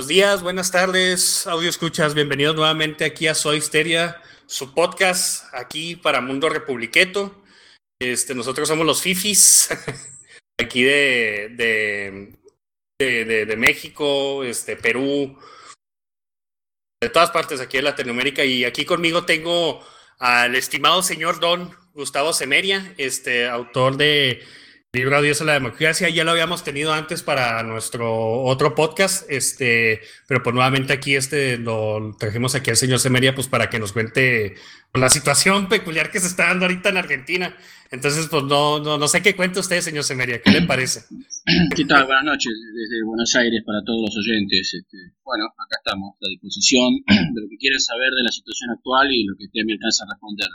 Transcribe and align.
Buenos 0.00 0.08
días, 0.08 0.42
buenas 0.42 0.70
tardes, 0.70 1.46
audio 1.46 1.68
escuchas, 1.68 2.14
bienvenidos 2.14 2.56
nuevamente 2.56 3.04
aquí 3.04 3.26
a 3.26 3.34
Soy 3.34 3.58
Histeria, 3.58 4.22
su 4.46 4.72
podcast 4.72 5.44
aquí 5.52 5.94
para 5.94 6.22
Mundo 6.22 6.48
Republiqueto. 6.48 7.44
Este, 8.00 8.34
nosotros 8.34 8.66
somos 8.66 8.86
los 8.86 9.02
Fifis, 9.02 9.68
aquí 10.58 10.84
de, 10.84 11.50
de, 12.98 13.44
de, 13.44 13.56
México, 13.58 14.42
este, 14.42 14.74
Perú, 14.74 15.38
de 17.02 17.10
todas 17.10 17.30
partes 17.30 17.60
aquí 17.60 17.76
de 17.76 17.82
Latinoamérica. 17.82 18.42
Y 18.42 18.64
aquí 18.64 18.86
conmigo 18.86 19.26
tengo 19.26 19.86
al 20.18 20.56
estimado 20.56 21.02
señor 21.02 21.40
Don 21.40 21.76
Gustavo 21.92 22.32
Semeria, 22.32 22.94
este, 22.96 23.46
autor 23.46 23.98
de 23.98 24.42
Libro 24.92 25.18
Adiós 25.18 25.40
a 25.40 25.44
la 25.44 25.52
Democracia, 25.52 26.08
ya 26.08 26.24
lo 26.24 26.32
habíamos 26.32 26.64
tenido 26.64 26.92
antes 26.92 27.22
para 27.22 27.62
nuestro 27.62 28.42
otro 28.42 28.74
podcast, 28.74 29.22
este, 29.30 30.00
pero 30.26 30.42
pues 30.42 30.52
nuevamente 30.52 30.92
aquí 30.92 31.14
este 31.14 31.58
lo 31.58 32.16
trajimos 32.18 32.56
aquí 32.56 32.70
al 32.70 32.76
señor 32.76 32.98
Semeria 32.98 33.32
pues 33.32 33.46
para 33.46 33.70
que 33.70 33.78
nos 33.78 33.92
cuente 33.92 34.56
la 34.92 35.08
situación 35.08 35.68
peculiar 35.68 36.10
que 36.10 36.18
se 36.18 36.26
está 36.26 36.48
dando 36.48 36.64
ahorita 36.66 36.88
en 36.88 36.96
Argentina. 36.96 37.56
Entonces, 37.92 38.26
pues 38.26 38.42
no, 38.42 38.80
no, 38.80 38.98
no 38.98 39.06
sé 39.06 39.22
qué 39.22 39.36
cuenta 39.36 39.60
usted, 39.60 39.80
señor 39.80 40.02
Semeria, 40.02 40.42
¿qué 40.42 40.50
le 40.50 40.62
parece? 40.62 41.06
¿Qué 41.76 41.84
tal? 41.84 42.06
Buenas 42.06 42.24
noches 42.24 42.50
desde 42.74 43.04
Buenos 43.06 43.32
Aires 43.36 43.62
para 43.64 43.84
todos 43.86 44.10
los 44.10 44.16
oyentes. 44.18 44.74
Este, 44.74 44.98
bueno, 45.22 45.46
acá 45.54 45.78
estamos 45.78 46.18
a 46.18 46.26
disposición 46.26 46.98
de 47.06 47.40
lo 47.40 47.46
que 47.48 47.58
quieran 47.58 47.78
saber 47.78 48.10
de 48.10 48.24
la 48.24 48.32
situación 48.32 48.70
actual 48.70 49.06
y 49.12 49.22
lo 49.22 49.36
que 49.38 49.44
usted 49.44 49.62
me 49.64 49.74
alcanza 49.74 50.02
a 50.02 50.10
responder. 50.10 50.48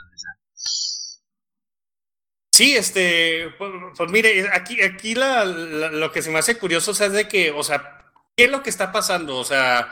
Sí, 2.56 2.74
este, 2.74 3.50
pues, 3.58 3.70
pues, 3.98 4.10
mire, 4.12 4.48
aquí, 4.54 4.82
aquí 4.82 5.14
la, 5.14 5.44
lo 5.44 6.10
que 6.14 6.22
se 6.22 6.32
me 6.32 6.40
hace 6.40 6.58
curioso 6.58 6.92
es 6.92 7.12
de 7.12 7.28
que, 7.28 7.52
o 7.52 7.64
sea, 7.64 8.14
¿qué 8.38 8.46
es 8.46 8.50
lo 8.50 8.64
que 8.64 8.70
está 8.70 8.94
pasando? 8.94 9.36
O 9.36 9.44
sea, 9.44 9.90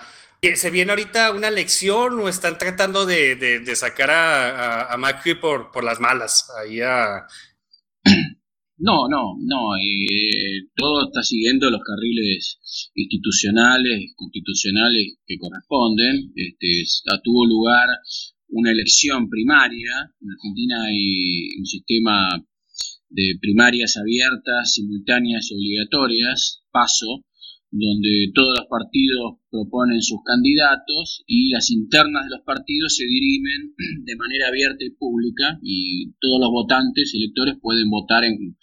¿se 0.56 0.70
viene 0.72 0.92
ahorita 0.94 1.34
una 1.34 1.50
elección 1.50 2.18
o 2.22 2.30
están 2.30 2.58
tratando 2.58 3.06
de, 3.06 3.36
de, 3.36 3.76
sacar 3.76 4.12
a, 4.12 4.94
a, 4.94 4.96
Macri 4.96 5.36
por, 5.36 5.72
por 5.72 5.84
las 5.84 6.00
malas? 6.00 6.50
Ahí 6.58 6.80
a... 6.80 7.28
No, 8.78 9.08
no, 9.08 9.36
no. 9.40 9.76
Eh, 9.78 10.68
todo 10.76 11.06
está 11.06 11.22
siguiendo 11.22 11.70
los 11.70 11.82
carriles 11.82 12.92
institucionales, 12.96 14.14
constitucionales 14.16 15.18
que 15.26 15.38
corresponden. 15.38 16.34
Este, 16.36 16.84
tuvo 17.24 17.46
lugar 17.46 17.88
una 18.50 18.72
elección 18.72 19.30
primaria. 19.30 20.12
En 20.20 20.32
Argentina 20.32 20.84
hay 20.86 21.50
un 21.58 21.66
sistema 21.66 22.28
de 23.14 23.38
primarias 23.40 23.96
abiertas, 23.98 24.74
simultáneas 24.74 25.50
y 25.52 25.56
obligatorias, 25.56 26.64
paso, 26.72 27.24
donde 27.70 28.32
todos 28.34 28.54
los 28.58 28.68
partidos 28.68 29.42
proponen 29.50 30.02
sus 30.02 30.20
candidatos 30.26 31.24
y 31.26 31.50
las 31.50 31.70
internas 31.72 32.26
de 32.26 32.38
los 32.38 32.46
partidos 32.46 32.96
se 32.96 33.06
dirimen 33.06 33.74
de 34.06 34.16
manera 34.16 34.48
abierta 34.50 34.84
y 34.84 34.92
pública 34.92 35.60
y 35.62 36.14
todos 36.20 36.40
los 36.40 36.50
votantes, 36.50 37.14
electores, 37.14 37.56
pueden 37.62 37.90
votar 37.90 38.24
en, 38.26 38.58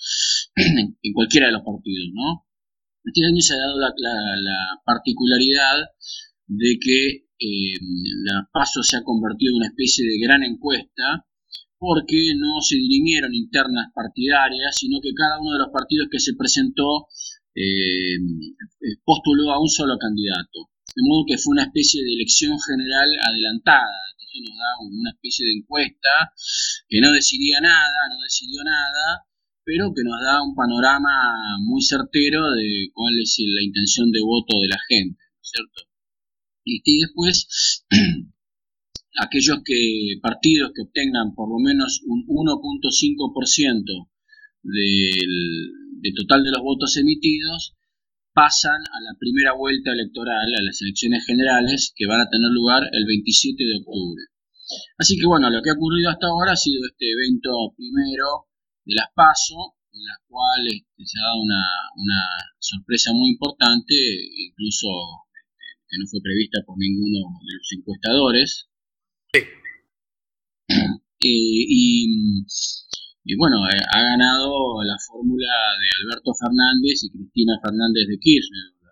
en 1.02 1.12
cualquiera 1.12 1.46
de 1.46 1.52
los 1.54 1.62
partidos, 1.62 2.10
¿no? 2.12 2.46
Este 3.04 3.24
año 3.24 3.40
se 3.40 3.54
ha 3.54 3.58
dado 3.58 3.78
la, 3.78 4.82
particularidad 4.84 5.88
de 6.46 6.78
que 6.78 7.06
eh, 7.38 7.78
la 8.24 8.48
PASO 8.52 8.82
se 8.82 8.96
ha 8.96 9.02
convertido 9.02 9.52
en 9.52 9.56
una 9.56 9.68
especie 9.68 10.04
de 10.04 10.18
gran 10.18 10.42
encuesta 10.42 11.26
porque 11.80 12.36
no 12.36 12.60
se 12.60 12.76
dirimieron 12.76 13.34
internas 13.34 13.88
partidarias, 13.94 14.76
sino 14.76 15.00
que 15.00 15.16
cada 15.16 15.40
uno 15.40 15.52
de 15.56 15.64
los 15.64 15.72
partidos 15.72 16.08
que 16.12 16.20
se 16.20 16.36
presentó 16.36 17.08
eh, 17.56 18.20
postuló 19.02 19.50
a 19.50 19.60
un 19.60 19.68
solo 19.68 19.96
candidato. 19.96 20.68
De 20.94 21.02
modo 21.08 21.24
que 21.26 21.38
fue 21.38 21.52
una 21.52 21.64
especie 21.64 22.04
de 22.04 22.12
elección 22.12 22.60
general 22.60 23.08
adelantada. 23.24 23.96
Entonces 24.12 24.40
nos 24.44 24.58
da 24.60 24.70
una 24.84 25.10
especie 25.10 25.46
de 25.46 25.56
encuesta 25.56 26.36
que 26.86 27.00
no 27.00 27.12
decidía 27.12 27.60
nada, 27.62 27.98
no 28.12 28.20
decidió 28.20 28.60
nada, 28.62 29.24
pero 29.64 29.94
que 29.96 30.04
nos 30.04 30.20
da 30.20 30.42
un 30.42 30.54
panorama 30.54 31.08
muy 31.64 31.80
certero 31.80 32.44
de 32.52 32.90
cuál 32.92 33.14
es 33.18 33.36
la 33.40 33.64
intención 33.64 34.12
de 34.12 34.20
voto 34.20 34.60
de 34.60 34.68
la 34.68 34.78
gente, 34.86 35.22
¿cierto? 35.40 35.88
Y 36.62 37.00
después 37.00 37.86
aquellos 39.18 39.62
que 39.64 40.18
partidos 40.22 40.72
que 40.74 40.82
obtengan 40.82 41.34
por 41.34 41.48
lo 41.48 41.58
menos 41.58 42.02
un 42.06 42.26
1.5% 42.26 44.08
del, 44.62 45.72
del 46.00 46.14
total 46.14 46.44
de 46.44 46.50
los 46.50 46.62
votos 46.62 46.96
emitidos 46.96 47.74
pasan 48.32 48.80
a 48.92 49.00
la 49.02 49.18
primera 49.18 49.52
vuelta 49.54 49.92
electoral, 49.92 50.54
a 50.54 50.62
las 50.62 50.80
elecciones 50.82 51.26
generales 51.26 51.92
que 51.96 52.06
van 52.06 52.20
a 52.20 52.30
tener 52.30 52.50
lugar 52.50 52.88
el 52.92 53.04
27 53.06 53.64
de 53.64 53.76
octubre. 53.78 54.22
Así 54.98 55.18
que 55.18 55.26
bueno, 55.26 55.50
lo 55.50 55.62
que 55.62 55.70
ha 55.70 55.74
ocurrido 55.74 56.10
hasta 56.10 56.28
ahora 56.28 56.52
ha 56.52 56.56
sido 56.56 56.86
este 56.86 57.10
evento 57.10 57.74
primero 57.76 58.46
de 58.84 58.94
las 58.94 59.10
PASO, 59.14 59.74
en 59.92 60.06
las 60.06 60.18
cuales 60.28 60.86
este, 60.86 61.04
se 61.04 61.18
ha 61.18 61.26
dado 61.26 61.42
una, 61.42 62.22
sorpresa 62.58 63.12
muy 63.12 63.30
importante, 63.30 63.94
incluso 64.46 64.86
este, 65.34 65.66
que 65.88 65.98
no 65.98 66.06
fue 66.06 66.22
prevista 66.22 66.62
por 66.64 66.78
ninguno 66.78 67.34
de 67.42 67.54
los 67.58 67.68
encuestadores, 67.76 68.69
y, 71.22 72.46
bueno, 73.36 73.68
eh, 73.68 73.76
ha 73.92 74.02
ganado 74.02 74.82
la 74.82 74.98
fórmula 74.98 75.46
de 75.80 75.88
Alberto 76.02 76.32
Fernández 76.34 77.04
y 77.04 77.10
Cristina 77.10 77.60
Fernández 77.62 78.08
de 78.08 78.18
Kirchner, 78.18 78.72
la, 78.80 78.90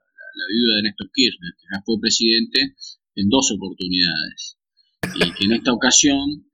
viuda 0.53 0.77
de 0.77 0.83
Néstor 0.83 1.11
Kirchner, 1.13 1.55
que 1.59 1.67
ya 1.73 1.83
fue 1.85 1.99
presidente 2.01 2.77
en 3.17 3.29
dos 3.29 3.51
oportunidades. 3.53 4.57
Y 5.17 5.33
que 5.35 5.47
en 5.47 5.53
esta 5.53 5.73
ocasión 5.73 6.47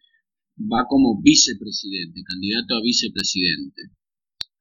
va 0.56 0.86
como 0.88 1.20
vicepresidente, 1.20 2.22
candidato 2.24 2.76
a 2.76 2.82
vicepresidente. 2.82 3.90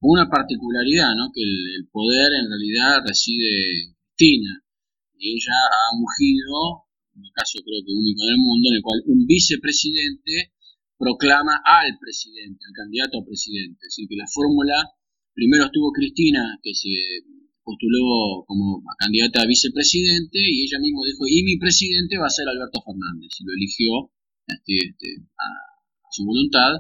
Una 0.02 0.30
particularidad, 0.30 1.16
¿no? 1.16 1.32
Que 1.32 1.44
el, 1.44 1.88
poder 1.92 2.34
en 2.34 2.50
realidad 2.50 3.04
reside 3.08 3.84
en 3.84 3.94
Cristina. 3.94 4.66
Y 5.16 5.38
ella 5.38 5.54
ha 5.54 5.96
ungido 5.96 6.90
un 7.16 7.30
caso 7.34 7.60
creo 7.64 7.82
que 7.86 7.94
único 7.94 8.24
en 8.26 8.34
el 8.34 8.42
mundo, 8.42 8.70
en 8.70 8.76
el 8.78 8.84
cual 8.84 9.00
un 9.06 9.26
vicepresidente 9.26 10.54
proclama 10.98 11.62
al 11.64 11.98
presidente, 12.00 12.64
al 12.66 12.74
candidato 12.74 13.20
a 13.20 13.26
presidente. 13.26 13.80
Es 13.82 13.94
decir, 13.94 14.08
que 14.08 14.16
la 14.16 14.28
fórmula, 14.28 14.76
primero 15.34 15.66
estuvo 15.66 15.92
Cristina, 15.92 16.60
que 16.64 16.74
se 16.74 16.90
postuló 17.64 18.44
como 18.48 18.84
candidata 18.98 19.42
a 19.42 19.48
vicepresidente, 19.48 20.40
y 20.40 20.64
ella 20.64 20.80
misma 20.80 21.02
dijo, 21.06 21.28
y 21.28 21.44
mi 21.44 21.58
presidente 21.58 22.18
va 22.18 22.28
a 22.28 22.38
ser 22.38 22.48
Alberto 22.48 22.82
Fernández, 22.84 23.32
y 23.40 23.44
lo 23.44 23.54
eligió 23.54 24.12
este, 24.48 24.74
este, 24.90 25.10
a, 25.38 25.48
su 26.12 26.26
voluntad. 26.26 26.78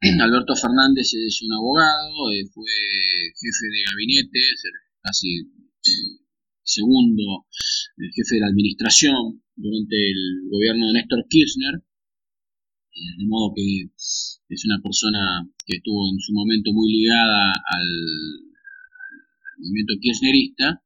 Alberto 0.20 0.56
Fernández 0.56 1.12
es 1.14 1.42
un 1.42 1.52
abogado, 1.52 2.32
eh, 2.32 2.46
fue 2.52 2.70
jefe 3.34 3.66
de 3.70 3.80
gabinete, 3.90 4.40
casi 5.02 5.28
segundo 6.64 7.46
el 7.96 8.10
jefe 8.10 8.36
de 8.36 8.40
la 8.40 8.48
administración 8.48 9.42
durante 9.54 9.96
el 10.10 10.48
gobierno 10.50 10.88
de 10.88 10.92
Néstor 10.94 11.26
Kirchner, 11.28 11.74
eh, 11.76 13.12
de 13.18 13.26
modo 13.26 13.52
que 13.54 13.90
es 13.94 14.64
una 14.64 14.80
persona 14.82 15.48
que 15.66 15.76
estuvo 15.76 16.10
en 16.10 16.18
su 16.20 16.32
momento 16.32 16.72
muy 16.72 16.90
ligada 16.90 17.52
al, 17.52 17.88
movimiento 19.56 19.94
kirchnerista, 20.00 20.82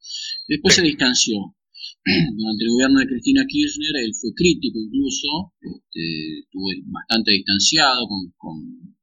después 0.46 0.74
se 0.74 0.82
distanció. 0.82 1.56
Durante 2.36 2.64
el 2.64 2.70
gobierno 2.70 3.00
de 3.00 3.06
Cristina 3.06 3.46
Kirchner 3.46 3.96
él 4.04 4.12
fue 4.14 4.30
crítico 4.34 4.78
incluso, 4.78 5.54
este, 5.60 6.40
estuvo 6.40 6.68
bastante 6.92 7.32
distanciado 7.32 8.06
con, 8.36 8.96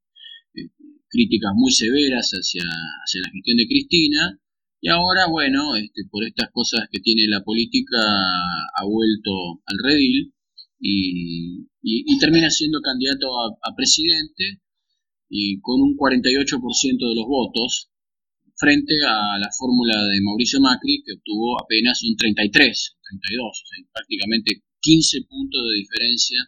eh, 0.54 0.70
críticas 1.10 1.52
muy 1.56 1.72
severas 1.72 2.30
hacia, 2.32 2.62
hacia 2.62 3.22
la 3.22 3.32
gestión 3.32 3.58
de 3.58 3.68
Cristina, 3.68 4.40
y 4.86 4.90
ahora, 4.90 5.26
bueno, 5.26 5.76
este, 5.76 6.06
por 6.12 6.24
estas 6.24 6.52
cosas 6.54 6.86
que 6.92 7.00
tiene 7.00 7.26
la 7.28 7.42
política, 7.42 7.98
ha 7.98 8.86
vuelto 8.86 9.64
al 9.66 9.78
redil 9.82 10.32
y, 10.80 11.66
termina 12.20 12.52
siendo 12.52 12.82
candidato 12.82 13.34
a, 13.66 13.74
presidente 13.76 14.62
y 15.28 15.60
con 15.62 15.82
un 15.82 15.98
48% 15.98 17.02
de 17.02 17.16
los 17.18 17.26
votos 17.26 17.90
frente 18.58 18.94
a 19.02 19.40
la 19.40 19.50
fórmula 19.58 20.06
de 20.06 20.22
Mauricio 20.22 20.62
Macri 20.62 21.02
que 21.04 21.18
obtuvo 21.18 21.58
apenas 21.60 22.04
un 22.04 22.16
33, 22.16 22.54
32, 22.54 23.42
o 23.42 23.66
sea, 23.66 23.90
prácticamente 23.92 24.62
15 24.82 25.26
puntos 25.28 25.62
de 25.66 25.82
diferencia 25.82 26.40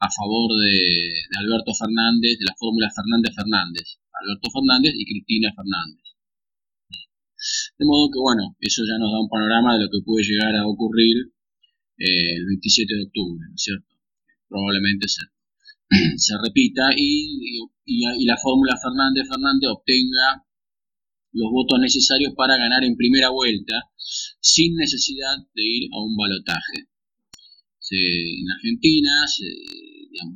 a 0.00 0.08
favor 0.08 0.56
de, 0.56 0.72
de 0.72 1.36
Alberto 1.36 1.74
Fernández, 1.74 2.38
de 2.40 2.48
la 2.48 2.56
fórmula 2.56 2.88
Fernández-Fernández, 2.96 4.00
Alberto 4.24 4.48
Fernández 4.50 4.94
y 4.96 5.04
Cristina 5.04 5.52
Fernández. 5.52 6.05
De 7.78 7.84
modo 7.84 8.08
que, 8.10 8.18
bueno, 8.18 8.56
eso 8.60 8.82
ya 8.88 8.96
nos 8.98 9.12
da 9.12 9.20
un 9.20 9.28
panorama 9.28 9.76
de 9.76 9.84
lo 9.84 9.90
que 9.90 10.04
puede 10.04 10.24
llegar 10.24 10.54
a 10.56 10.66
ocurrir 10.66 11.32
eh, 11.98 12.36
el 12.36 12.46
27 12.46 12.94
de 12.94 13.04
octubre, 13.04 13.44
¿no 13.48 13.54
es 13.54 13.62
cierto? 13.62 13.92
Probablemente 14.48 15.08
se, 15.08 15.22
se 16.16 16.34
repita 16.40 16.92
y, 16.96 17.60
y, 17.84 18.24
la 18.24 18.36
fórmula 18.36 18.76
Fernández-Fernández 18.80 19.68
obtenga 19.68 20.44
los 21.32 21.50
votos 21.52 21.78
necesarios 21.80 22.32
para 22.34 22.56
ganar 22.56 22.82
en 22.84 22.96
primera 22.96 23.28
vuelta 23.28 23.84
sin 24.40 24.74
necesidad 24.76 25.36
de 25.54 25.62
ir 25.62 25.88
a 25.92 26.00
un 26.00 26.16
balotaje. 26.16 26.88
en 27.90 28.50
Argentina, 28.56 29.10
digamos, 30.10 30.34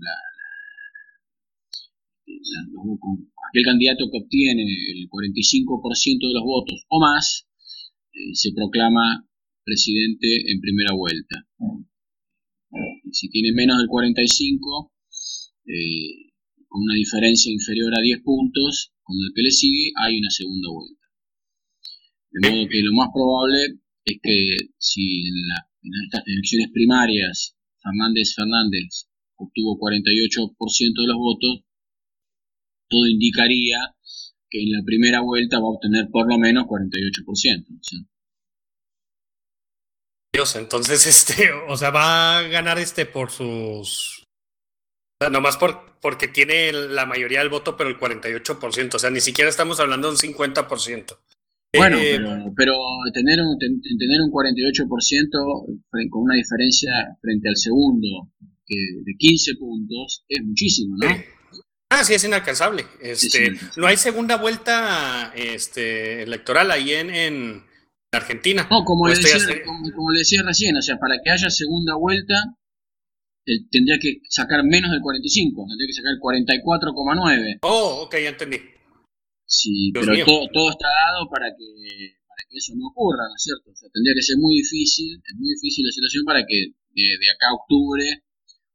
aquel 3.50 3.64
candidato 3.64 4.10
que 4.10 4.18
obtiene 4.18 4.62
el 4.62 5.08
45% 5.08 6.28
de 6.28 6.34
los 6.34 6.44
votos 6.44 6.84
o 6.88 7.00
más 7.00 7.46
eh, 8.12 8.34
se 8.34 8.52
proclama 8.52 9.26
presidente 9.64 10.26
en 10.50 10.60
primera 10.60 10.94
vuelta. 10.94 11.46
si 13.12 13.28
tiene 13.28 13.52
menos 13.52 13.78
del 13.78 13.88
45, 13.88 14.92
eh, 15.66 16.30
con 16.68 16.82
una 16.82 16.94
diferencia 16.94 17.52
inferior 17.52 17.92
a 17.96 18.00
10 18.00 18.22
puntos, 18.22 18.92
con 19.02 19.16
el 19.18 19.32
que 19.34 19.42
le 19.42 19.50
sigue 19.50 19.92
hay 19.96 20.18
una 20.18 20.30
segunda 20.30 20.68
vuelta. 20.70 21.06
De 22.30 22.48
modo 22.48 22.68
que 22.68 22.82
lo 22.82 22.92
más 22.94 23.08
probable 23.12 23.80
es 24.04 24.18
que 24.22 24.56
si 24.78 25.26
en, 25.26 25.92
estas 26.06 26.22
elecciones 26.26 26.70
primarias 26.72 27.56
Fernández 27.82 28.34
Fernández 28.36 29.08
obtuvo 29.36 29.78
48% 29.78 30.54
de 30.54 31.06
los 31.06 31.16
votos, 31.16 31.64
todo 32.90 33.06
indicaría 33.06 33.78
que 34.50 34.62
en 34.62 34.72
la 34.72 34.82
primera 34.84 35.20
vuelta 35.20 35.58
va 35.58 35.64
a 35.64 35.76
obtener 35.76 36.08
por 36.10 36.28
lo 36.28 36.38
menos 36.38 36.64
48%. 36.64 38.08
Dios, 40.32 40.56
entonces 40.56 41.06
este, 41.06 41.52
o 41.52 41.76
sea, 41.76 41.90
va 41.90 42.38
a 42.38 42.42
ganar 42.42 42.78
este 42.78 43.06
por 43.06 43.30
sus 43.30 44.24
o 45.20 45.24
sea, 45.24 45.30
nomás 45.30 45.58
por, 45.58 45.98
porque 46.00 46.28
tiene 46.28 46.72
la 46.72 47.04
mayoría 47.04 47.40
del 47.40 47.50
voto, 47.50 47.76
pero 47.76 47.90
el 47.90 47.98
48%. 47.98 48.94
O 48.94 48.98
sea, 48.98 49.10
ni 49.10 49.20
siquiera 49.20 49.50
estamos 49.50 49.78
hablando 49.78 50.08
de 50.08 50.14
un 50.14 50.18
50%. 50.18 51.18
Bueno, 51.76 51.98
eh, 51.98 52.18
pero, 52.56 52.74
tener, 53.12 53.38
un, 53.40 53.58
tener 53.58 54.20
un 54.22 54.32
48% 54.32 56.10
con 56.10 56.22
una 56.22 56.34
diferencia 56.34 56.90
frente 57.20 57.48
al 57.48 57.56
segundo 57.56 58.32
de 58.66 59.14
15 59.18 59.56
puntos 59.56 60.24
es 60.28 60.44
muchísimo, 60.44 60.96
¿no? 60.96 61.08
Ah, 61.90 62.04
sí, 62.04 62.14
es 62.14 62.24
inalcanzable. 62.24 62.86
Este, 63.00 63.58
No 63.76 63.86
hay 63.86 63.96
segunda 63.96 64.36
vuelta 64.36 65.32
este, 65.34 66.22
electoral 66.22 66.70
ahí 66.70 66.92
en, 66.92 67.10
en 67.10 67.64
Argentina. 68.12 68.66
No, 68.70 68.84
como 68.84 69.08
le, 69.08 69.16
decía, 69.16 69.36
como 69.94 70.10
le 70.12 70.20
decía 70.20 70.42
recién, 70.44 70.76
o 70.76 70.82
sea, 70.82 70.96
para 70.98 71.16
que 71.22 71.30
haya 71.30 71.50
segunda 71.50 71.96
vuelta 71.96 72.34
tendría 73.70 73.98
que 73.98 74.20
sacar 74.28 74.62
menos 74.64 74.90
del 74.90 75.00
45, 75.00 75.66
tendría 75.66 75.88
que 75.88 75.98
sacar 75.98 76.12
el 76.14 76.20
44,9. 76.20 77.58
Oh, 77.62 78.06
ok, 78.06 78.14
ya 78.22 78.30
entendí. 78.30 78.58
Sí, 79.46 79.90
pero 79.92 80.06
todo, 80.24 80.46
todo, 80.52 80.70
está 80.70 80.86
dado 80.86 81.28
para 81.28 81.50
que, 81.50 81.66
para 82.22 82.42
que 82.48 82.56
eso 82.56 82.72
no 82.76 82.86
ocurra, 82.86 83.26
¿no 83.26 83.34
es 83.34 83.42
cierto? 83.42 83.70
O 83.70 83.74
sea, 83.74 83.90
tendría 83.90 84.14
que 84.14 84.22
ser 84.22 84.38
muy 84.38 84.54
difícil, 84.62 85.18
es 85.18 85.34
muy 85.34 85.50
difícil 85.58 85.84
la 85.86 85.90
situación 85.90 86.24
para 86.24 86.46
que 86.46 86.70
de, 86.94 87.30
acá 87.34 87.50
a 87.50 87.58
octubre 87.58 88.22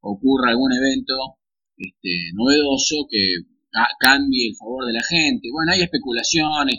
ocurra 0.01 0.51
algún 0.51 0.73
evento 0.73 1.39
este, 1.77 2.31
novedoso 2.33 3.07
que 3.09 3.45
cambie 3.99 4.49
el 4.49 4.55
favor 4.55 4.85
de 4.85 4.93
la 4.93 5.03
gente. 5.03 5.49
Bueno, 5.51 5.73
hay 5.73 5.81
especulaciones, 5.81 6.75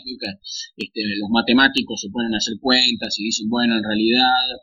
este, 0.77 1.01
los 1.19 1.29
matemáticos 1.29 2.01
se 2.01 2.09
ponen 2.09 2.33
a 2.33 2.37
hacer 2.37 2.55
cuentas 2.59 3.19
y 3.19 3.25
dicen, 3.25 3.49
bueno, 3.49 3.77
en 3.77 3.83
realidad 3.83 4.57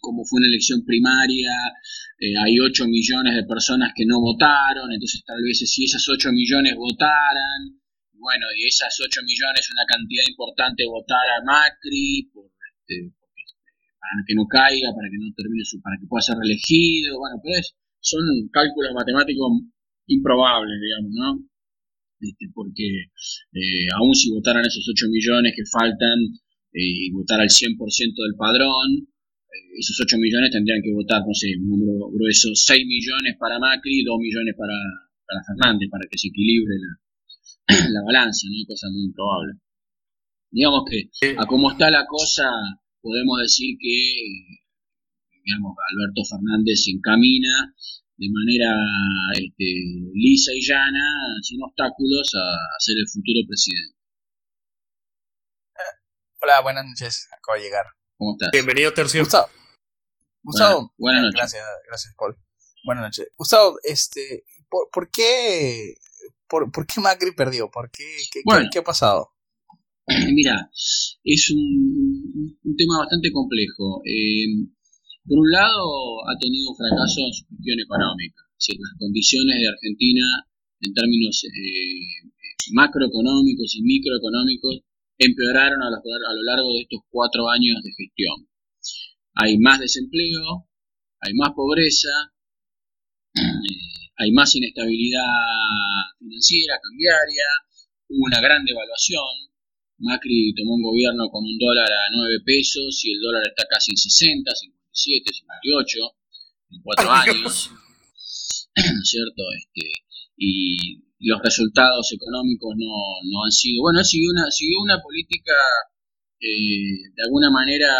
como 0.00 0.24
fue 0.24 0.38
una 0.38 0.48
elección 0.48 0.84
primaria, 0.84 1.50
eh, 2.20 2.36
hay 2.36 2.60
8 2.60 2.86
millones 2.86 3.34
de 3.34 3.44
personas 3.44 3.92
que 3.94 4.04
no 4.04 4.20
votaron, 4.20 4.92
entonces 4.92 5.24
tal 5.24 5.42
vez 5.42 5.58
si 5.58 5.84
esas 5.84 6.06
8 6.08 6.32
millones 6.32 6.76
votaran, 6.76 7.80
bueno, 8.12 8.46
y 8.56 8.66
esas 8.66 8.92
8 9.00 9.20
millones 9.24 9.70
una 9.72 9.86
cantidad 9.86 10.24
importante 10.28 10.84
votar 10.86 11.26
a 11.38 11.44
Macri, 11.44 12.28
este, 12.28 13.14
para 13.98 14.20
que 14.26 14.34
no 14.34 14.46
caiga, 14.46 14.92
para 14.94 15.08
que 15.08 15.18
no 15.18 15.32
termine 15.34 15.64
su, 15.64 15.80
para 15.80 15.96
que 15.98 16.06
pueda 16.06 16.22
ser 16.22 16.36
reelegido, 16.36 17.18
bueno, 17.18 17.40
pero 17.42 17.56
son 18.00 18.22
cálculos 18.52 18.92
matemáticos 18.94 19.52
improbables, 20.06 20.80
digamos, 20.80 21.12
¿no? 21.14 21.48
Este, 22.20 22.50
porque 22.52 23.12
eh, 23.52 23.86
aún 23.94 24.14
si 24.14 24.30
votaran 24.30 24.66
esos 24.66 24.88
8 24.88 25.06
millones 25.10 25.54
que 25.54 25.64
faltan 25.64 26.18
eh, 26.72 27.06
y 27.06 27.10
votar 27.12 27.40
al 27.40 27.48
100% 27.48 27.78
del 27.78 28.34
padrón, 28.36 29.06
esos 29.78 30.00
8 30.00 30.18
millones 30.18 30.50
tendrían 30.50 30.82
que 30.82 30.92
votar, 30.92 31.22
no 31.22 31.34
sé, 31.34 31.54
un 31.56 31.78
número 31.78 32.10
grueso, 32.10 32.50
6 32.54 32.86
millones 32.86 33.36
para 33.38 33.58
Macri, 33.58 34.02
2 34.02 34.18
millones 34.18 34.54
para, 34.58 34.74
para 35.26 35.44
Fernández, 35.46 35.88
para 35.90 36.06
que 36.10 36.18
se 36.18 36.28
equilibre 36.28 36.74
la, 36.82 36.92
la 37.94 38.02
balanza, 38.02 38.48
¿no? 38.50 38.66
Cosa 38.66 38.90
muy 38.90 39.04
improbable. 39.04 39.54
Digamos 40.50 40.82
que 40.90 41.10
a 41.36 41.46
cómo 41.46 41.70
está 41.70 41.90
la 41.90 42.06
cosa, 42.06 42.50
podemos 43.00 43.38
decir 43.40 43.76
que, 43.78 44.64
digamos, 45.48 45.72
Alberto 45.80 46.22
Fernández 46.28 46.84
se 46.84 46.90
encamina 46.92 47.72
de 48.18 48.28
manera 48.28 48.68
este, 49.32 49.64
lisa 50.12 50.52
y 50.52 50.60
llana, 50.60 51.40
sin 51.42 51.62
obstáculos, 51.62 52.28
a, 52.34 52.44
ser 52.78 52.96
el 52.98 53.08
futuro 53.08 53.40
presidente. 53.48 53.96
Hola, 56.42 56.60
buenas 56.60 56.84
noches. 56.84 57.28
Acabo 57.32 57.56
de 57.56 57.64
llegar. 57.64 57.86
¿Cómo 58.18 58.36
estás? 58.36 58.50
Bienvenido, 58.52 58.92
Tercio. 58.92 59.22
Gustavo, 60.42 60.92
buenas, 60.98 61.22
noches. 61.22 61.40
Gracias, 61.40 61.64
gracias, 61.86 62.14
Paul. 62.16 62.36
Buenas 62.84 63.04
noches. 63.04 63.28
Gustavo, 63.36 63.78
este, 63.84 64.44
¿por, 64.68 65.10
qué, 65.10 65.94
por, 66.46 66.70
qué 66.86 67.00
Macri 67.00 67.32
perdió? 67.32 67.70
¿Por 67.70 67.90
qué, 67.90 68.04
qué, 68.30 68.42
qué, 68.70 68.78
ha 68.78 68.84
pasado? 68.84 69.32
Mira, 70.06 70.70
es 71.24 71.50
un, 71.50 72.58
un 72.62 72.76
tema 72.76 72.98
bastante 72.98 73.32
complejo. 73.32 74.02
Eh, 74.04 74.68
por 75.28 75.38
un 75.38 75.50
lado, 75.50 76.24
ha 76.26 76.34
tenido 76.40 76.70
un 76.70 76.76
fracaso 76.76 77.20
en 77.20 77.32
su 77.32 77.44
gestión 77.52 77.78
económica. 77.80 78.40
las 78.48 78.94
condiciones 78.98 79.56
de 79.60 79.68
Argentina 79.68 80.24
en 80.80 80.94
términos 80.94 81.44
eh, 81.44 82.32
macroeconómicos 82.72 83.76
y 83.76 83.82
microeconómicos 83.82 84.80
empeoraron 85.18 85.82
a 85.82 85.90
lo 85.90 86.42
largo 86.42 86.72
de 86.74 86.82
estos 86.82 87.00
cuatro 87.10 87.48
años 87.48 87.82
de 87.82 87.90
gestión 87.92 88.48
hay 89.40 89.56
más 89.58 89.78
desempleo, 89.78 90.66
hay 91.20 91.32
más 91.34 91.50
pobreza, 91.54 92.10
eh, 93.36 94.10
hay 94.16 94.32
más 94.32 94.54
inestabilidad 94.56 95.22
financiera, 96.18 96.80
cambiaria, 96.82 97.46
hubo 98.08 98.24
una 98.26 98.40
gran 98.40 98.64
devaluación. 98.64 99.48
Macri 99.98 100.54
tomó 100.54 100.74
un 100.74 100.82
gobierno 100.82 101.28
con 101.30 101.44
un 101.44 101.58
dólar 101.58 101.86
a 101.86 102.10
9 102.12 102.38
pesos 102.44 103.00
y 103.04 103.12
el 103.12 103.20
dólar 103.20 103.42
está 103.46 103.64
casi 103.70 103.92
en 103.92 103.96
60, 103.96 104.50
57, 104.92 105.32
58 105.32 105.98
en 106.70 106.82
cuatro 106.82 107.10
años. 107.10 107.70
¿No 108.76 108.82
es 109.02 109.08
cierto? 109.08 109.42
Este, 109.56 109.86
y 110.36 111.02
los 111.20 111.40
resultados 111.42 112.12
económicos 112.12 112.74
no, 112.76 112.94
no 113.24 113.44
han 113.44 113.50
sido. 113.50 113.82
Bueno, 113.82 114.04
siguió 114.04 114.30
una, 114.30 114.50
siguió 114.50 114.80
una 114.82 115.00
política 115.02 115.54
eh, 116.40 117.10
de 117.14 117.22
alguna 117.24 117.50
manera 117.50 117.90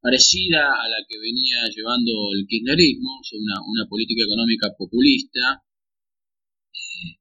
parecida 0.00 0.66
a 0.66 0.88
la 0.88 0.98
que 1.08 1.18
venía 1.18 1.62
llevando 1.74 2.34
el 2.34 2.46
kirchnerismo, 2.46 3.20
una, 3.38 3.60
una 3.66 3.88
política 3.88 4.24
económica 4.24 4.74
populista, 4.76 5.62
eh, 6.72 7.18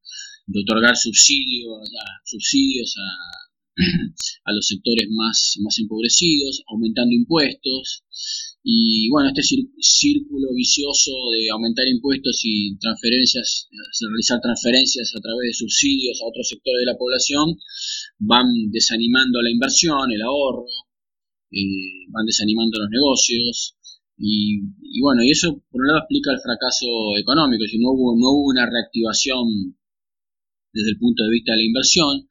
de 0.48 0.60
otorgar 0.62 0.96
subsidios, 0.98 1.90
a, 1.94 2.22
subsidios 2.26 2.96
a, 2.98 4.50
a 4.50 4.54
los 4.54 4.66
sectores 4.66 5.08
más, 5.12 5.58
más 5.62 5.78
empobrecidos, 5.80 6.64
aumentando 6.68 7.14
impuestos, 7.14 8.04
y 8.68 9.10
bueno, 9.12 9.30
este 9.30 9.44
círculo 9.78 10.50
vicioso 10.56 11.12
de 11.38 11.52
aumentar 11.54 11.88
impuestos 11.88 12.42
y 12.44 12.76
transferencias, 12.80 13.70
realizar 14.10 14.42
transferencias 14.42 15.14
a 15.16 15.22
través 15.22 15.50
de 15.50 15.54
subsidios 15.54 16.20
a 16.20 16.28
otros 16.28 16.50
sectores 16.50 16.82
de 16.82 16.92
la 16.92 16.98
población, 16.98 17.62
van 18.18 18.48
desanimando 18.72 19.40
la 19.44 19.52
inversión, 19.52 20.12
el 20.12 20.24
ahorro, 20.24 20.66
eh, 21.52 22.10
van 22.10 22.26
desanimando 22.26 22.80
los 22.80 22.90
negocios. 22.90 23.78
Y, 24.18 24.62
bueno, 25.00 25.22
y 25.24 25.30
eso 25.30 25.62
por 25.70 25.82
un 25.82 25.88
lado 25.88 26.00
explica 26.00 26.32
el 26.32 26.42
fracaso 26.42 27.18
económico, 27.22 27.66
si 27.70 27.78
no 27.78 27.92
hubo, 27.92 28.18
no 28.18 28.32
hubo 28.34 28.50
una 28.50 28.66
reactivación 28.66 29.78
desde 30.76 30.92
el 30.92 31.00
punto 31.00 31.24
de 31.24 31.32
vista 31.32 31.54
de 31.54 31.64
la 31.64 31.70
inversión. 31.72 32.28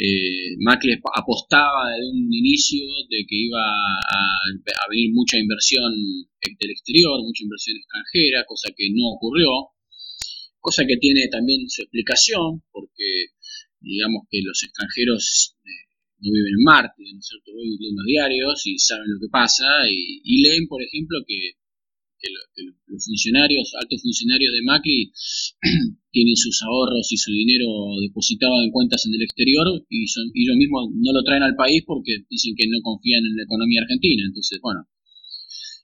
Eh, 0.00 0.56
Macri 0.64 0.96
apostaba 0.96 1.92
desde 1.92 2.08
un 2.08 2.32
inicio 2.32 2.80
de 3.12 3.20
que 3.28 3.36
iba 3.36 3.60
a, 3.60 4.88
venir 4.88 5.12
mucha 5.12 5.38
inversión 5.38 5.92
del 6.40 6.70
exterior, 6.72 7.20
mucha 7.20 7.44
inversión 7.44 7.76
extranjera, 7.76 8.48
cosa 8.48 8.72
que 8.74 8.88
no 8.96 9.12
ocurrió, 9.12 9.76
cosa 10.58 10.86
que 10.86 10.96
tiene 10.96 11.28
también 11.28 11.68
su 11.68 11.82
explicación, 11.82 12.64
porque 12.72 13.36
digamos 13.80 14.24
que 14.30 14.40
los 14.42 14.62
extranjeros 14.62 15.54
eh, 15.60 15.84
no 16.20 16.32
viven 16.32 16.54
en 16.56 16.64
Marte, 16.64 17.02
¿no 17.12 17.18
es 17.18 17.26
cierto? 17.28 17.52
Hoy 17.52 17.76
leen 17.76 17.96
los 17.96 18.06
diarios 18.06 18.66
y 18.66 18.78
saben 18.78 19.12
lo 19.12 19.20
que 19.20 19.28
pasa 19.30 19.66
y, 19.90 20.42
leen, 20.42 20.66
por 20.66 20.80
ejemplo, 20.80 21.18
que 21.26 21.60
los 22.86 23.04
funcionarios, 23.04 23.72
altos 23.80 24.02
funcionarios 24.02 24.52
de 24.52 24.62
Macri, 24.62 25.12
tienen 26.12 26.36
sus 26.36 26.62
ahorros 26.62 27.10
y 27.10 27.16
su 27.16 27.32
dinero 27.32 27.66
depositado 28.00 28.62
en 28.62 28.70
cuentas 28.70 29.04
en 29.06 29.14
el 29.14 29.22
exterior 29.22 29.66
y 29.88 30.06
son, 30.08 30.30
ellos 30.34 30.56
mismos 30.56 30.90
no 30.94 31.12
lo 31.12 31.22
traen 31.24 31.42
al 31.42 31.56
país 31.56 31.82
porque 31.86 32.24
dicen 32.28 32.54
que 32.56 32.68
no 32.68 32.78
confían 32.82 33.24
en 33.24 33.36
la 33.36 33.44
economía 33.44 33.82
argentina. 33.82 34.22
Entonces, 34.26 34.60
bueno, 34.62 34.86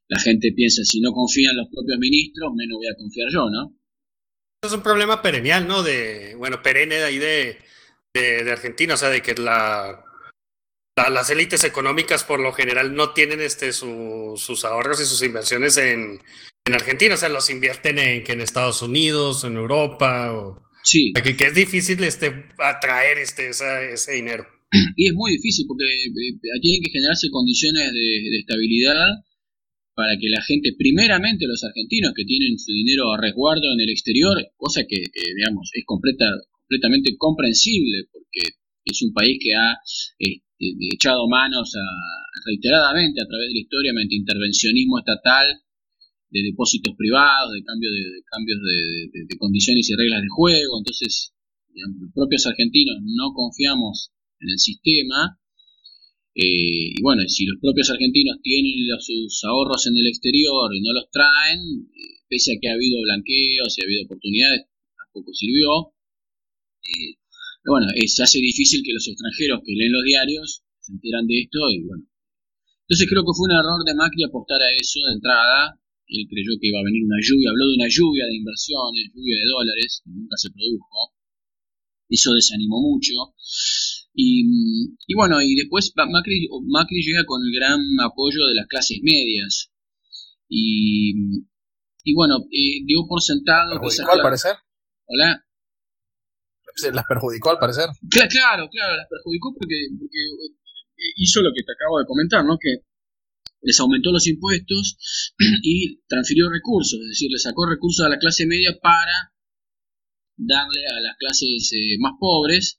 la 0.08 0.18
gente 0.18 0.52
piensa, 0.52 0.84
si 0.84 1.00
no 1.00 1.12
confían 1.12 1.56
los 1.56 1.68
propios 1.68 1.98
ministros, 1.98 2.52
menos 2.54 2.78
voy 2.78 2.88
a 2.88 2.96
confiar 2.96 3.28
yo, 3.32 3.50
¿no? 3.50 3.76
Es 4.62 4.72
un 4.72 4.82
problema 4.82 5.22
perennial, 5.22 5.68
¿no? 5.68 5.82
De, 5.82 6.34
bueno, 6.36 6.62
perenne 6.62 6.96
de 6.96 7.04
ahí 7.04 7.18
de, 7.18 7.58
de, 8.12 8.50
Argentina, 8.50 8.94
o 8.94 8.96
sea, 8.96 9.10
de 9.10 9.22
que 9.22 9.34
la, 9.34 10.02
las 11.08 11.30
élites 11.30 11.64
económicas 11.64 12.24
por 12.24 12.40
lo 12.40 12.52
general 12.52 12.94
no 12.94 13.10
tienen 13.10 13.40
este 13.40 13.72
sus 13.72 14.64
ahorros 14.64 15.00
y 15.00 15.04
sus 15.06 15.22
inversiones 15.22 15.76
en, 15.76 16.20
en 16.64 16.74
Argentina, 16.74 17.14
o 17.14 17.16
sea, 17.16 17.28
los 17.28 17.50
invierten 17.50 17.98
en, 17.98 18.24
en 18.26 18.40
Estados 18.40 18.82
Unidos, 18.82 19.44
en 19.44 19.56
Europa, 19.56 20.32
o, 20.32 20.62
sí. 20.82 21.12
que, 21.12 21.36
que, 21.36 21.46
es 21.46 21.54
difícil 21.54 22.02
este, 22.04 22.46
atraer 22.58 23.18
este, 23.18 23.50
ese 23.50 24.12
dinero. 24.12 24.46
Y 24.96 25.08
es 25.08 25.14
muy 25.14 25.32
difícil 25.32 25.64
porque 25.66 25.84
eh, 25.84 26.60
tienen 26.60 26.82
que 26.84 26.90
generarse 26.90 27.30
condiciones 27.30 27.92
de, 27.92 28.38
estabilidad 28.38 29.24
para 29.94 30.12
que 30.20 30.28
la 30.28 30.42
gente, 30.42 30.74
primeramente 30.76 31.46
los 31.48 31.64
argentinos 31.64 32.12
que 32.14 32.24
tienen 32.24 32.58
su 32.58 32.70
dinero 32.72 33.12
a 33.12 33.20
resguardo 33.20 33.72
en 33.72 33.80
el 33.80 33.90
exterior, 33.90 34.36
cosa 34.56 34.82
que, 34.86 34.96
digamos, 35.34 35.70
es 35.72 35.84
completa, 35.86 36.26
completamente 36.50 37.16
comprensible 37.16 38.04
porque 38.12 38.54
es 38.84 39.02
un 39.02 39.12
país 39.12 39.38
que 39.42 39.54
ha 39.54 39.80
echado 40.58 41.28
manos 41.28 41.72
reiteradamente 42.44 43.22
a 43.22 43.26
través 43.26 43.48
de 43.48 43.54
la 43.54 43.60
historia 43.60 43.92
mediante 43.92 44.16
intervencionismo 44.16 44.98
estatal 44.98 45.62
de 46.30 46.42
depósitos 46.42 46.94
privados, 46.96 47.52
de, 47.52 47.64
cambio 47.64 47.90
de, 47.90 48.22
cambios 48.30 48.58
de, 48.60 49.38
condiciones 49.38 49.88
y 49.88 49.96
reglas 49.96 50.22
de 50.22 50.28
juego. 50.28 50.78
Entonces, 50.78 51.32
los 51.74 52.12
propios 52.12 52.46
argentinos 52.46 52.98
no 53.02 53.32
confiamos 53.32 54.12
en 54.40 54.50
el 54.50 54.58
sistema. 54.58 55.40
Eh, 56.34 56.94
y 56.94 57.02
bueno, 57.02 57.22
si 57.26 57.46
los 57.46 57.58
propios 57.60 57.90
argentinos 57.90 58.38
tienen 58.42 58.86
sus 59.00 59.42
ahorros 59.44 59.86
en 59.86 59.96
el 59.96 60.06
exterior 60.06 60.74
y 60.74 60.80
no 60.82 60.92
los 60.92 61.10
traen, 61.10 61.88
eh, 61.90 62.22
pese 62.28 62.54
a 62.54 62.58
que 62.60 62.68
ha 62.68 62.74
habido 62.74 63.00
blanqueos 63.02 63.74
y 63.76 63.82
ha 63.82 63.86
habido 63.86 64.04
oportunidades, 64.04 64.66
tampoco 64.96 65.32
sirvió. 65.32 65.94
Eh, 66.84 67.16
bueno, 67.68 67.86
se 67.92 68.22
hace 68.22 68.38
difícil 68.38 68.82
que 68.82 68.92
los 68.92 69.06
extranjeros 69.06 69.60
que 69.64 69.72
leen 69.72 69.92
los 69.92 70.04
diarios 70.04 70.62
se 70.80 70.92
enteran 70.92 71.26
de 71.26 71.40
esto 71.42 71.58
y 71.70 71.84
bueno. 71.84 72.04
Entonces 72.88 73.06
creo 73.08 73.22
que 73.22 73.36
fue 73.36 73.52
un 73.52 73.56
error 73.56 73.84
de 73.84 73.94
Macri 73.94 74.24
apostar 74.24 74.60
a 74.62 74.72
eso 74.72 75.00
de 75.06 75.12
entrada. 75.12 75.76
Él 76.08 76.24
creyó 76.24 76.56
que 76.56 76.68
iba 76.72 76.80
a 76.80 76.88
venir 76.88 77.04
una 77.04 77.20
lluvia, 77.20 77.50
habló 77.50 77.68
de 77.68 77.76
una 77.76 77.88
lluvia 77.88 78.24
de 78.24 78.36
inversiones, 78.36 79.12
lluvia 79.12 79.36
de 79.36 79.46
dólares, 79.52 80.00
que 80.00 80.10
nunca 80.10 80.36
se 80.40 80.48
produjo. 80.48 81.12
Eso 82.08 82.32
desanimó 82.32 82.80
mucho. 82.80 83.36
Y, 84.14 84.40
y 85.06 85.14
bueno, 85.14 85.36
y 85.42 85.54
después 85.54 85.92
Macri, 85.94 86.48
Macri 86.64 87.04
llega 87.04 87.26
con 87.26 87.44
el 87.44 87.52
gran 87.52 87.80
apoyo 88.00 88.46
de 88.48 88.54
las 88.54 88.66
clases 88.66 89.00
medias. 89.02 89.70
Y, 90.48 91.12
y 92.04 92.14
bueno, 92.14 92.40
eh, 92.50 92.80
dio 92.86 93.04
por 93.06 93.20
sentado 93.20 93.78
que... 93.78 93.88
¿Cuál 94.02 94.22
parecer? 94.22 94.56
Hola 95.04 95.44
las 96.92 97.04
perjudicó 97.08 97.50
al 97.50 97.58
parecer. 97.58 97.88
Claro, 98.10 98.68
claro, 98.70 98.96
las 98.96 99.08
perjudicó 99.08 99.54
porque, 99.54 99.76
porque 99.98 100.18
eh, 100.18 101.12
hizo 101.16 101.42
lo 101.42 101.50
que 101.54 101.62
te 101.62 101.72
acabo 101.72 101.98
de 101.98 102.06
comentar, 102.06 102.44
¿no? 102.44 102.58
Que 102.58 102.84
les 103.62 103.78
aumentó 103.80 104.12
los 104.12 104.26
impuestos 104.26 104.98
y 105.62 106.00
transfirió 106.06 106.50
recursos, 106.50 107.00
es 107.00 107.08
decir, 107.08 107.30
le 107.30 107.38
sacó 107.38 107.66
recursos 107.66 108.06
a 108.06 108.08
la 108.08 108.18
clase 108.18 108.46
media 108.46 108.78
para 108.80 109.32
darle 110.36 110.86
a 110.86 111.00
las 111.00 111.16
clases 111.18 111.72
eh, 111.72 111.98
más 111.98 112.12
pobres. 112.18 112.78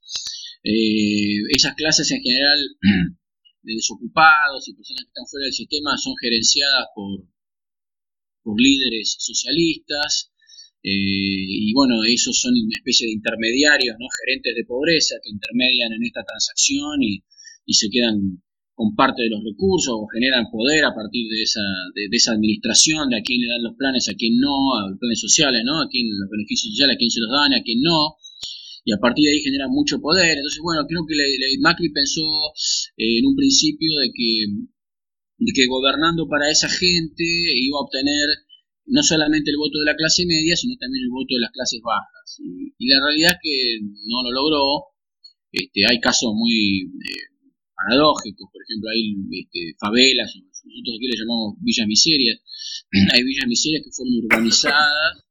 Eh, 0.63 1.44
esas 1.56 1.75
clases 1.75 2.10
en 2.12 2.22
general 2.22 2.60
de 3.62 3.74
desocupados 3.75 4.68
y 4.68 4.74
personas 4.74 5.03
que 5.03 5.10
están 5.10 5.27
fuera 5.27 5.46
del 5.46 5.53
sistema 5.53 5.98
son 5.98 6.13
gerenciadas 6.22 6.88
por, 6.96 7.20
por 8.44 8.60
líderes 8.60 9.15
socialistas 9.20 10.32
y 10.82 11.74
bueno, 11.74 12.04
esos 12.08 12.40
son 12.40 12.54
una 12.54 12.78
especie 12.78 13.08
de 13.08 13.14
intermediarios, 13.14 13.98
¿no? 14.00 14.08
gerentes 14.24 14.56
de 14.56 14.66
pobreza 14.66 15.16
que 15.22 15.30
intermedian 15.30 15.92
en 15.94 16.04
esta 16.04 16.24
transacción 16.24 17.04
y, 17.04 17.24
y 17.66 17.74
se 17.74 17.90
quedan 17.90 18.42
con 18.80 18.96
parte 18.96 19.24
de 19.24 19.30
los 19.30 19.44
recursos 19.44 19.92
o 19.92 20.08
generan 20.08 20.48
poder 20.50 20.86
a 20.86 20.96
partir 20.96 21.28
de 21.28 21.44
esa, 21.44 21.60
de, 21.94 22.08
esa 22.16 22.32
administración, 22.32 23.10
de 23.10 23.20
a 23.20 23.22
quién 23.22 23.42
le 23.44 23.52
dan 23.52 23.62
los 23.62 23.76
planes, 23.76 24.08
a 24.08 24.16
quién 24.16 24.40
no, 24.40 24.56
a 24.80 24.88
los 24.88 24.98
planes 24.98 25.20
sociales, 25.20 25.68
¿no? 25.68 25.84
a 25.84 25.90
quién 25.92 26.08
los 26.08 26.32
beneficios 26.32 26.72
sociales, 26.72 26.96
a 26.96 26.98
quién 26.98 27.12
se 27.12 27.20
los 27.20 27.28
dan, 27.28 27.52
a 27.52 27.62
quién 27.62 27.84
no, 27.84 28.16
y 28.88 28.96
a 28.96 28.98
partir 29.04 29.28
de 29.28 29.36
ahí 29.36 29.42
generan 29.44 29.70
mucho 29.70 30.00
poder. 30.00 30.40
Entonces, 30.40 30.64
bueno, 30.64 30.88
creo 30.88 31.04
que 31.04 31.14
la, 31.14 31.28
Macri 31.60 31.92
pensó 31.92 32.24
eh, 32.96 33.20
en 33.20 33.28
un 33.28 33.36
principio 33.36 34.00
de 34.00 34.16
que, 34.16 34.48
de 35.44 35.52
que 35.52 35.68
gobernando 35.68 36.32
para 36.32 36.50
esa 36.50 36.70
gente 36.72 37.28
iba 37.60 37.78
a 37.78 37.84
obtener 37.84 38.48
no 38.89 39.03
solamente 39.03 39.51
el 39.51 39.58
voto 39.58 39.79
de 39.79 39.86
la 39.86 39.96
clase 39.96 40.25
media, 40.25 40.55
sino 40.55 40.75
también 40.77 41.05
el 41.05 41.13
voto 41.13 41.36
de 41.36 41.41
las 41.41 41.51
clases 41.51 41.79
bajas. 41.81 42.41
Y, 42.41 42.88
la 42.89 43.05
realidad 43.05 43.38
es 43.38 43.41
que 43.41 43.55
no 44.10 44.24
lo 44.24 44.31
logró. 44.31 44.98
Este, 45.51 45.81
hay 45.86 46.00
casos 46.00 46.34
muy 46.34 46.89
eh, 46.89 47.29
paradójicos, 47.74 48.50
por 48.51 48.62
ejemplo, 48.62 48.89
hay 48.89 49.17
este, 49.41 49.74
favelas, 49.79 50.29
nosotros 50.36 50.93
aquí 50.98 51.08
le 51.10 51.17
llamamos 51.17 51.58
villas 51.62 51.88
miserias, 51.88 52.38
hay 53.13 53.24
villas 53.24 53.48
miserias 53.48 53.81
que 53.81 53.91
fueron 53.91 54.13
urbanizadas, 54.25 55.25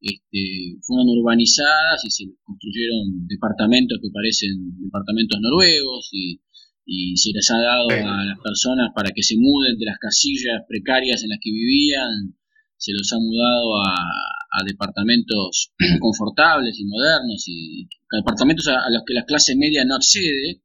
este, 0.00 0.80
fueron 0.82 1.14
urbanizadas 1.14 2.02
y 2.04 2.10
se 2.10 2.24
construyeron 2.42 3.28
departamentos 3.28 4.00
que 4.02 4.10
parecen 4.10 4.80
departamentos 4.82 5.38
noruegos 5.40 6.08
y, 6.10 6.40
y 6.86 7.16
se 7.16 7.30
les 7.30 7.48
ha 7.50 7.58
dado 7.60 7.86
a 7.90 8.24
las 8.24 8.38
personas 8.42 8.90
para 8.94 9.12
que 9.12 9.22
se 9.22 9.36
muden 9.36 9.78
de 9.78 9.86
las 9.86 9.98
casillas 9.98 10.66
precarias 10.66 11.22
en 11.22 11.28
las 11.28 11.38
que 11.40 11.52
vivían 11.52 12.34
se 12.80 12.92
los 12.96 13.12
ha 13.12 13.18
mudado 13.20 13.76
a, 13.76 14.64
departamentos 14.64 15.72
confortables 16.00 16.78
y 16.80 16.84
modernos 16.84 17.44
y 17.46 17.88
departamentos 18.10 18.66
a, 18.68 18.90
los 18.90 19.04
que 19.06 19.14
la 19.14 19.24
clase 19.24 19.54
media 19.54 19.84
no 19.84 19.96
accede 19.96 20.62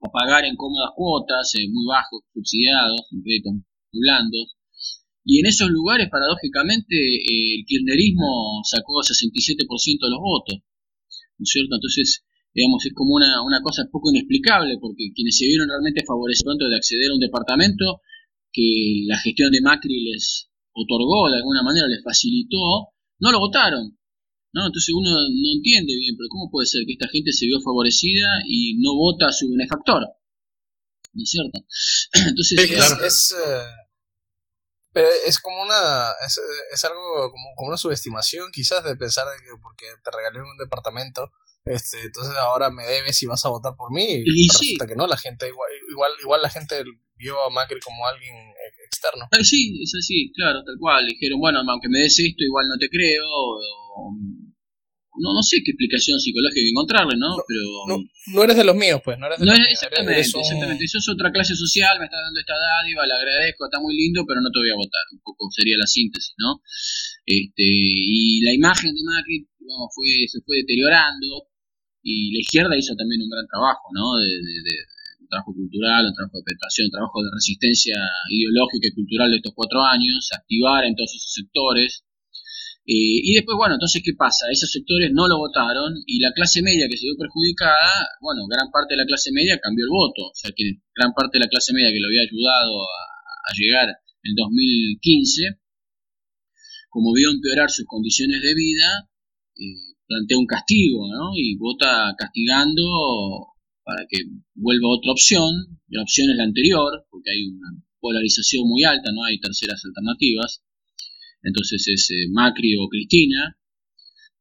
a 0.00 0.08
pagar 0.10 0.44
en 0.44 0.56
cómodas 0.56 0.90
cuotas, 0.94 1.54
eh, 1.54 1.68
muy 1.70 1.86
bajos, 1.86 2.22
subsidiados, 2.32 3.06
en 3.12 3.22
créditos 3.22 3.52
blandos. 3.92 4.56
Y 5.24 5.40
en 5.40 5.46
esos 5.46 5.68
lugares, 5.70 6.08
paradójicamente, 6.10 6.94
el 6.94 7.64
kirchnerismo 7.66 8.62
sacó 8.62 9.02
67% 9.02 10.06
de 10.06 10.10
los 10.10 10.22
votos, 10.22 10.56
¿no 11.38 11.42
es 11.42 11.50
cierto? 11.50 11.74
Entonces, 11.74 12.24
digamos, 12.54 12.84
es 12.86 12.94
como 12.94 13.14
una, 13.14 13.42
una 13.42 13.60
cosa 13.62 13.82
poco 13.90 14.10
inexplicable, 14.10 14.78
porque 14.80 15.10
quienes 15.14 15.36
se 15.36 15.46
vieron 15.46 15.68
realmente 15.68 16.04
favorecidos 16.06 16.70
de 16.70 16.76
acceder 16.76 17.10
a 17.10 17.14
un 17.14 17.20
departamento 17.20 18.02
que 18.52 19.02
la 19.06 19.18
gestión 19.18 19.50
de 19.50 19.60
Macri 19.60 20.00
les, 20.04 20.50
otorgó 20.76 21.28
de 21.32 21.38
alguna 21.38 21.62
manera, 21.62 21.88
les 21.88 22.04
facilitó, 22.04 22.92
no 23.18 23.32
lo 23.32 23.40
votaron. 23.40 23.96
¿no? 24.52 24.66
Entonces 24.66 24.94
uno 24.94 25.10
no 25.10 25.48
entiende 25.56 25.92
bien, 25.96 26.16
pero 26.16 26.28
¿cómo 26.30 26.50
puede 26.50 26.66
ser 26.66 26.82
que 26.86 26.92
esta 26.92 27.08
gente 27.08 27.32
se 27.32 27.46
vio 27.46 27.60
favorecida 27.60 28.28
y 28.46 28.78
no 28.80 28.94
vota 28.94 29.28
a 29.28 29.32
su 29.32 29.48
benefactor? 29.48 30.00
¿No 31.12 31.22
es 31.22 31.30
cierto? 31.30 31.58
Entonces 32.28 32.56
es, 33.04 33.34
eh, 33.36 33.86
pero 34.92 35.08
es 35.26 35.38
como 35.40 35.62
una 35.62 36.12
es, 36.24 36.40
es 36.72 36.84
algo 36.84 37.30
como, 37.30 37.54
como, 37.54 37.68
una 37.68 37.76
subestimación 37.76 38.50
quizás 38.50 38.82
de 38.82 38.96
pensar 38.96 39.26
que 39.38 39.60
porque 39.62 39.86
te 40.02 40.10
regalé 40.10 40.40
un 40.40 40.56
departamento 40.56 41.30
este 41.66 42.00
entonces 42.00 42.34
ahora 42.36 42.70
me 42.70 42.86
debes 42.86 43.22
y 43.22 43.26
vas 43.26 43.44
a 43.44 43.50
votar 43.50 43.76
por 43.76 43.92
mí 43.92 44.06
y, 44.24 44.48
resulta 44.48 44.86
que 44.86 44.96
no 44.96 45.06
la 45.06 45.18
gente 45.18 45.48
igual 45.48 45.70
igual 45.90 46.12
igual 46.22 46.40
la 46.40 46.48
gente 46.48 46.82
vio 47.16 47.42
a 47.44 47.50
Macri 47.50 47.78
como 47.80 48.06
alguien 48.06 48.34
externo. 48.86 49.26
Eh, 49.32 49.44
sí, 49.44 49.74
es 49.82 49.92
así, 49.94 50.32
claro, 50.34 50.62
tal 50.64 50.76
cual. 50.78 51.06
Dijeron, 51.06 51.38
bueno, 51.38 51.60
aunque 51.66 51.88
me 51.88 52.00
des 52.00 52.18
esto, 52.18 52.44
igual 52.44 52.66
no 52.68 52.78
te 52.78 52.88
creo. 52.88 53.26
no, 55.18 55.28
no 55.34 55.42
sé 55.42 55.60
qué 55.64 55.72
explicación 55.72 56.18
psicológica 56.20 56.62
encontrarle, 56.70 57.16
¿no? 57.18 57.36
Pero 57.46 58.00
no, 58.32 58.44
eres 58.44 58.56
de 58.56 58.64
los 58.64 58.76
míos, 58.76 59.00
pues, 59.04 59.18
no 59.18 59.26
eres 59.26 59.38
de 59.38 59.46
no 59.46 59.52
los 59.52 59.60
míos. 59.60 59.72
Exactamente, 59.72 60.20
exactamente. 60.20 60.88
Sos 60.88 61.08
otra 61.08 61.32
clase 61.32 61.54
social, 61.54 61.98
me 61.98 62.06
estás 62.06 62.20
dando 62.22 62.40
esta 62.40 62.54
dádiva, 62.54 63.06
le 63.06 63.14
agradezco, 63.14 63.66
está 63.66 63.80
muy 63.80 63.96
lindo, 63.96 64.24
pero 64.26 64.40
no 64.40 64.50
te 64.50 64.60
voy 64.60 64.70
a 64.70 64.78
votar. 64.78 65.04
Un 65.12 65.20
poco 65.20 65.50
sería 65.50 65.76
la 65.76 65.86
síntesis, 65.86 66.34
¿no? 66.38 66.62
Este, 67.26 67.66
y 67.66 68.40
la 68.46 68.54
imagen 68.54 68.94
de 68.94 69.02
Macri 69.02 69.48
fue, 69.94 70.30
se 70.30 70.40
fue 70.46 70.62
deteriorando 70.62 71.50
y 72.06 72.32
la 72.32 72.40
izquierda 72.40 72.78
hizo 72.78 72.94
también 72.94 73.20
un 73.22 73.30
gran 73.30 73.46
trabajo, 73.50 73.90
¿no? 73.92 74.14
de, 74.22 74.30
trabajo 75.28 75.54
cultural, 75.54 76.06
un 76.06 76.14
trabajo 76.14 76.38
de 76.38 76.44
penetración, 76.44 76.86
un 76.86 76.94
trabajo 76.96 77.18
de 77.22 77.30
resistencia 77.34 77.96
ideológica 78.30 78.86
y 78.88 78.94
cultural 78.94 79.30
de 79.30 79.38
estos 79.38 79.54
cuatro 79.54 79.82
años, 79.82 80.28
activar 80.32 80.84
en 80.84 80.94
todos 80.94 81.14
esos 81.14 81.32
sectores. 81.32 82.04
Eh, 82.86 83.18
y 83.26 83.34
después, 83.34 83.58
bueno, 83.58 83.74
entonces, 83.74 84.00
¿qué 84.04 84.14
pasa? 84.14 84.46
Esos 84.50 84.70
sectores 84.70 85.10
no 85.12 85.26
lo 85.26 85.38
votaron 85.38 85.92
y 86.06 86.20
la 86.20 86.30
clase 86.32 86.62
media 86.62 86.86
que 86.88 86.96
se 86.96 87.06
vio 87.06 87.18
perjudicada, 87.18 88.14
bueno, 88.20 88.46
gran 88.46 88.70
parte 88.70 88.94
de 88.94 89.02
la 89.02 89.06
clase 89.10 89.32
media 89.32 89.58
cambió 89.58 89.84
el 89.84 89.90
voto. 89.90 90.30
O 90.30 90.34
sea 90.34 90.50
que 90.54 90.78
gran 90.94 91.12
parte 91.12 91.38
de 91.38 91.44
la 91.44 91.50
clase 91.50 91.74
media 91.74 91.90
que 91.90 91.98
lo 91.98 92.08
había 92.08 92.22
ayudado 92.22 92.82
a, 92.82 93.50
llegar 93.58 93.88
en 94.22 94.34
2015, 94.34 95.58
como 96.90 97.12
vio 97.12 97.30
empeorar 97.30 97.70
sus 97.70 97.86
condiciones 97.86 98.42
de 98.42 98.54
vida, 98.54 99.08
eh, 99.54 99.96
plantea 100.06 100.38
un 100.38 100.46
castigo, 100.46 101.06
¿no? 101.08 101.30
Y 101.34 101.56
vota 101.56 102.14
castigando 102.18 103.55
para 103.86 104.02
que 104.10 104.18
vuelva 104.58 104.98
otra 104.98 105.12
opción. 105.12 105.78
La 105.86 106.02
opción 106.02 106.28
es 106.30 106.36
la 106.36 106.50
anterior, 106.50 107.06
porque 107.08 107.30
hay 107.30 107.46
una 107.46 107.70
polarización 108.00 108.66
muy 108.66 108.82
alta, 108.82 109.14
no 109.14 109.22
hay 109.22 109.38
terceras 109.38 109.80
alternativas. 109.86 110.66
Entonces 111.40 111.86
es 111.86 112.10
eh, 112.10 112.26
Macri 112.32 112.74
o 112.76 112.88
Cristina. 112.88 113.56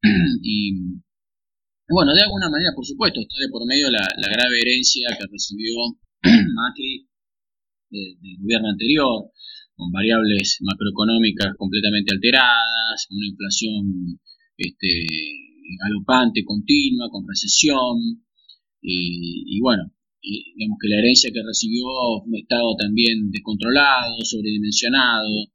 y 0.41 0.97
bueno, 1.87 2.17
de 2.17 2.23
alguna 2.25 2.49
manera, 2.49 2.73
por 2.75 2.85
supuesto, 2.85 3.21
está 3.21 3.37
de 3.39 3.49
por 3.49 3.61
medio 3.67 3.91
la, 3.91 4.01
grave 4.17 4.61
herencia 4.65 5.13
que 5.13 5.29
recibió 5.29 5.93
Macri 6.25 7.05
eh, 7.93 8.17
del 8.17 8.37
gobierno 8.41 8.69
anterior, 8.69 9.29
con 9.75 9.91
variables 9.91 10.57
macroeconómicas 10.61 11.53
completamente 11.55 12.15
alteradas, 12.15 13.05
con 13.07 13.17
una 13.17 13.27
inflación 13.27 14.19
este, 14.57 15.05
galopante, 15.85 16.43
continua, 16.43 17.11
con 17.11 17.27
recesión, 17.27 18.25
y 18.87 19.59
bueno, 19.61 19.91
digamos 20.21 20.77
que 20.81 20.89
la 20.89 20.99
herencia 20.99 21.31
que 21.31 21.43
recibió 21.43 21.85
fue 22.21 22.29
un 22.29 22.35
Estado 22.35 22.75
también 22.77 23.29
descontrolado, 23.31 24.17
sobredimensionado, 24.25 25.49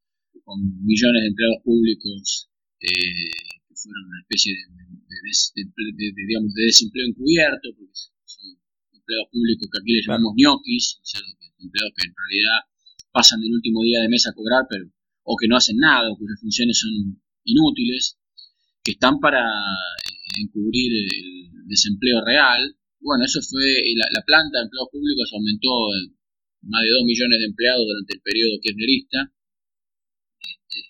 con 0.44 0.58
millones 0.82 1.22
de 1.22 1.28
empleados 1.28 1.62
públicos 1.64 2.50
eh, 2.80 3.30
que 3.68 3.74
fueron 3.74 4.02
una 4.06 4.20
especie 4.22 4.54
de, 4.54 6.12
digamos, 6.26 6.54
de 6.54 6.64
desempleo 6.64 7.06
encubierto, 7.06 7.70
porque 7.76 7.94
son 8.24 8.58
empleados 8.94 9.28
públicos 9.30 9.68
que 9.70 9.78
aquí 9.78 9.92
les 9.94 10.06
llamamos 10.06 10.34
ñoquis, 10.36 10.98
empleados 11.58 11.92
que 11.94 12.06
en 12.08 12.14
realidad 12.16 12.58
pasan 13.12 13.42
el 13.42 13.52
último 13.52 13.82
día 13.82 14.00
de 14.00 14.08
mes 14.08 14.26
a 14.26 14.34
cobrar, 14.34 14.66
pero 14.68 14.90
o 15.22 15.36
que 15.36 15.46
no 15.46 15.56
hacen 15.56 15.76
nada, 15.76 16.10
o 16.10 16.16
cuyas 16.16 16.40
funciones 16.40 16.78
son 16.78 17.20
inútiles, 17.44 18.18
que 18.82 18.92
están 18.92 19.20
para 19.20 19.44
eh, 19.44 20.42
encubrir 20.42 20.90
el 20.90 21.66
desempleo 21.66 22.24
real. 22.24 22.76
Bueno, 23.00 23.24
eso 23.24 23.40
fue, 23.42 23.64
la, 23.96 24.06
la 24.12 24.22
planta 24.24 24.58
de 24.58 24.64
empleados 24.64 24.92
públicos 24.92 25.30
aumentó 25.32 25.72
en 25.96 26.20
más 26.62 26.82
de 26.84 26.90
2 26.90 27.04
millones 27.04 27.38
de 27.40 27.46
empleados 27.46 27.86
durante 27.86 28.14
el 28.14 28.20
periodo 28.20 28.60
kirchnerista. 28.60 29.32
Este, 30.40 30.80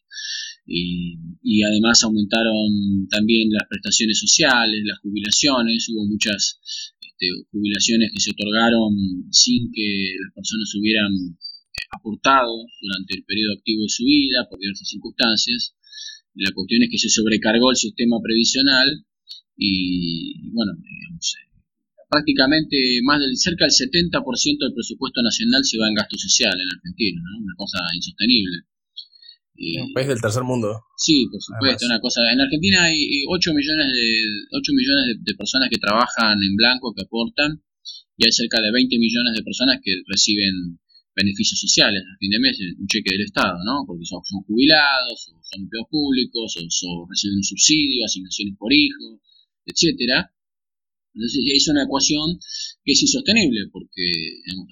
y, 0.66 1.14
y, 1.42 1.62
además 1.62 2.02
aumentaron 2.02 3.06
también 3.08 3.50
las 3.50 3.68
prestaciones 3.68 4.18
sociales, 4.18 4.82
las 4.84 4.98
jubilaciones, 5.00 5.88
hubo 5.90 6.06
muchas 6.06 6.60
este, 7.00 7.26
jubilaciones 7.50 8.10
que 8.12 8.20
se 8.20 8.30
otorgaron 8.30 8.94
sin 9.30 9.70
que 9.72 10.14
las 10.18 10.34
personas 10.34 10.74
hubieran 10.74 11.12
aportado 11.90 12.52
durante 12.80 13.14
el 13.14 13.24
periodo 13.24 13.54
activo 13.58 13.82
de 13.82 13.88
su 13.88 14.04
vida 14.04 14.46
por 14.48 14.58
diversas 14.58 14.88
circunstancias. 14.88 15.74
La 16.34 16.52
cuestión 16.52 16.82
es 16.82 16.90
que 16.90 16.98
se 16.98 17.10
sobrecargó 17.10 17.70
el 17.70 17.76
sistema 17.76 18.16
previsional 18.22 19.04
y, 19.56 20.50
bueno, 20.52 20.72
digamos, 20.78 21.34
prácticamente 22.10 22.76
más 23.06 23.22
del 23.22 23.38
cerca 23.38 23.64
del 23.64 23.72
70% 23.72 24.18
del 24.58 24.74
presupuesto 24.74 25.22
nacional 25.22 25.62
se 25.62 25.78
va 25.78 25.86
en 25.86 25.94
gasto 25.94 26.18
social 26.18 26.58
en 26.58 26.68
Argentina, 26.74 27.22
¿no? 27.22 27.38
Una 27.46 27.54
cosa 27.54 27.78
insostenible. 27.94 28.66
un 29.86 29.94
país 29.94 30.08
del 30.10 30.20
tercer 30.20 30.42
mundo. 30.42 30.74
Sí, 30.98 31.30
por 31.30 31.40
supuesto, 31.40 31.86
una 31.86 32.02
cosa. 32.02 32.20
En 32.34 32.40
Argentina 32.40 32.82
hay 32.82 33.22
8 33.30 33.54
millones 33.54 33.94
de 33.94 34.06
8 34.50 34.72
millones 34.74 35.04
de, 35.22 35.34
personas 35.38 35.70
que 35.70 35.78
trabajan 35.78 36.42
en 36.42 36.56
blanco, 36.56 36.92
que 36.92 37.06
aportan, 37.06 37.62
y 38.18 38.26
hay 38.26 38.32
cerca 38.32 38.60
de 38.60 38.74
20 38.74 38.98
millones 38.98 39.32
de 39.38 39.46
personas 39.46 39.78
que 39.78 40.02
reciben 40.10 40.82
beneficios 41.14 41.60
sociales 41.60 42.02
a 42.02 42.18
fin 42.18 42.30
de 42.30 42.40
mes, 42.40 42.58
un 42.58 42.86
cheque 42.90 43.14
del 43.14 43.26
Estado, 43.30 43.54
¿no? 43.64 43.84
Porque 43.86 44.04
son, 44.04 44.20
jubilados, 44.46 45.30
o 45.30 45.38
son 45.46 45.62
empleados 45.62 45.88
públicos, 45.90 46.58
o, 46.58 47.06
reciben 47.06 47.38
un 47.38 47.44
subsidio, 47.44 48.04
asignaciones 48.04 48.58
por 48.58 48.72
hijo, 48.72 49.22
etcétera. 49.64 50.34
Entonces 51.14 51.40
es 51.44 51.68
una 51.68 51.84
ecuación 51.84 52.38
que 52.84 52.92
es 52.92 53.02
insostenible, 53.02 53.68
porque 53.72 54.04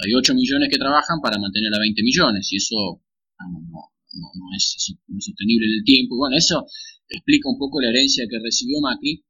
hay 0.05 0.15
8 0.15 0.35
millones 0.35 0.69
que 0.71 0.79
trabajan 0.79 1.21
para 1.21 1.39
mantener 1.39 1.75
a 1.75 1.81
20 1.81 2.03
millones, 2.03 2.49
y 2.53 2.57
eso 2.57 3.03
no, 3.39 3.83
no, 4.15 4.45
es, 4.57 4.95
sostenible 5.21 5.67
en 5.67 5.75
el 5.79 5.85
tiempo. 5.85 6.15
Y 6.15 6.19
bueno, 6.19 6.37
eso 6.37 6.67
explica 7.09 7.49
un 7.51 7.59
poco 7.59 7.81
la 7.81 7.91
herencia 7.91 8.25
que 8.31 8.39
recibió 8.39 8.81
Macri, 8.81 9.25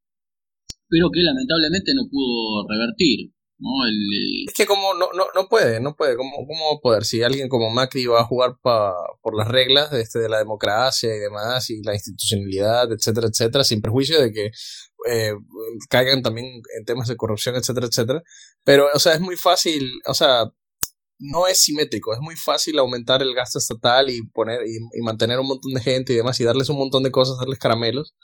pero 0.88 1.11
que 1.11 1.22
lamentablemente 1.22 1.92
no 1.94 2.09
pudo 2.09 2.66
revertir. 2.68 3.32
Eh, 3.60 4.44
es 4.46 4.54
que 4.54 4.66
como 4.66 4.94
no, 4.94 5.08
no, 5.14 5.26
no 5.34 5.48
puede, 5.48 5.80
no 5.80 5.96
puede, 5.96 6.16
¿cómo, 6.16 6.46
¿cómo 6.46 6.80
poder? 6.80 7.04
Si 7.04 7.22
alguien 7.22 7.48
como 7.48 7.70
Macri 7.70 8.06
va 8.06 8.20
a 8.20 8.24
jugar 8.24 8.56
pa, 8.62 8.94
por 9.20 9.36
las 9.36 9.48
reglas 9.48 9.90
de, 9.90 10.00
este, 10.00 10.20
de 10.20 10.28
la 10.28 10.38
democracia 10.38 11.14
y 11.14 11.18
demás, 11.18 11.68
y 11.70 11.82
la 11.82 11.94
institucionalidad, 11.94 12.92
etcétera, 12.92 13.26
etcétera, 13.28 13.64
sin 13.64 13.82
perjuicio 13.82 14.20
de 14.20 14.32
que 14.32 14.50
eh, 15.08 15.32
caigan 15.88 16.22
también 16.22 16.46
en 16.78 16.84
temas 16.84 17.08
de 17.08 17.16
corrupción, 17.16 17.56
etcétera, 17.56 17.86
etcétera. 17.86 18.22
Pero, 18.64 18.88
o 18.94 18.98
sea, 19.00 19.14
es 19.14 19.20
muy 19.20 19.36
fácil, 19.36 19.90
o 20.06 20.14
sea, 20.14 20.44
no 21.18 21.48
es 21.48 21.58
simétrico, 21.60 22.14
es 22.14 22.20
muy 22.20 22.36
fácil 22.36 22.78
aumentar 22.78 23.22
el 23.22 23.34
gasto 23.34 23.58
estatal 23.58 24.08
y 24.10 24.22
poner 24.28 24.60
y, 24.66 25.02
mantener 25.02 25.40
un 25.40 25.48
montón 25.48 25.74
de 25.74 25.80
gente 25.80 26.12
y 26.12 26.16
demás 26.16 26.38
y 26.38 26.44
darles 26.44 26.68
un 26.68 26.78
montón 26.78 27.02
de 27.02 27.10
cosas, 27.10 27.38
darles 27.38 27.58
caramelos. 27.58 28.14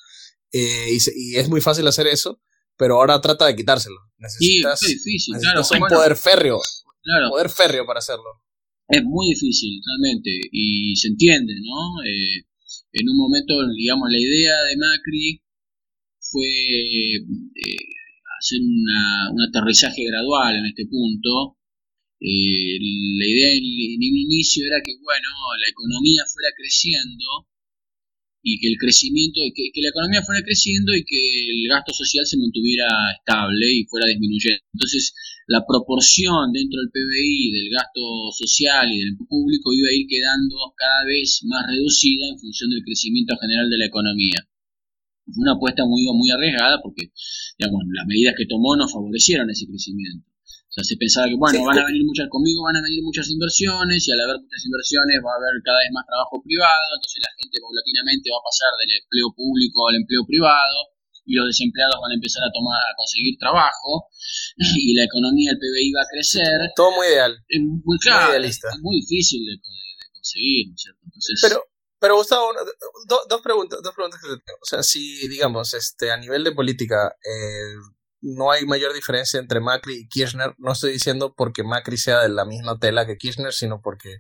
Eh, 0.52 0.96
y 1.16 1.36
es 1.36 1.48
muy 1.48 1.60
fácil 1.60 1.88
hacer 1.88 2.06
eso 2.06 2.40
pero 2.76 2.96
ahora 2.96 3.20
trata 3.20 3.46
de 3.46 3.56
quitárselo. 3.56 3.96
Necesitas, 4.18 4.80
sí, 4.80 4.86
es 4.86 5.04
difícil, 5.04 5.36
un 5.36 5.88
poder 5.88 6.16
férreo. 6.16 6.60
Claro. 7.02 7.30
poder 7.30 7.50
férreo 7.50 7.84
para 7.86 7.98
hacerlo. 7.98 8.42
Es 8.88 9.02
muy 9.04 9.28
difícil, 9.28 9.80
realmente, 9.84 10.30
y 10.52 10.96
se 10.96 11.08
entiende, 11.08 11.54
¿no? 11.60 12.02
Eh, 12.04 12.44
en 12.92 13.08
un 13.08 13.16
momento, 13.16 13.54
digamos, 13.74 14.08
la 14.10 14.18
idea 14.18 14.54
de 14.68 14.76
Macri 14.76 15.42
fue 16.20 16.46
eh, 16.46 17.80
hacer 18.38 18.60
una, 18.60 19.32
un 19.32 19.40
aterrizaje 19.48 20.04
gradual 20.04 20.56
en 20.56 20.66
este 20.66 20.86
punto. 20.86 21.58
Eh, 22.20 22.78
la 22.80 23.26
idea 23.26 23.48
en, 23.52 23.64
en 23.64 24.00
un 24.00 24.18
inicio 24.18 24.66
era 24.66 24.80
que, 24.84 24.92
bueno, 25.00 25.28
la 25.60 25.68
economía 25.68 26.22
fuera 26.32 26.48
creciendo 26.56 27.48
y 28.44 28.60
que 28.60 28.68
el 28.68 28.76
crecimiento, 28.76 29.40
que, 29.56 29.72
que 29.72 29.80
la 29.80 29.88
economía 29.88 30.22
fuera 30.22 30.44
creciendo 30.44 30.92
y 30.92 31.02
que 31.02 31.16
el 31.16 31.64
gasto 31.66 31.96
social 31.96 32.28
se 32.28 32.36
mantuviera 32.36 32.86
estable 33.16 33.64
y 33.72 33.88
fuera 33.88 34.06
disminuyendo. 34.12 34.60
Entonces, 34.76 35.16
la 35.48 35.64
proporción 35.64 36.52
dentro 36.52 36.76
del 36.76 36.92
PBI 36.92 37.52
del 37.56 37.70
gasto 37.72 38.04
social 38.36 38.92
y 38.92 39.00
del 39.00 39.16
público 39.16 39.72
iba 39.72 39.88
a 39.88 39.96
ir 39.96 40.04
quedando 40.06 40.56
cada 40.76 41.08
vez 41.08 41.40
más 41.48 41.64
reducida 41.66 42.28
en 42.28 42.38
función 42.38 42.68
del 42.68 42.84
crecimiento 42.84 43.32
general 43.40 43.68
de 43.70 43.78
la 43.80 43.88
economía. 43.88 44.40
Fue 45.24 45.40
una 45.40 45.56
apuesta 45.56 45.88
muy, 45.88 46.04
muy 46.12 46.28
arriesgada 46.30 46.84
porque 46.84 47.08
digamos, 47.58 47.80
las 47.96 48.06
medidas 48.06 48.34
que 48.36 48.44
tomó 48.44 48.76
no 48.76 48.88
favorecieron 48.88 49.48
ese 49.48 49.66
crecimiento. 49.66 50.33
O 50.74 50.82
sea, 50.82 50.90
se 50.90 50.98
pensaba 50.98 51.30
que, 51.30 51.38
bueno, 51.38 51.62
van 51.62 51.78
a 51.78 51.86
venir 51.86 52.02
muchas, 52.02 52.26
conmigo 52.26 52.66
van 52.66 52.74
a 52.74 52.82
venir 52.82 52.98
muchas 53.06 53.30
inversiones 53.30 54.02
y 54.02 54.10
al 54.10 54.26
haber 54.26 54.42
muchas 54.42 54.58
inversiones 54.66 55.22
va 55.22 55.30
a 55.30 55.38
haber 55.38 55.54
cada 55.62 55.78
vez 55.78 55.94
más 55.94 56.02
trabajo 56.02 56.42
privado, 56.42 56.98
entonces 56.98 57.22
la 57.22 57.30
gente 57.38 57.62
paulatinamente 57.62 58.26
va 58.34 58.42
a 58.42 58.48
pasar 58.50 58.74
del 58.82 58.90
empleo 58.90 59.30
público 59.38 59.86
al 59.86 60.02
empleo 60.02 60.26
privado 60.26 60.94
y 61.22 61.38
los 61.38 61.46
desempleados 61.46 61.94
van 62.02 62.10
a 62.10 62.18
empezar 62.18 62.42
a 62.42 62.50
tomar 62.50 62.74
a 62.74 62.98
conseguir 62.98 63.38
trabajo 63.38 64.10
y 64.58 64.98
la 64.98 65.04
economía, 65.04 65.54
el 65.54 65.58
PBI 65.58 65.94
va 65.94 66.02
a 66.02 66.10
crecer. 66.10 66.74
Todo 66.76 66.90
muy 66.90 67.06
ideal. 67.06 67.38
Es 67.48 67.60
muy 67.62 67.98
claro, 68.02 68.34
Es 68.34 68.60
muy 68.82 69.00
difícil 69.00 69.46
de, 69.46 69.62
conseguir, 70.10 70.68
¿no 70.68 70.74
es 70.74 70.82
cierto? 70.82 71.00
Entonces, 71.06 71.38
pero, 71.38 71.62
pero 71.98 72.16
Gustavo, 72.18 72.50
dos 73.06 73.40
preguntas, 73.42 73.78
dos 73.82 73.94
preguntas 73.94 74.20
que 74.20 74.28
te 74.28 74.42
tengo. 74.42 74.58
O 74.58 74.66
sea, 74.66 74.82
si 74.82 75.28
digamos, 75.28 75.72
este, 75.74 76.10
a 76.10 76.16
nivel 76.16 76.44
de 76.44 76.52
política, 76.52 77.14
eh, 77.22 77.78
no 78.24 78.50
hay 78.50 78.64
mayor 78.64 78.94
diferencia 78.94 79.38
entre 79.38 79.60
Macri 79.60 79.94
y 79.94 80.08
Kirchner. 80.08 80.54
No 80.56 80.72
estoy 80.72 80.92
diciendo 80.92 81.34
porque 81.36 81.62
Macri 81.62 81.98
sea 81.98 82.20
de 82.20 82.30
la 82.30 82.46
misma 82.46 82.78
tela 82.78 83.06
que 83.06 83.18
Kirchner, 83.18 83.52
sino 83.52 83.82
porque 83.82 84.16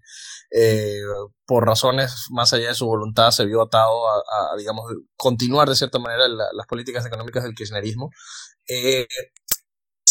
eh, 0.50 1.00
por 1.46 1.66
razones 1.66 2.26
más 2.30 2.52
allá 2.52 2.68
de 2.68 2.74
su 2.74 2.86
voluntad 2.86 3.30
se 3.30 3.46
vio 3.46 3.62
atado 3.62 4.06
a, 4.08 4.56
digamos, 4.58 4.84
continuar 5.16 5.68
de 5.70 5.76
cierta 5.76 5.98
manera 5.98 6.28
las 6.28 6.66
políticas 6.68 7.06
económicas 7.06 7.44
del 7.44 7.54
kirchnerismo. 7.54 8.10
Eh, 8.68 9.06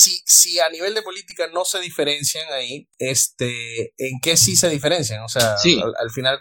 si, 0.04 0.20
si 0.26 0.60
a 0.60 0.70
nivel 0.70 0.94
de 0.94 1.02
política 1.02 1.48
no 1.54 1.64
se 1.64 1.80
diferencian 1.80 2.44
ahí, 2.52 2.88
este, 3.00 3.96
¿en 3.98 4.20
qué 4.22 4.36
sí 4.36 4.56
se 4.56 4.70
diferencian? 4.70 5.24
O 5.24 5.30
sea, 5.30 5.56
al, 5.56 6.12
final, 6.12 6.38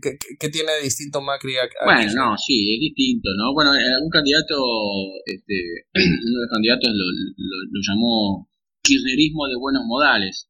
¿qué, 0.00 0.48
tiene 0.48 0.72
de 0.72 0.82
distinto 0.82 1.20
Macri 1.20 1.56
a, 1.58 1.66
Bueno, 1.84 2.06
no, 2.14 2.38
sí, 2.38 2.54
es 2.74 2.80
distinto, 2.80 3.30
¿no? 3.36 3.52
Bueno, 3.52 3.74
eh, 3.74 3.98
un 4.00 4.10
candidato, 4.10 4.54
este, 5.26 5.54
uno 5.94 6.36
de 6.38 6.44
los 6.46 6.52
candidatos 6.54 6.88
lo, 6.94 7.06
lo, 7.74 7.80
llamó 7.82 8.48
kirchnerismo 8.82 9.48
de 9.48 9.56
buenos 9.58 9.82
modales. 9.86 10.48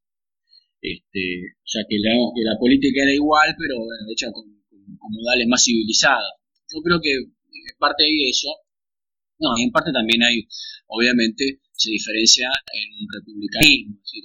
Este, 0.81 1.57
o 1.57 1.67
sea, 1.67 1.81
que 1.89 1.97
la, 1.97 2.13
que 2.13 2.43
la 2.45 2.59
política 2.59 3.01
era 3.01 3.13
igual, 3.13 3.55
pero 3.57 3.75
bueno, 3.81 4.05
hecha 4.13 4.29
con, 4.31 4.45
con 4.69 5.09
modales 5.11 5.47
más 5.47 5.63
civilizados. 5.63 6.29
Yo 6.69 6.81
creo 6.83 7.01
que 7.01 7.09
parte 7.79 8.03
de 8.03 8.29
eso, 8.29 8.49
no, 9.39 9.49
y 9.57 9.63
en 9.63 9.71
parte 9.71 9.91
también 9.91 10.21
hay, 10.21 10.47
obviamente, 10.87 11.59
se 11.75 11.91
diferencia 11.91 12.47
en 12.47 12.87
un 13.01 13.07
republicanismo, 13.11 13.95
es 13.95 14.03
decir, 14.03 14.23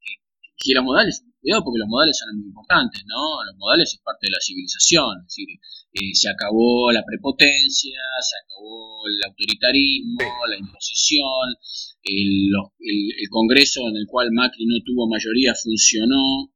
que, 0.00 0.74
que 0.74 0.80
modales 0.80 1.24
cuidado 1.44 1.62
porque 1.62 1.84
los 1.84 1.88
modales 1.88 2.16
son 2.16 2.40
muy 2.40 2.48
importantes, 2.48 3.04
¿no? 3.04 3.44
Los 3.44 3.56
modales 3.60 3.92
es 3.92 4.00
parte 4.00 4.24
de 4.24 4.32
la 4.32 4.40
civilización, 4.40 5.20
es 5.20 5.28
decir, 5.28 5.48
eh, 5.92 6.14
se 6.16 6.30
acabó 6.32 6.90
la 6.90 7.04
prepotencia, 7.04 8.00
se 8.24 8.36
acabó 8.40 9.04
el 9.06 9.20
autoritarismo, 9.28 10.24
la 10.48 10.56
imposición, 10.56 11.52
el, 12.02 12.48
el, 12.80 13.28
Congreso 13.28 13.80
en 13.92 13.96
el 13.96 14.06
cual 14.08 14.32
Macri 14.32 14.64
no 14.64 14.80
tuvo 14.84 15.06
mayoría 15.06 15.54
funcionó, 15.54 16.48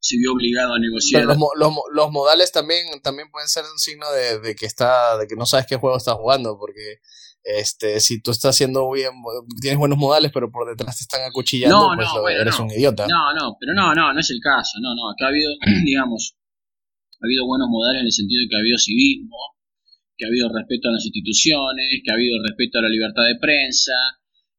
se 0.00 0.16
vio 0.16 0.32
obligado 0.32 0.72
a 0.72 0.78
negociar. 0.78 1.24
Los, 1.24 1.36
los, 1.36 1.74
los, 1.92 2.10
modales 2.10 2.50
también, 2.50 2.86
también 3.02 3.30
pueden 3.30 3.48
ser 3.48 3.64
un 3.70 3.78
signo 3.78 4.10
de, 4.12 4.40
de, 4.40 4.56
que 4.56 4.64
está, 4.64 5.18
de 5.18 5.26
que 5.26 5.36
no 5.36 5.44
sabes 5.44 5.66
qué 5.66 5.76
juego 5.76 5.98
estás 5.98 6.14
jugando, 6.14 6.56
porque 6.58 7.00
este, 7.42 8.00
si 8.00 8.20
tú 8.20 8.30
estás 8.30 8.56
haciendo 8.56 8.90
bien, 8.90 9.10
tienes 9.60 9.78
buenos 9.78 9.98
modales, 9.98 10.30
pero 10.32 10.50
por 10.50 10.68
detrás 10.68 10.98
te 10.98 11.02
están 11.02 11.28
acuchillando, 11.28 11.92
pues 11.96 12.08
eres 12.38 12.58
un 12.58 12.70
idiota. 12.70 13.06
No, 13.06 13.32
no, 13.34 13.56
pero 13.58 13.74
no, 13.74 13.94
no, 13.94 14.12
no 14.12 14.20
es 14.20 14.30
el 14.30 14.40
caso, 14.40 14.78
no, 14.80 14.94
no, 14.94 15.10
acá 15.10 15.26
ha 15.26 15.28
habido, 15.28 15.50
digamos, 15.84 16.36
ha 17.20 17.26
habido 17.26 17.46
buenos 17.46 17.68
modales 17.70 18.00
en 18.00 18.06
el 18.06 18.12
sentido 18.12 18.42
de 18.42 18.48
que 18.48 18.56
ha 18.56 18.60
habido 18.60 18.78
civismo, 18.78 19.36
que 20.16 20.24
ha 20.26 20.28
habido 20.28 20.48
respeto 20.52 20.88
a 20.88 20.92
las 20.92 21.04
instituciones, 21.04 22.02
que 22.02 22.10
ha 22.10 22.14
habido 22.14 22.42
respeto 22.42 22.78
a 22.78 22.82
la 22.82 22.88
libertad 22.88 23.22
de 23.26 23.38
prensa, 23.38 23.94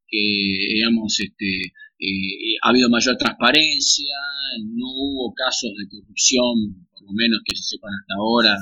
que, 0.07 0.17
digamos, 0.17 1.19
este, 1.19 1.75
eh, 1.99 2.55
ha 2.63 2.69
habido 2.69 2.89
mayor 2.89 3.17
transparencia, 3.17 4.15
no 4.63 4.87
hubo 4.87 5.33
casos 5.33 5.71
de 5.77 5.87
corrupción, 5.87 6.87
por 6.91 7.03
lo 7.03 7.11
menos 7.13 7.41
que 7.45 7.55
se 7.55 7.75
sepan 7.75 7.91
hasta 7.91 8.15
ahora, 8.15 8.57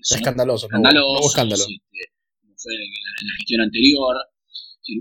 escandaloso, 0.00 0.66
escandaloso, 0.66 1.66
este, 1.68 2.13
como 2.13 2.13
fue 2.64 2.72
en 2.72 3.28
la, 3.28 3.36
gestión 3.36 3.60
anterior. 3.60 4.16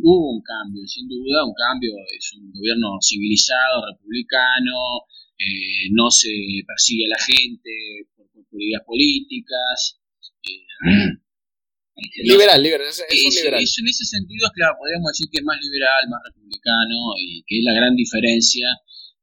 hubo 0.04 0.36
un 0.36 0.44
cambio, 0.44 0.84
sin 0.86 1.08
duda, 1.08 1.48
un 1.48 1.56
cambio, 1.56 1.96
es 2.12 2.28
un 2.36 2.52
gobierno 2.52 3.00
civilizado, 3.00 3.88
republicano, 3.88 5.08
eh, 5.40 5.88
no 5.92 6.12
se 6.12 6.30
persigue 6.68 7.08
a 7.08 7.16
la 7.16 7.22
gente 7.24 7.72
por, 8.16 8.28
por, 8.28 8.60
ideas 8.62 8.84
políticas. 8.86 10.00
Eh, 10.44 10.68
liberal, 12.28 12.60
liberal, 12.60 12.88
es, 12.88 13.00
un 13.00 13.32
liberal. 13.32 13.64
en 13.64 13.88
ese 13.88 14.06
sentido, 14.06 14.52
claro, 14.54 14.76
podríamos 14.78 15.16
decir 15.16 15.32
que 15.32 15.40
es 15.40 15.46
más 15.48 15.60
liberal, 15.64 16.04
más 16.12 16.22
republicano, 16.28 17.16
y 17.16 17.44
que 17.48 17.60
es 17.60 17.64
la 17.64 17.74
gran 17.74 17.96
diferencia 17.96 18.68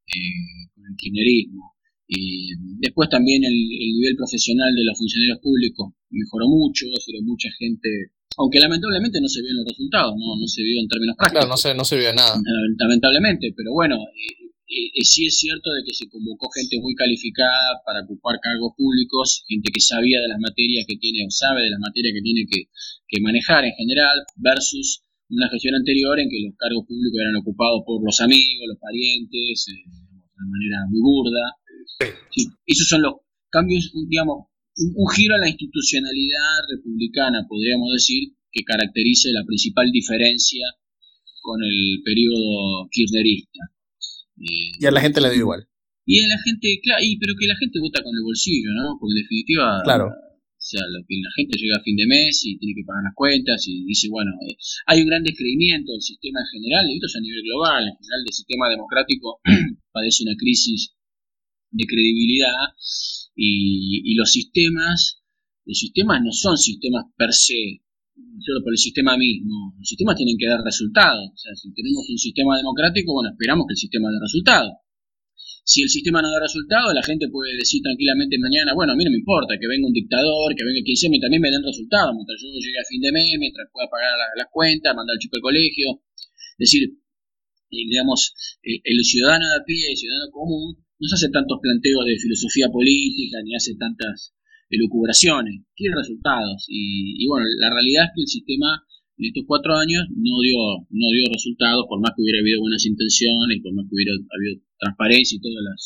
eh, 0.09 0.73
con 0.75 0.85
el 0.89 0.97
kirchnerismo. 0.97 1.77
Y 2.11 2.51
después 2.83 3.09
también 3.09 3.45
el, 3.45 3.55
nivel 3.55 4.17
profesional 4.17 4.75
de 4.75 4.83
los 4.83 4.99
funcionarios 4.99 5.39
públicos 5.39 5.95
mejoró 6.11 6.49
mucho, 6.49 6.87
es 6.87 7.07
decir, 7.07 7.23
mucha 7.23 7.49
gente, 7.57 8.11
aunque 8.37 8.61
lamentablemente 8.61 9.21
no 9.21 9.29
se 9.29 9.43
vio 9.43 9.51
en 9.51 9.59
los 9.59 9.67
resultados, 9.67 10.15
no, 10.17 10.37
no 10.39 10.47
se 10.47 10.63
vio 10.63 10.81
en 10.81 10.89
términos 10.89 11.17
prácticos. 11.17 11.45
Claro, 11.45 11.53
no 11.53 11.57
se, 11.57 11.75
no 11.75 11.85
se 11.85 11.97
vio 11.99 12.13
nada. 12.15 12.39
Lamentablemente, 12.79 13.53
pero 13.57 13.73
bueno, 13.73 13.97
eh, 14.71 14.95
eh, 14.95 15.03
sí 15.03 15.27
es 15.27 15.37
cierto 15.37 15.71
de 15.75 15.83
que 15.83 15.93
se 15.93 16.09
convocó 16.09 16.49
gente 16.55 16.79
muy 16.79 16.95
calificada 16.95 17.83
para 17.85 18.07
ocupar 18.07 18.39
cargos 18.39 18.71
públicos, 18.79 19.43
gente 19.49 19.73
que 19.75 19.81
sabía 19.81 20.21
de 20.23 20.29
las 20.29 20.39
materias 20.39 20.87
que 20.87 20.97
tiene 20.97 21.27
o 21.27 21.31
sabe 21.31 21.63
de 21.67 21.71
las 21.71 21.81
materias 21.81 22.15
que 22.15 22.23
tiene 22.23 22.47
que, 22.47 22.71
manejar 23.21 23.65
en 23.65 23.75
general, 23.75 24.23
versus 24.37 25.03
una 25.29 25.51
gestión 25.51 25.75
anterior 25.75 26.19
en 26.21 26.31
que 26.31 26.39
los 26.47 26.55
cargos 26.57 26.87
públicos 26.87 27.19
eran 27.19 27.43
ocupados 27.43 27.83
por 27.85 27.99
los 28.03 28.21
amigos, 28.21 28.63
los 28.71 28.79
parientes, 28.79 29.67
eh, 29.75 29.83
de 29.91 30.39
una 30.39 30.47
manera 30.47 30.79
muy 30.89 31.03
burda. 31.03 31.59
Sí, 32.31 32.47
esos 32.65 32.87
son 32.87 33.03
los 33.03 33.15
cambios, 33.51 33.91
digamos, 34.09 34.50
un, 34.81 34.93
un 34.97 35.09
giro 35.13 35.35
a 35.35 35.39
la 35.39 35.49
institucionalidad 35.49 36.67
republicana, 36.69 37.47
podríamos 37.49 37.93
decir, 37.93 38.33
que 38.53 38.65
caracteriza 38.65 39.31
la 39.33 39.45
principal 39.47 39.91
diferencia 39.93 40.67
con 41.41 41.63
el 41.63 42.03
periodo 42.05 42.89
kirchnerista. 42.91 43.61
Y 44.37 44.85
a 44.85 44.91
la 44.91 45.01
gente 45.01 45.21
le 45.21 45.29
da 45.29 45.37
igual. 45.37 45.69
Y 46.07 46.21
a 46.21 46.29
la 46.29 46.39
gente, 46.43 46.81
claro, 46.83 47.03
y, 47.05 47.19
pero 47.19 47.35
que 47.39 47.47
la 47.47 47.57
gente 47.57 47.79
vota 47.79 48.03
con 48.03 48.17
el 48.17 48.25
bolsillo, 48.25 48.71
¿no? 48.73 48.97
Porque 48.99 49.13
en 49.13 49.23
definitiva, 49.23 49.81
claro. 49.85 50.09
o 50.09 50.63
sea, 50.63 50.81
lo 50.89 51.05
que 51.07 51.15
la 51.23 51.31
gente 51.37 51.59
llega 51.59 51.77
a 51.77 51.85
fin 51.85 51.97
de 51.97 52.07
mes 52.07 52.41
y 52.45 52.59
tiene 52.59 52.75
que 52.75 52.85
pagar 52.85 53.05
las 53.05 53.15
cuentas 53.15 53.63
y 53.69 53.85
dice, 53.85 54.09
bueno, 54.11 54.33
eh, 54.49 54.57
hay 54.87 55.03
un 55.03 55.09
gran 55.09 55.23
descreimiento 55.23 55.93
del 55.93 56.03
sistema 56.03 56.41
en 56.41 56.51
general, 56.51 56.89
y 56.89 56.95
esto 56.97 57.07
es 57.07 57.17
a 57.17 57.21
nivel 57.21 57.43
global, 57.45 57.85
en 57.85 57.97
general 57.97 58.21
el 58.27 58.35
sistema 58.35 58.69
democrático 58.69 59.41
padece 59.93 60.25
una 60.25 60.37
crisis 60.37 60.97
de 61.71 61.85
credibilidad 61.87 62.75
y, 63.35 64.03
y 64.05 64.15
los 64.15 64.31
sistemas, 64.31 65.23
los 65.65 65.79
sistemas 65.79 66.23
no 66.23 66.33
son 66.33 66.57
sistemas 66.59 67.05
per 67.17 67.33
se, 67.33 67.83
solo 68.41 68.63
por 68.63 68.73
el 68.73 68.79
sistema 68.79 69.17
mismo. 69.17 69.75
Los 69.79 69.89
sistemas 69.89 70.17
tienen 70.17 70.37
que 70.39 70.47
dar 70.47 70.61
resultados. 70.65 71.31
O 71.33 71.37
sea, 71.37 71.55
si 71.55 71.73
tenemos 71.73 72.09
un 72.09 72.19
sistema 72.19 72.57
democrático, 72.57 73.13
bueno, 73.13 73.31
esperamos 73.31 73.67
que 73.67 73.75
el 73.75 73.79
sistema 73.79 74.11
dé 74.11 74.19
resultados. 74.21 74.73
Si 75.65 75.83
el 75.83 75.91
sistema 75.91 76.23
no 76.23 76.31
da 76.31 76.41
resultados, 76.41 76.95
la 76.95 77.03
gente 77.03 77.29
puede 77.29 77.55
decir 77.55 77.83
tranquilamente 77.83 78.39
mañana, 78.39 78.75
bueno, 78.75 78.93
a 78.93 78.97
mí 78.97 79.05
no 79.05 79.11
me 79.11 79.19
importa 79.19 79.55
que 79.61 79.69
venga 79.69 79.87
un 79.87 79.93
dictador, 79.93 80.55
que 80.57 80.65
venga 80.65 80.81
quien 80.83 80.97
sea, 80.97 81.11
y 81.13 81.21
también 81.21 81.43
me 81.43 81.51
den 81.51 81.63
resultados, 81.63 82.11
mientras 82.17 82.41
yo 82.41 82.49
llegue 82.59 82.81
a 82.81 82.89
fin 82.89 83.01
de 83.01 83.13
mes, 83.13 83.39
mientras 83.39 83.69
pueda 83.71 83.87
pagar 83.87 84.11
las 84.37 84.49
cuentas, 84.51 84.97
mandar 84.97 85.15
al 85.15 85.21
chico 85.21 85.37
al 85.37 85.43
colegio. 85.43 86.03
Es 86.59 86.67
decir, 86.67 86.91
eh, 87.71 87.87
digamos, 87.87 88.35
eh, 88.65 88.81
el 88.83 89.05
ciudadano 89.05 89.47
de 89.47 89.57
a 89.61 89.65
pie, 89.65 89.91
el 89.91 89.97
ciudadano 89.97 90.33
común, 90.33 90.75
no 91.01 91.09
se 91.09 91.15
hace 91.17 91.33
tantos 91.33 91.59
planteos 91.61 92.05
de 92.05 92.21
filosofía 92.21 92.69
política, 92.69 93.41
ni 93.43 93.57
hace 93.57 93.75
tantas 93.75 94.37
elucubraciones, 94.69 95.65
quiere 95.75 95.97
resultados. 95.97 96.65
Y, 96.69 97.27
bueno, 97.27 97.47
la 97.59 97.73
realidad 97.73 98.05
es 98.05 98.11
que 98.15 98.23
el 98.23 98.29
sistema 98.29 98.85
en 99.17 99.27
estos 99.27 99.45
cuatro 99.47 99.75
años 99.77 100.05
no 100.13 100.41
dio, 100.41 100.61
no 100.89 101.09
dio 101.13 101.25
resultados, 101.33 101.85
por 101.89 102.01
más 102.01 102.13
que 102.17 102.23
hubiera 102.23 102.41
habido 102.41 102.61
buenas 102.61 102.85
intenciones, 102.87 103.61
por 103.61 103.73
más 103.75 103.85
que 103.89 103.95
hubiera 103.97 104.13
habido 104.13 104.63
transparencia 104.79 105.37
y 105.37 105.41
todas 105.41 105.61
las, 105.65 105.81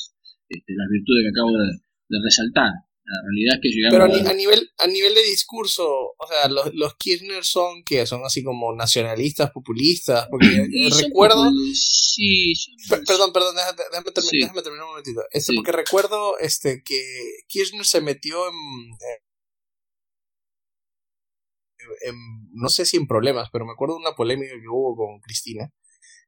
este, 0.50 0.74
las 0.76 0.88
virtudes 0.90 1.22
que 1.24 1.32
acabo 1.34 1.50
de 1.50 2.18
resaltar. 2.22 2.70
La 3.06 3.20
realidad 3.20 3.54
es 3.56 3.60
que 3.60 3.68
llegamos 3.68 4.18
Pero 4.18 4.30
a, 4.30 4.34
nivel, 4.34 4.70
a 4.78 4.86
nivel 4.86 5.14
de 5.14 5.22
discurso, 5.24 5.84
o 5.84 6.26
sea, 6.26 6.48
los, 6.48 6.74
los 6.74 6.96
Kirchner 6.96 7.44
son 7.44 7.84
que 7.84 8.06
son 8.06 8.22
así 8.24 8.42
como 8.42 8.74
nacionalistas, 8.74 9.50
populistas, 9.50 10.26
porque 10.30 10.68
recuerdo... 11.02 11.50
Sí, 12.14 12.54
Perdón, 12.88 13.32
perdón, 13.32 13.56
déjame, 13.56 14.62
terminar 14.62 14.84
un 14.84 14.90
momentito. 14.90 15.22
Este, 15.30 15.52
Porque 15.54 15.72
recuerdo 15.72 16.38
este, 16.38 16.82
que 16.84 17.00
Kirchner 17.48 17.84
se 17.84 18.00
metió 18.00 18.48
en, 18.48 18.54
en, 22.02 22.16
no 22.52 22.68
sé 22.68 22.86
si 22.86 22.96
en 22.96 23.06
problemas, 23.06 23.48
pero 23.52 23.64
me 23.64 23.72
acuerdo 23.72 23.94
de 23.94 24.00
una 24.00 24.14
polémica 24.14 24.52
que 24.52 24.68
hubo 24.68 24.96
con 24.96 25.20
Cristina 25.20 25.72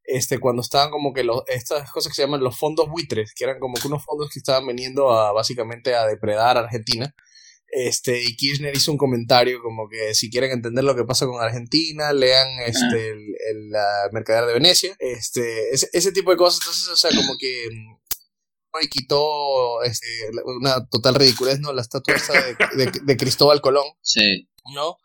este, 0.06 0.38
cuando 0.38 0.62
estaban 0.62 0.90
como 0.90 1.12
que 1.12 1.24
los, 1.24 1.42
estas 1.48 1.90
cosas 1.90 2.10
que 2.10 2.16
se 2.16 2.22
llaman 2.22 2.42
los 2.42 2.58
fondos 2.58 2.88
buitres, 2.88 3.32
que 3.34 3.44
eran 3.44 3.58
como 3.58 3.74
que 3.74 3.88
unos 3.88 4.04
fondos 4.04 4.30
que 4.30 4.38
estaban 4.38 4.66
veniendo 4.66 5.10
a 5.10 5.32
básicamente 5.32 5.94
a 5.94 6.06
depredar 6.06 6.56
a 6.56 6.60
Argentina. 6.60 7.14
Este, 7.68 8.22
y 8.22 8.36
Kirchner 8.36 8.76
hizo 8.76 8.92
un 8.92 8.98
comentario 8.98 9.60
como 9.60 9.88
que 9.88 10.14
si 10.14 10.30
quieren 10.30 10.52
entender 10.52 10.84
lo 10.84 10.94
que 10.94 11.04
pasa 11.04 11.26
con 11.26 11.42
Argentina, 11.42 12.12
lean 12.12 12.48
este, 12.64 13.10
el, 13.10 13.18
el 13.48 13.70
la 13.70 14.08
Mercader 14.12 14.46
de 14.46 14.54
Venecia, 14.54 14.96
este, 14.98 15.70
ese, 15.74 15.88
ese, 15.92 16.12
tipo 16.12 16.30
de 16.30 16.36
cosas, 16.36 16.60
entonces, 16.62 16.88
o 16.88 16.96
sea, 16.96 17.10
como 17.10 17.36
que 17.38 17.68
mm, 17.70 17.96
y 18.82 18.88
quitó 18.88 19.82
este, 19.82 20.06
una 20.44 20.86
total 20.86 21.14
ridiculez, 21.14 21.60
¿no? 21.60 21.72
La 21.72 21.82
estatua 21.82 22.14
de, 22.14 22.84
de, 22.84 22.92
de 23.02 23.16
Cristóbal 23.16 23.60
Colón. 23.60 23.86
Sí. 24.02 24.48
¿No? 24.74 24.98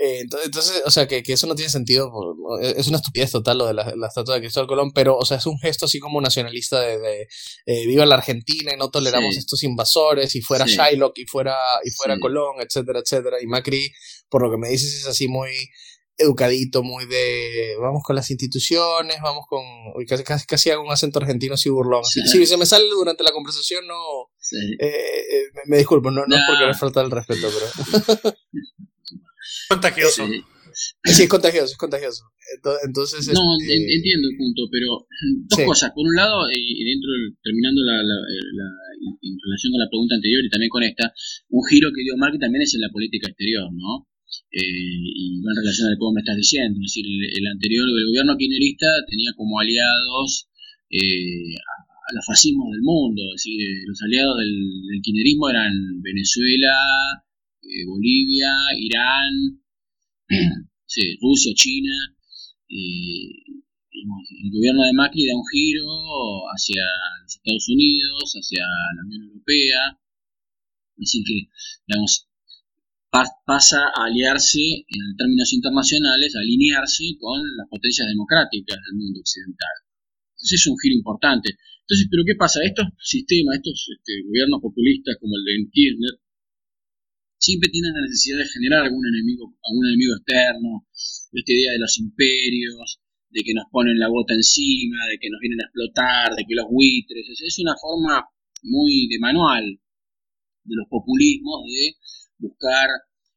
Eh, 0.00 0.20
entonces, 0.20 0.82
o 0.86 0.90
sea, 0.90 1.08
que, 1.08 1.22
eso 1.26 1.46
no 1.48 1.56
tiene 1.56 1.70
sentido. 1.70 2.12
Es 2.60 2.86
una 2.86 2.98
estupidez 2.98 3.32
total 3.32 3.58
lo 3.58 3.66
de 3.66 3.74
la, 3.74 3.82
estatua 4.06 4.36
de 4.36 4.40
Cristóbal 4.42 4.68
Colón, 4.68 4.92
pero, 4.92 5.16
o 5.16 5.24
sea, 5.24 5.38
es 5.38 5.46
un 5.46 5.58
gesto 5.58 5.86
así 5.86 5.98
como 5.98 6.20
nacionalista 6.20 6.80
de, 6.80 7.28
eh, 7.66 7.86
viva 7.86 8.06
la 8.06 8.14
Argentina 8.14 8.72
y 8.72 8.76
no 8.76 8.90
toleramos 8.90 9.36
estos 9.36 9.64
invasores, 9.64 10.36
y 10.36 10.40
fuera 10.40 10.66
Shylock, 10.66 11.18
y 11.18 11.26
fuera, 11.26 11.56
y 11.84 11.90
fuera 11.90 12.16
Colón, 12.20 12.56
etcétera, 12.60 13.00
etcétera. 13.00 13.38
Y 13.42 13.46
Macri, 13.46 13.90
por 14.28 14.42
lo 14.42 14.50
que 14.50 14.56
me 14.58 14.68
dices, 14.68 14.94
es 14.94 15.06
así 15.06 15.26
muy 15.26 15.50
educadito, 16.16 16.82
muy 16.82 17.06
de 17.06 17.76
vamos 17.80 18.02
con 18.04 18.14
las 18.14 18.30
instituciones, 18.30 19.20
vamos 19.20 19.46
con. 19.48 19.62
casi, 20.06 20.22
casi, 20.22 20.46
casi 20.46 20.70
hago 20.70 20.82
un 20.82 20.92
acento 20.92 21.18
argentino 21.18 21.54
así 21.54 21.70
burlón. 21.70 22.04
Si, 22.04 22.46
se 22.46 22.56
me 22.56 22.66
sale 22.66 22.88
durante 22.88 23.24
la 23.24 23.32
conversación, 23.32 23.86
no. 23.86 24.30
Eh, 24.78 25.44
me, 25.66 25.78
disculpo, 25.78 26.10
no, 26.10 26.24
no, 26.26 26.36
es 26.36 26.42
porque 26.48 26.66
me 26.66 26.74
falta 26.74 27.00
el 27.00 27.10
respeto, 27.10 27.48
pero. 27.52 28.36
Contagioso. 29.68 30.26
sí, 30.26 30.42
es 31.22 31.28
contagioso, 31.28 31.72
es 31.72 31.76
contagioso. 31.76 32.24
Entonces, 32.84 33.28
no, 33.28 33.42
este, 33.60 33.74
entiendo 33.76 34.28
el 34.30 34.36
punto, 34.36 34.62
pero 34.70 35.06
dos 35.48 35.60
cosas. 35.66 35.92
Por 35.92 36.06
un 36.06 36.14
lado, 36.14 36.48
y 36.50 36.84
dentro, 36.84 37.10
terminando 37.42 37.82
la, 37.84 38.00
en 39.22 39.36
relación 39.44 39.72
con 39.72 39.80
la 39.80 39.90
pregunta 39.90 40.14
anterior 40.16 40.44
y 40.44 40.50
también 40.50 40.70
con 40.70 40.82
esta, 40.82 41.12
un 41.50 41.62
giro 41.68 41.92
que 41.92 42.02
dio 42.02 42.16
Mark 42.16 42.38
también 42.38 42.62
es 42.62 42.74
en 42.74 42.82
la 42.82 42.90
política 42.90 43.28
exterior, 43.28 43.68
¿no? 43.72 44.08
Eh, 44.52 44.60
y 44.60 45.40
va 45.40 45.52
en 45.52 45.60
relación 45.60 45.88
a 45.88 45.90
lo 45.92 45.98
que 45.98 46.14
me 46.14 46.20
estás 46.24 46.36
diciendo. 46.36 46.80
Es 46.80 46.92
decir, 46.92 47.04
el, 47.04 47.46
anterior, 47.46 47.84
el 47.88 48.08
gobierno 48.08 48.36
kirchnerista 48.36 48.88
tenía 49.08 49.32
como 49.36 49.60
aliados 49.60 50.48
eh, 50.90 51.56
a, 51.56 52.14
los 52.14 52.24
fascismos 52.24 52.72
del 52.72 52.82
mundo. 52.82 53.22
Es 53.36 53.44
decir, 53.44 53.60
los 53.86 54.00
aliados 54.02 54.38
del, 54.40 54.56
del 54.88 55.00
kirchnerismo 55.02 55.48
eran 55.48 55.72
Venezuela, 56.00 56.72
eh, 57.68 57.84
Bolivia, 57.86 58.50
Irán, 58.78 59.60
Rusia, 61.20 61.52
China, 61.54 61.94
el 62.68 64.50
gobierno 64.52 64.82
de 64.84 64.92
Macri 64.94 65.26
da 65.26 65.36
un 65.36 65.44
giro 65.52 65.86
hacia 66.48 66.82
los 67.22 67.36
Estados 67.36 67.68
Unidos, 67.68 68.32
hacia 68.34 68.64
la 68.96 69.02
Unión 69.04 69.22
Europea, 69.28 69.98
decir, 70.96 71.22
que 71.24 71.48
digamos, 71.86 72.28
pasa 73.10 73.80
a 73.94 74.04
aliarse 74.04 74.84
en 74.86 75.16
términos 75.16 75.52
internacionales, 75.52 76.34
a 76.36 76.40
alinearse 76.40 77.16
con 77.18 77.40
las 77.56 77.68
potencias 77.68 78.08
democráticas 78.08 78.76
del 78.76 78.98
mundo 78.98 79.20
occidental. 79.20 79.76
Entonces 80.36 80.60
es 80.60 80.66
un 80.66 80.78
giro 80.78 80.94
importante. 80.94 81.56
Entonces, 81.82 82.06
¿pero 82.10 82.22
qué 82.26 82.36
pasa? 82.36 82.60
Estos 82.62 82.86
sistemas, 83.00 83.56
estos 83.56 83.88
este, 83.90 84.22
gobiernos 84.26 84.60
populistas 84.60 85.16
como 85.20 85.34
el 85.36 85.44
de 85.44 85.70
Kirchner, 85.72 86.14
siempre 87.38 87.70
tienen 87.70 87.94
la 87.94 88.02
necesidad 88.02 88.38
de 88.38 88.48
generar 88.52 88.84
algún 88.86 89.06
enemigo, 89.06 89.54
algún 89.62 89.86
enemigo 89.86 90.14
externo, 90.14 90.86
esta 91.32 91.52
idea 91.52 91.72
de 91.72 91.78
los 91.78 91.98
imperios, 91.98 93.00
de 93.30 93.42
que 93.44 93.54
nos 93.54 93.64
ponen 93.70 93.98
la 93.98 94.08
bota 94.08 94.34
encima, 94.34 95.06
de 95.10 95.18
que 95.18 95.30
nos 95.30 95.40
vienen 95.40 95.60
a 95.60 95.64
explotar, 95.64 96.34
de 96.34 96.44
que 96.48 96.54
los 96.54 96.66
buitres, 96.70 97.26
es 97.28 97.58
una 97.58 97.76
forma 97.80 98.24
muy 98.62 99.08
de 99.08 99.18
manual 99.18 99.64
de 99.64 100.74
los 100.76 100.86
populismos 100.88 101.62
de 101.64 101.94
buscar 102.38 102.88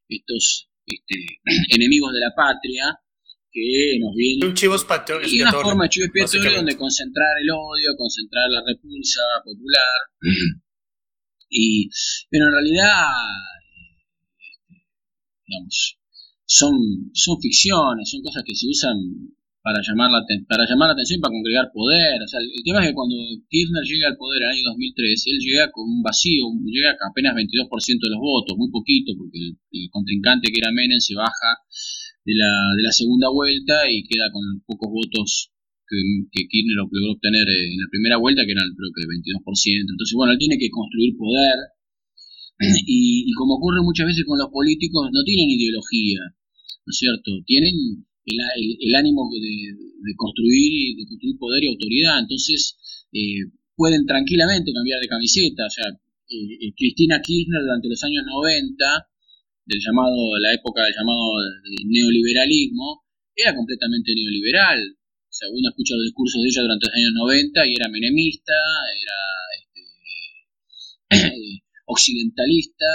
estos 0.09 0.69
este, 0.85 1.15
enemigos 1.75 2.13
de 2.13 2.19
la 2.19 2.33
patria 2.35 2.99
que 3.51 3.99
nos 3.99 4.15
vienen. 4.15 4.49
Un 4.49 4.55
chivo 4.55 4.75
expiatorio. 4.75 5.27
Y 5.27 5.41
una 5.41 5.51
forma 5.51 5.87
de 5.87 6.55
donde 6.55 6.77
concentrar 6.77 7.29
el 7.41 7.49
odio, 7.51 7.91
concentrar 7.97 8.49
la 8.49 8.63
repulsa 8.65 9.21
popular. 9.43 9.97
y, 11.49 11.89
pero 12.29 12.45
en 12.45 12.51
realidad, 12.51 13.07
digamos, 15.51 15.99
son, 16.47 17.11
son 17.13 17.35
ficciones, 17.41 18.07
son 18.09 18.23
cosas 18.23 18.43
que 18.47 18.55
se 18.55 18.67
usan 18.71 18.95
para 19.61 19.77
llamar 19.83 20.09
la, 20.09 20.25
para 20.47 20.65
llamar 20.65 20.89
la 20.89 20.95
atención 20.97 21.21
para 21.21 21.35
congregar 21.35 21.69
poder. 21.69 22.17
O 22.23 22.27
sea, 22.27 22.39
el, 22.39 22.63
tema 22.63 22.81
es 22.81 22.89
que 22.89 22.97
cuando 22.97 23.15
Kirchner 23.47 23.83
llega 23.83 24.09
al 24.09 24.17
poder 24.17 24.41
en 24.41 24.47
el 24.47 24.53
año 24.57 24.63
2003, 24.73 25.27
él 25.27 25.37
llega 25.37 25.71
con 25.71 25.85
un 25.85 26.01
vacío, 26.01 26.49
llega 26.65 26.97
con 26.97 27.11
apenas 27.11 27.35
22% 27.35 27.67
de 27.67 28.13
los 28.15 28.21
votos, 28.21 28.57
muy 28.57 28.71
poquito, 28.71 29.13
porque 29.15 29.37
el, 29.37 29.89
contrincante 29.91 30.49
que 30.49 30.59
era 30.63 30.73
Menem 30.73 30.99
se 30.99 31.13
baja 31.13 31.61
de 32.25 32.33
la, 32.33 32.51
de 32.77 32.83
la 32.83 32.91
segunda 32.91 33.29
vuelta 33.29 33.85
y 33.89 34.03
queda 34.07 34.31
con 34.33 34.41
los 34.41 34.65
pocos 34.65 34.89
votos 34.89 35.51
que, 35.85 35.99
que 36.33 36.47
Kirchner 36.47 36.77
logró 36.81 37.13
obtener 37.13 37.45
en 37.45 37.77
la 37.77 37.89
primera 37.91 38.17
vuelta, 38.17 38.45
que 38.45 38.55
eran 38.57 38.71
creo 38.73 38.89
que 38.95 39.05
22%. 39.05 39.93
Entonces, 39.93 40.15
bueno, 40.17 40.33
él 40.33 40.41
tiene 40.41 40.57
que 40.57 40.73
construir 40.73 41.13
poder. 41.17 41.77
Y, 42.85 43.33
como 43.33 43.55
ocurre 43.55 43.81
muchas 43.81 44.05
veces 44.05 44.23
con 44.25 44.37
los 44.37 44.49
políticos, 44.49 45.09
no 45.11 45.23
tienen 45.23 45.49
ideología, 45.49 46.19
¿no 46.85 46.89
es 46.91 46.97
cierto? 46.97 47.31
Tienen 47.45 48.05
el, 48.25 48.95
ánimo 48.95 49.29
de, 49.33 50.13
construir 50.15 50.95
de 50.95 51.05
construir 51.07 51.37
poder 51.37 51.63
y 51.63 51.67
autoridad. 51.69 52.19
Entonces, 52.19 52.77
eh, 53.13 53.49
pueden 53.75 54.05
tranquilamente 54.05 54.73
cambiar 54.73 55.01
de 55.01 55.07
camiseta. 55.07 55.65
O 55.65 55.69
sea, 55.69 55.87
eh, 55.89 56.53
eh, 56.61 56.73
Cristina 56.77 57.21
Kirchner 57.21 57.61
durante 57.61 57.89
los 57.89 58.03
años 58.03 58.23
90, 58.25 59.09
del 59.65 59.79
llamado, 59.79 60.37
la 60.37 60.53
época 60.53 60.85
del 60.85 60.93
llamado 60.93 61.33
neoliberalismo, 61.85 63.03
era 63.35 63.55
completamente 63.55 64.13
neoliberal. 64.13 64.79
O 64.85 65.33
sea, 65.33 65.49
uno 65.49 65.69
escucha 65.69 65.95
los 65.95 66.05
discursos 66.05 66.43
de 66.43 66.49
ella 66.49 66.61
durante 66.61 66.87
los 66.87 66.95
años 66.95 67.13
90 67.15 67.67
y 67.67 67.73
era 67.73 67.87
menemista, 67.89 68.53
era 68.53 69.17
occidentalista, 71.91 72.85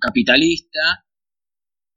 capitalista, 0.00 1.04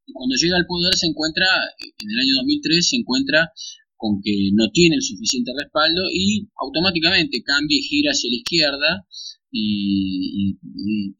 y 0.06 0.14
cuando 0.14 0.36
llega 0.36 0.56
al 0.56 0.66
poder 0.66 0.96
se 0.96 1.08
encuentra, 1.08 1.46
en 1.80 2.10
el 2.10 2.20
año 2.20 2.34
2003 2.48 2.90
se 2.90 2.96
encuentra 2.96 3.52
con 3.98 4.22
que 4.24 4.52
no 4.54 4.70
tiene 4.72 4.96
el 4.96 5.02
suficiente 5.02 5.52
respaldo 5.58 6.04
y 6.14 6.48
automáticamente 6.62 7.44
cambia 7.44 7.78
y 7.78 7.82
gira 7.82 8.12
hacia 8.12 8.30
la 8.30 8.38
izquierda 8.38 9.08
y, 9.52 10.58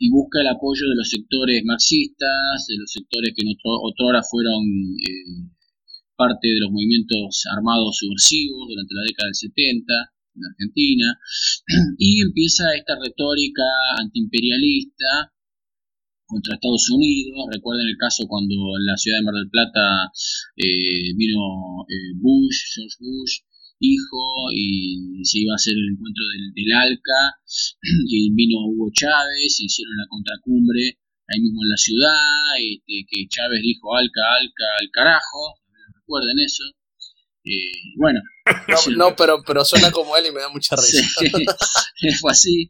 busca 0.10 0.42
el 0.42 0.48
apoyo 0.48 0.88
de 0.90 0.96
los 0.96 1.10
sectores 1.10 1.62
marxistas, 1.66 2.66
de 2.68 2.78
los 2.78 2.92
sectores 2.92 3.34
que 3.36 3.44
en 3.46 3.54
otro, 3.54 3.72
otrora 3.84 4.22
fueron 4.24 4.64
eh, 4.98 5.52
parte 6.16 6.48
de 6.48 6.60
los 6.60 6.72
movimientos 6.72 7.44
armados 7.56 7.98
subversivos 7.98 8.68
durante 8.70 8.96
la 8.96 9.04
década 9.04 9.28
del 9.28 9.36
70 9.36 10.17
en 10.38 10.46
Argentina, 10.46 11.08
y 11.98 12.22
empieza 12.22 12.64
esta 12.78 12.94
retórica 13.02 13.66
antiimperialista 14.00 15.34
contra 16.28 16.56
Estados 16.56 16.90
Unidos. 16.92 17.50
Recuerden 17.52 17.88
el 17.88 17.98
caso 17.98 18.28
cuando 18.28 18.56
en 18.78 18.86
la 18.86 18.98
ciudad 18.98 19.20
de 19.20 19.26
Mar 19.26 19.36
del 19.36 19.50
Plata 19.50 20.12
eh, 20.56 21.16
vino 21.16 21.42
eh, 21.90 22.14
Bush, 22.22 22.76
George 22.76 22.98
Bush, 23.00 23.36
hijo, 23.80 24.52
y 24.54 25.24
se 25.24 25.40
iba 25.40 25.54
a 25.54 25.60
hacer 25.60 25.74
el 25.74 25.94
encuentro 25.94 26.24
del, 26.54 26.72
ALCA, 26.74 27.22
y 28.08 28.34
vino 28.34 28.68
Hugo 28.68 28.92
Chávez, 28.94 29.60
hicieron 29.60 29.96
la 29.98 30.08
contracumbre 30.10 31.00
ahí 31.28 31.42
mismo 31.42 31.64
en 31.64 31.70
la 31.70 31.78
ciudad, 31.78 32.56
este, 32.60 33.06
que 33.10 33.28
Chávez 33.28 33.62
dijo 33.62 33.96
ALCA, 33.96 34.22
ALCA, 34.38 34.68
al 34.82 34.90
carajo, 34.92 35.60
recuerden 35.96 36.40
eso. 36.40 36.64
Eh, 37.48 37.96
bueno. 37.96 38.20
No, 38.98 39.16
pero, 39.16 39.44
pero 39.46 39.64
suena 39.66 39.92
como 39.92 40.16
él 40.18 40.26
y 40.28 40.32
me 40.32 40.40
da 40.42 40.50
mucha 40.50 40.76
risa. 40.80 41.04
fue 42.20 42.32
así. 42.32 42.70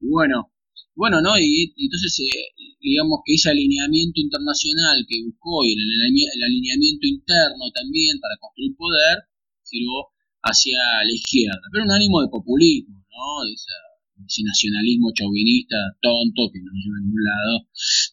Y 0.00 0.08
bueno, 0.08 0.52
bueno, 0.94 1.20
¿no? 1.20 1.38
Y, 1.38 1.72
entonces, 1.76 2.18
eh, 2.20 2.50
digamos 2.80 3.20
que 3.24 3.34
ese 3.34 3.50
alineamiento 3.50 4.20
internacional 4.20 5.06
que 5.08 5.22
buscó 5.24 5.64
y 5.64 5.72
el, 5.72 6.42
alineamiento 6.42 7.06
interno 7.06 7.70
también 7.72 8.18
para 8.20 8.36
construir 8.40 8.74
poder, 8.76 9.16
giró 9.62 10.10
hacia 10.42 10.78
la 11.04 11.14
izquierda. 11.14 11.62
Pero 11.72 11.84
un 11.84 11.92
ánimo 11.92 12.20
de 12.22 12.28
populismo, 12.28 12.98
¿no? 12.98 13.46
De 13.46 13.54
ese 13.54 14.42
nacionalismo 14.42 15.12
chauvinista 15.14 15.76
tonto 16.02 16.50
que 16.52 16.58
no 16.58 16.72
lleva 16.74 16.98
a 16.98 17.02
ningún 17.06 17.22
lado, 17.22 17.54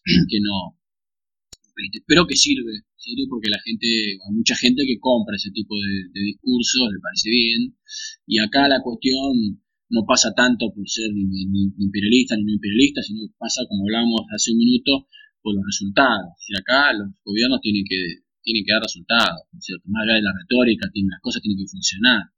que 0.30 0.38
no. 0.40 0.78
Pero 2.06 2.26
que 2.26 2.36
sirve, 2.36 2.86
porque 3.28 3.50
la 3.50 3.60
gente, 3.62 3.86
hay 4.18 4.32
mucha 4.34 4.56
gente 4.56 4.82
que 4.86 4.98
compra 4.98 5.36
ese 5.36 5.50
tipo 5.50 5.74
de, 5.78 6.20
discursos, 6.34 6.90
le 6.90 7.00
parece 7.00 7.30
bien. 7.30 7.60
Y 8.26 8.38
acá 8.38 8.66
la 8.68 8.82
cuestión 8.82 9.62
no 9.88 10.02
pasa 10.06 10.34
tanto 10.34 10.72
por 10.74 10.88
ser 10.88 11.14
ni, 11.14 11.70
imperialista 11.78 12.36
ni 12.36 12.44
no 12.44 12.52
imperialista, 12.58 13.02
sino 13.02 13.30
pasa, 13.38 13.62
como 13.68 13.86
hablábamos 13.86 14.26
hace 14.34 14.52
un 14.52 14.58
minuto, 14.58 15.06
por 15.42 15.54
los 15.54 15.62
resultados. 15.62 16.34
Y 16.48 16.58
acá 16.58 16.92
los 16.92 17.14
gobiernos 17.22 17.60
tienen 17.62 17.84
que, 17.86 18.26
tienen 18.42 18.64
que 18.66 18.72
dar 18.72 18.82
resultados, 18.82 19.46
¿cierto? 19.62 19.86
Más 19.86 20.02
allá 20.02 20.18
de 20.18 20.26
la 20.26 20.34
retórica, 20.34 20.90
tienen, 20.90 21.10
las 21.10 21.22
cosas 21.22 21.42
tienen 21.42 21.62
que 21.62 21.70
funcionar. 21.70 22.35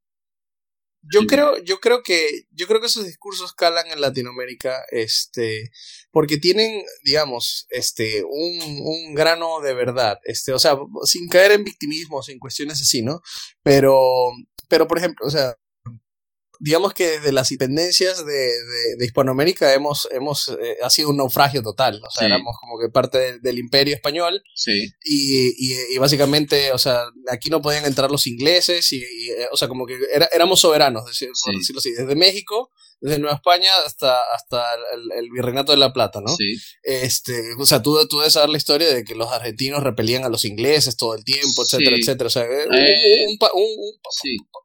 Yo 1.03 1.27
creo, 1.27 1.57
yo 1.63 1.81
creo 1.81 2.03
que, 2.03 2.47
yo 2.51 2.67
creo 2.67 2.81
que 2.81 2.89
esos 2.89 3.07
discursos 3.07 3.53
calan 3.55 3.87
en 3.91 4.01
Latinoamérica, 4.01 4.85
este, 4.91 5.71
porque 6.11 6.39
tienen, 6.39 6.85
digamos, 7.05 7.67
este, 7.71 8.25
un, 8.25 8.81
un 8.83 9.15
grano 9.15 9.61
de 9.61 9.75
verdad, 9.75 10.19
este, 10.25 10.53
o 10.53 10.59
sea, 10.59 10.77
sin 11.05 11.29
caer 11.29 11.53
en 11.53 11.65
victimismo, 11.65 12.23
sin 12.23 12.39
cuestiones 12.39 12.81
así, 12.81 13.03
¿no? 13.03 13.23
Pero, 13.63 14.33
pero 14.69 14.89
por 14.89 14.99
ejemplo, 14.99 15.27
o 15.27 15.31
sea, 15.31 15.57
digamos 16.59 16.95
que 16.95 17.07
desde 17.07 17.33
las 17.33 17.51
independencias 17.51 18.25
de, 18.25 18.33
de, 18.99 19.05
Hispanoamérica 19.05 19.75
hemos, 19.75 20.09
hemos 20.11 20.49
eh, 20.49 20.77
ha 20.83 20.91
sido 20.91 21.11
un 21.11 21.17
naufragio 21.17 21.63
total. 21.63 22.01
O 22.05 22.11
sea, 22.11 22.27
éramos 22.27 22.57
como 22.61 22.79
que 22.79 22.89
parte 22.89 23.39
del, 23.41 23.59
imperio 23.59 23.95
español. 23.95 24.43
Sí. 24.55 24.93
Y, 25.05 25.75
y, 25.95 25.99
básicamente, 25.99 26.73
o 26.73 26.79
sea, 26.79 27.05
aquí 27.31 27.51
no 27.51 27.63
podían 27.63 27.85
entrar 27.85 28.11
los 28.11 28.27
ingleses 28.27 28.93
y, 28.93 29.03
eh, 29.03 29.49
o 29.53 29.57
sea, 29.57 29.69
como 29.69 29.87
que 29.87 29.99
era, 30.13 30.29
éramos 30.33 30.61
soberanos, 30.61 31.07
decir, 31.07 31.31
por 31.45 31.57
decirlo 31.57 31.81
así. 31.81 31.93
Desde 31.93 32.15
México 32.15 32.71
desde 33.01 33.19
Nueva 33.19 33.37
España 33.37 33.71
hasta, 33.85 34.21
hasta 34.35 34.65
el, 35.15 35.31
Virreinato 35.31 35.73
de 35.73 35.79
la 35.79 35.93
Plata, 35.93 36.21
¿no? 36.21 36.35
Sí. 36.37 36.57
Este, 36.83 37.55
o 37.59 37.67
sea, 37.67 37.83
tú, 37.83 37.97
tú 38.09 38.19
debes 38.19 38.33
saber 38.33 38.51
la 38.51 38.57
historia 38.57 38.93
de 38.93 39.05
que 39.05 39.15
los 39.15 39.31
argentinos 39.31 39.83
repelían 39.83 40.25
a 40.25 40.29
los 40.29 40.45
ingleses 40.45 40.97
todo 40.97 41.15
el 41.15 41.25
tiempo, 41.25 41.63
etcétera, 41.63 41.97
etcétera. 41.97 42.27
O 42.27 42.31
sea, 42.31 42.45
eh, 42.45 43.27
un, 43.27 43.39
un, 43.55 43.99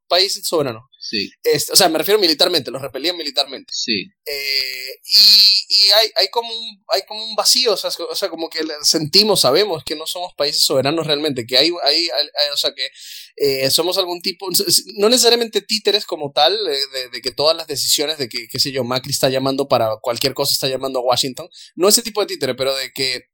país 0.08 0.40
soberano. 0.44 0.90
Sí. 1.06 1.30
Este, 1.44 1.74
o 1.74 1.76
sea, 1.76 1.90
me 1.90 1.98
refiero 1.98 2.18
militarmente, 2.18 2.72
los 2.72 2.82
repelían 2.82 3.18
militarmente. 3.18 3.74
Sí. 3.76 4.06
Eh, 4.26 4.96
y, 5.04 5.66
y 5.68 5.90
hay, 5.90 6.10
hay, 6.16 6.30
como 6.30 6.48
un, 6.50 6.84
hay 6.88 7.02
como 7.06 7.22
un 7.26 7.36
vacío, 7.36 7.74
o 7.74 7.78
sea, 7.78 7.92
o 8.10 8.16
sea, 8.16 8.30
como 8.30 8.50
que 8.50 8.62
sentimos, 8.84 9.42
sabemos 9.42 9.84
que 9.84 9.98
no 9.98 10.08
somos 10.08 10.32
países 10.38 10.64
soberanos 10.64 11.06
realmente, 11.06 11.46
que 11.46 11.58
hay, 11.58 11.72
hay, 11.84 12.08
o 12.54 12.58
sea, 12.58 12.74
que 12.74 12.88
eh, 13.36 13.70
somos 13.70 13.98
algún 13.98 14.22
tipo, 14.22 14.48
no 14.96 15.10
necesariamente 15.10 15.62
títeres 15.62 16.06
como 16.06 16.32
tal, 16.32 16.58
de, 16.64 17.10
de, 17.10 17.22
que 17.22 17.32
todas 17.32 17.58
las 17.58 17.68
decisiones 17.68 18.18
de 18.18 18.30
que, 18.30 18.48
qué 18.50 18.60
sé 18.60 18.72
yo, 18.72 18.86
Macri 18.86 19.12
está 19.12 19.28
llamando 19.28 19.68
para 19.68 19.98
cualquier 20.02 20.34
cosa, 20.34 20.54
está 20.54 20.70
llamando 20.70 21.00
a 21.00 21.04
Washington, 21.04 21.50
no 21.76 21.90
ese 21.90 22.02
tipo 22.02 22.22
de 22.22 22.28
títere, 22.28 22.56
pero 22.56 22.74
de 22.74 22.94
que 22.94 23.28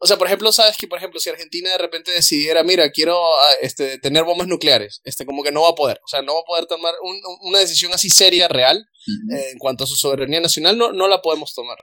o 0.00 0.06
sea, 0.06 0.16
por 0.16 0.28
ejemplo, 0.28 0.52
sabes 0.52 0.76
que, 0.76 0.86
por 0.86 0.98
ejemplo, 0.98 1.18
si 1.18 1.28
Argentina 1.28 1.70
de 1.70 1.78
repente 1.78 2.12
decidiera, 2.12 2.62
mira, 2.62 2.90
quiero 2.90 3.16
ah, 3.16 3.52
este, 3.62 3.98
tener 3.98 4.22
bombas 4.24 4.46
nucleares, 4.46 5.00
este, 5.04 5.26
como 5.26 5.42
que 5.42 5.50
no 5.50 5.62
va 5.62 5.70
a 5.70 5.74
poder. 5.74 6.00
O 6.04 6.08
sea, 6.08 6.22
no 6.22 6.34
va 6.34 6.40
a 6.40 6.46
poder 6.46 6.66
tomar 6.66 6.94
una 7.40 7.58
decisión 7.58 7.92
así 7.92 8.08
seria, 8.08 8.46
real, 8.46 8.88
eh, 9.34 9.50
en 9.52 9.58
cuanto 9.58 9.84
a 9.84 9.86
su 9.88 9.96
soberanía 9.96 10.40
nacional, 10.40 10.78
no, 10.78 10.92
no 10.92 11.08
la 11.08 11.20
podemos 11.20 11.52
tomar. 11.52 11.78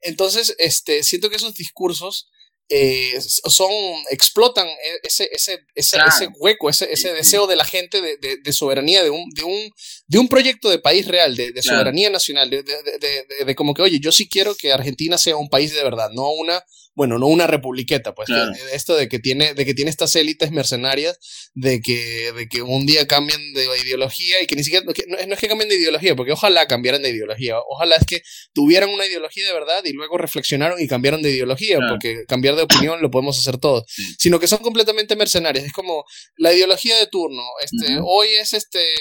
Entonces, 0.00 0.54
este, 0.58 1.02
siento 1.02 1.28
que 1.28 1.36
esos 1.36 1.54
discursos 1.54 2.30
eh, 2.68 3.18
son 3.20 3.70
explotan 4.10 4.66
e, 4.66 5.00
ese, 5.02 5.28
ese, 5.32 5.64
ese, 5.74 5.98
ese 6.06 6.28
hueco, 6.38 6.68
ese, 6.68 6.92
ese 6.92 7.12
deseo 7.12 7.46
de 7.46 7.56
la 7.56 7.64
gente 7.64 8.02
de, 8.02 8.16
de, 8.18 8.36
de, 8.36 8.52
soberanía, 8.52 9.02
de 9.02 9.10
un, 9.10 9.30
de, 9.30 9.44
un, 9.44 9.72
de 10.06 10.18
un 10.18 10.28
proyecto 10.28 10.68
de 10.68 10.78
país 10.78 11.06
real, 11.06 11.34
de, 11.34 11.52
de 11.52 11.62
soberanía 11.62 12.10
nacional, 12.10 12.50
de, 12.50 12.62
de, 12.62 13.54
como 13.54 13.74
que, 13.74 13.82
oye, 13.82 14.00
yo 14.00 14.12
sí 14.12 14.28
quiero 14.28 14.54
que 14.54 14.72
Argentina 14.72 15.16
sea 15.16 15.36
un 15.36 15.48
país 15.48 15.72
de 15.72 15.82
verdad, 15.82 16.10
no 16.12 16.28
una 16.30 16.62
bueno, 16.98 17.16
no 17.20 17.28
una 17.28 17.46
republiqueta, 17.46 18.12
pues 18.12 18.28
esto 18.72 18.96
de 18.96 19.08
que 19.08 19.20
tiene, 19.20 19.54
de 19.54 19.64
que 19.64 19.72
tiene 19.72 19.88
estas 19.88 20.16
élites 20.16 20.50
mercenarias, 20.50 21.16
de 21.54 21.80
que, 21.80 22.32
de 22.32 22.48
que 22.48 22.60
un 22.60 22.86
día 22.86 23.06
cambian 23.06 23.40
de 23.52 23.68
ideología 23.84 24.42
y 24.42 24.48
que 24.48 24.56
ni 24.56 24.64
siquiera, 24.64 24.84
no, 24.84 24.90
es 25.16 25.38
que 25.38 25.46
cambien 25.46 25.68
de 25.68 25.76
ideología, 25.76 26.16
porque 26.16 26.32
ojalá 26.32 26.66
cambiaran 26.66 27.00
de 27.00 27.10
ideología, 27.10 27.54
ojalá 27.68 27.94
es 27.94 28.04
que 28.04 28.22
tuvieran 28.52 28.90
una 28.90 29.06
ideología 29.06 29.46
de 29.46 29.52
verdad 29.52 29.84
y 29.84 29.92
luego 29.92 30.18
reflexionaron 30.18 30.80
y 30.80 30.88
cambiaron 30.88 31.22
de 31.22 31.30
ideología, 31.30 31.78
porque 31.88 32.24
cambiar 32.26 32.56
de 32.58 32.64
opinión 32.64 33.00
lo 33.00 33.10
podemos 33.10 33.38
hacer 33.38 33.58
todos, 33.58 33.84
sino 34.18 34.38
que 34.38 34.48
son 34.48 34.58
completamente 34.58 35.16
mercenarias, 35.16 35.64
es 35.64 35.72
como 35.72 36.04
la 36.36 36.52
ideología 36.52 36.96
de 36.96 37.06
turno, 37.06 37.42
este, 37.62 37.98
hoy 38.04 38.28
es 38.28 38.52
este 38.52 38.94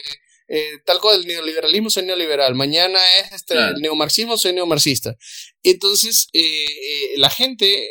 eh, 0.50 0.80
tal 0.86 1.00
como 1.00 1.14
el 1.14 1.28
neoliberalismo 1.28 1.90
soy 1.90 2.06
neoliberal, 2.06 2.56
mañana 2.56 3.00
es 3.20 3.34
este, 3.34 3.56
el 3.56 3.82
neomarxismo 3.82 4.38
soy 4.38 4.54
neomarxista. 4.54 5.18
Entonces, 5.62 6.28
eh, 6.32 6.42
eh, 6.42 7.18
la 7.18 7.30
gente, 7.30 7.88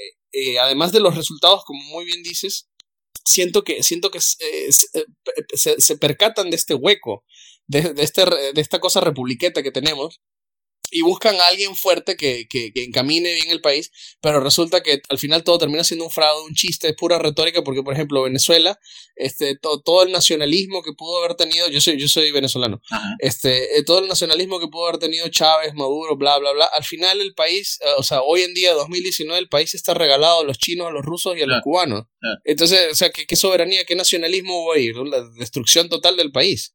además 0.62 0.92
de 0.92 1.00
los 1.00 1.16
resultados, 1.16 1.64
como 1.66 1.83
muy 1.85 2.07
bien 2.07 2.22
dices, 2.22 2.68
siento 3.24 3.62
que, 3.62 3.83
siento 3.83 4.11
que 4.11 4.20
se, 4.20 4.46
se, 5.79 5.96
percatan 5.98 6.48
de 6.48 6.57
este 6.57 6.74
hueco, 6.74 7.24
de, 7.66 7.92
de, 7.92 8.02
este, 8.02 8.24
de 8.24 8.61
esta 8.61 8.81
cosa 8.81 9.00
republiqueta 9.00 9.62
que 9.62 9.72
tenemos, 9.72 10.20
y 10.90 11.03
buscan 11.03 11.37
a 11.37 11.46
alguien 11.46 11.77
fuerte 11.77 12.16
que, 12.16 12.46
que, 12.49 12.72
que, 12.72 12.85
encamine 12.85 13.35
bien 13.35 13.51
el 13.51 13.61
país, 13.61 13.90
pero 14.20 14.40
resulta 14.40 14.83
que 14.83 15.01
al 15.09 15.18
final 15.18 15.44
todo 15.44 15.59
termina 15.59 15.85
siendo 15.85 16.05
un 16.05 16.11
fraude, 16.11 16.44
un 16.46 16.55
chiste, 16.55 16.88
es 16.88 16.94
pura 16.94 17.18
retórica, 17.18 17.62
porque 17.62 17.83
por 17.83 17.94
ejemplo 17.94 18.22
Venezuela, 18.22 18.79
este, 19.16 19.59
todo 19.59 20.03
el 20.03 20.12
nacionalismo 20.12 20.83
que 20.83 20.92
pudo 20.92 21.18
haber 21.18 21.37
tenido, 21.37 21.68
yo 21.68 21.81
soy, 21.81 21.99
yo 21.99 22.09
soy 22.09 22.31
venezolano, 22.31 22.81
este, 23.18 23.79
eh, 23.79 23.85
todo 23.85 24.01
el 24.01 24.09
nacionalismo 24.09 24.61
que 24.61 24.68
pudo 24.68 24.88
haber 24.88 24.99
tenido 24.99 25.29
Chávez, 25.29 25.75
Maduro, 25.75 26.16
bla, 26.16 26.38
bla, 26.38 26.53
bla, 26.53 26.66
al 26.66 26.85
final 26.85 27.20
el 27.20 27.35
país, 27.35 27.79
eh, 27.85 27.88
o 27.99 28.03
sea, 28.03 28.22
hoy 28.22 28.42
en 28.42 28.55
día, 28.55 28.72
2019, 28.75 29.38
el 29.38 29.49
país 29.49 29.75
está 29.75 29.94
regalado 29.94 30.40
a 30.40 30.44
los 30.44 30.59
chinos, 30.59 30.88
a 30.88 30.90
los 30.90 31.05
rusos 31.05 31.37
y 31.37 31.42
a 31.42 31.46
los 31.46 31.62
cubanos. 31.62 32.05
Entonces, 32.44 32.92
o 32.92 32.94
sea, 32.94 33.11
¿qué, 33.11 33.27
¿qué, 33.27 33.37
soberanía, 33.37 33.85
qué 33.85 33.94
nacionalismo 33.94 34.66
va 34.66 34.75
a 34.75 34.79
ir? 34.79 34.96
La 34.96 35.22
destrucción 35.38 35.88
total 35.88 36.16
del 36.16 36.33
país. 36.33 36.75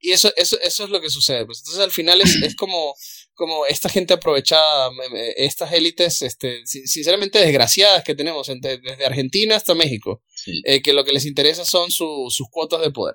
Y 0.00 0.12
eso, 0.12 0.32
eso, 0.36 0.56
eso 0.62 0.84
es 0.84 0.90
lo 0.90 1.00
que 1.00 1.10
sucede. 1.10 1.44
Pues. 1.44 1.58
Entonces 1.60 1.82
al 1.82 1.90
final 1.90 2.20
es, 2.20 2.34
es 2.42 2.56
como 2.56 2.94
como 3.38 3.66
esta 3.66 3.88
gente 3.88 4.14
aprovechada, 4.14 4.90
estas 5.36 5.72
élites, 5.72 6.22
este, 6.22 6.66
sinceramente 6.66 7.38
desgraciadas 7.38 8.02
que 8.02 8.16
tenemos 8.16 8.48
desde 8.48 9.06
Argentina 9.06 9.54
hasta 9.54 9.76
México, 9.76 10.24
eh, 10.64 10.82
que 10.82 10.92
lo 10.92 11.04
que 11.04 11.12
les 11.12 11.24
interesa 11.24 11.64
son 11.64 11.92
sus 11.92 12.48
cuotas 12.50 12.80
de 12.80 12.90
poder. 12.90 13.14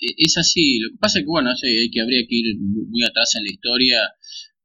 E, 0.00 0.10
es 0.18 0.36
así, 0.38 0.80
lo 0.80 0.90
que 0.90 0.98
pasa 0.98 1.20
es 1.20 1.22
que, 1.22 1.30
bueno, 1.30 1.50
hay 1.50 1.88
que 1.88 2.00
habría 2.00 2.26
que 2.26 2.34
ir 2.34 2.58
muy 2.58 3.04
atrás 3.06 3.30
en 3.36 3.44
la 3.44 3.52
historia 3.52 3.98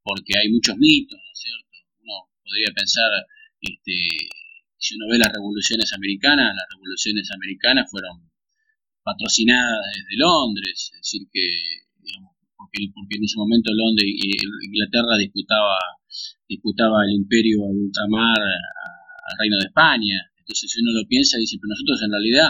porque 0.01 0.33
hay 0.41 0.49
muchos 0.49 0.75
mitos, 0.77 1.21
¿no 1.21 1.31
es 1.31 1.39
cierto? 1.39 1.77
Uno 2.01 2.33
podría 2.41 2.73
pensar, 2.73 3.11
este, 3.61 3.93
si 4.75 4.95
uno 4.95 5.05
ve 5.07 5.19
las 5.19 5.31
revoluciones 5.31 5.93
americanas, 5.93 6.49
las 6.49 6.67
revoluciones 6.73 7.29
americanas 7.29 7.91
fueron 7.91 8.25
patrocinadas 9.03 9.85
desde 9.93 10.17
Londres, 10.17 10.89
es 10.93 10.97
decir, 10.97 11.21
que 11.31 11.82
porque, 12.93 13.15
en 13.17 13.23
ese 13.23 13.37
momento 13.37 13.69
Londres 13.73 14.09
y 14.09 14.33
Inglaterra 14.65 15.17
disputaba, 15.17 15.77
disputaba 16.49 17.05
el 17.05 17.13
imperio 17.13 17.61
de 17.61 17.85
ultramar 17.85 18.39
al 18.41 19.35
reino 19.37 19.57
de 19.61 19.67
España. 19.69 20.17
Entonces, 20.39 20.71
si 20.71 20.81
uno 20.81 20.91
lo 20.91 21.07
piensa, 21.07 21.37
dice, 21.37 21.57
pero 21.61 21.69
nosotros 21.69 22.01
en 22.03 22.11
realidad 22.11 22.49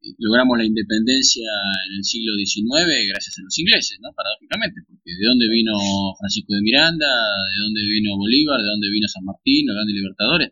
eh, 0.00 0.14
logramos 0.18 0.56
la 0.56 0.64
independencia 0.64 1.50
en 1.90 1.98
el 1.98 2.04
siglo 2.04 2.32
XIX 2.38 3.10
gracias 3.10 3.34
a 3.38 3.42
los 3.42 3.58
ingleses, 3.58 3.98
¿no? 4.00 4.14
Paradójicamente, 4.14 4.80
porque 4.86 5.10
de 5.10 5.24
dónde 5.26 5.50
vino 5.50 5.74
Francisco 6.16 6.54
de 6.54 6.62
Miranda, 6.62 7.10
de 7.10 7.58
dónde 7.58 7.82
vino 7.84 8.16
Bolívar, 8.16 8.62
de 8.62 8.70
dónde 8.70 8.88
vino 8.88 9.08
San 9.08 9.24
Martín, 9.24 9.66
los 9.66 9.74
grandes 9.74 9.94
libertadores. 9.98 10.48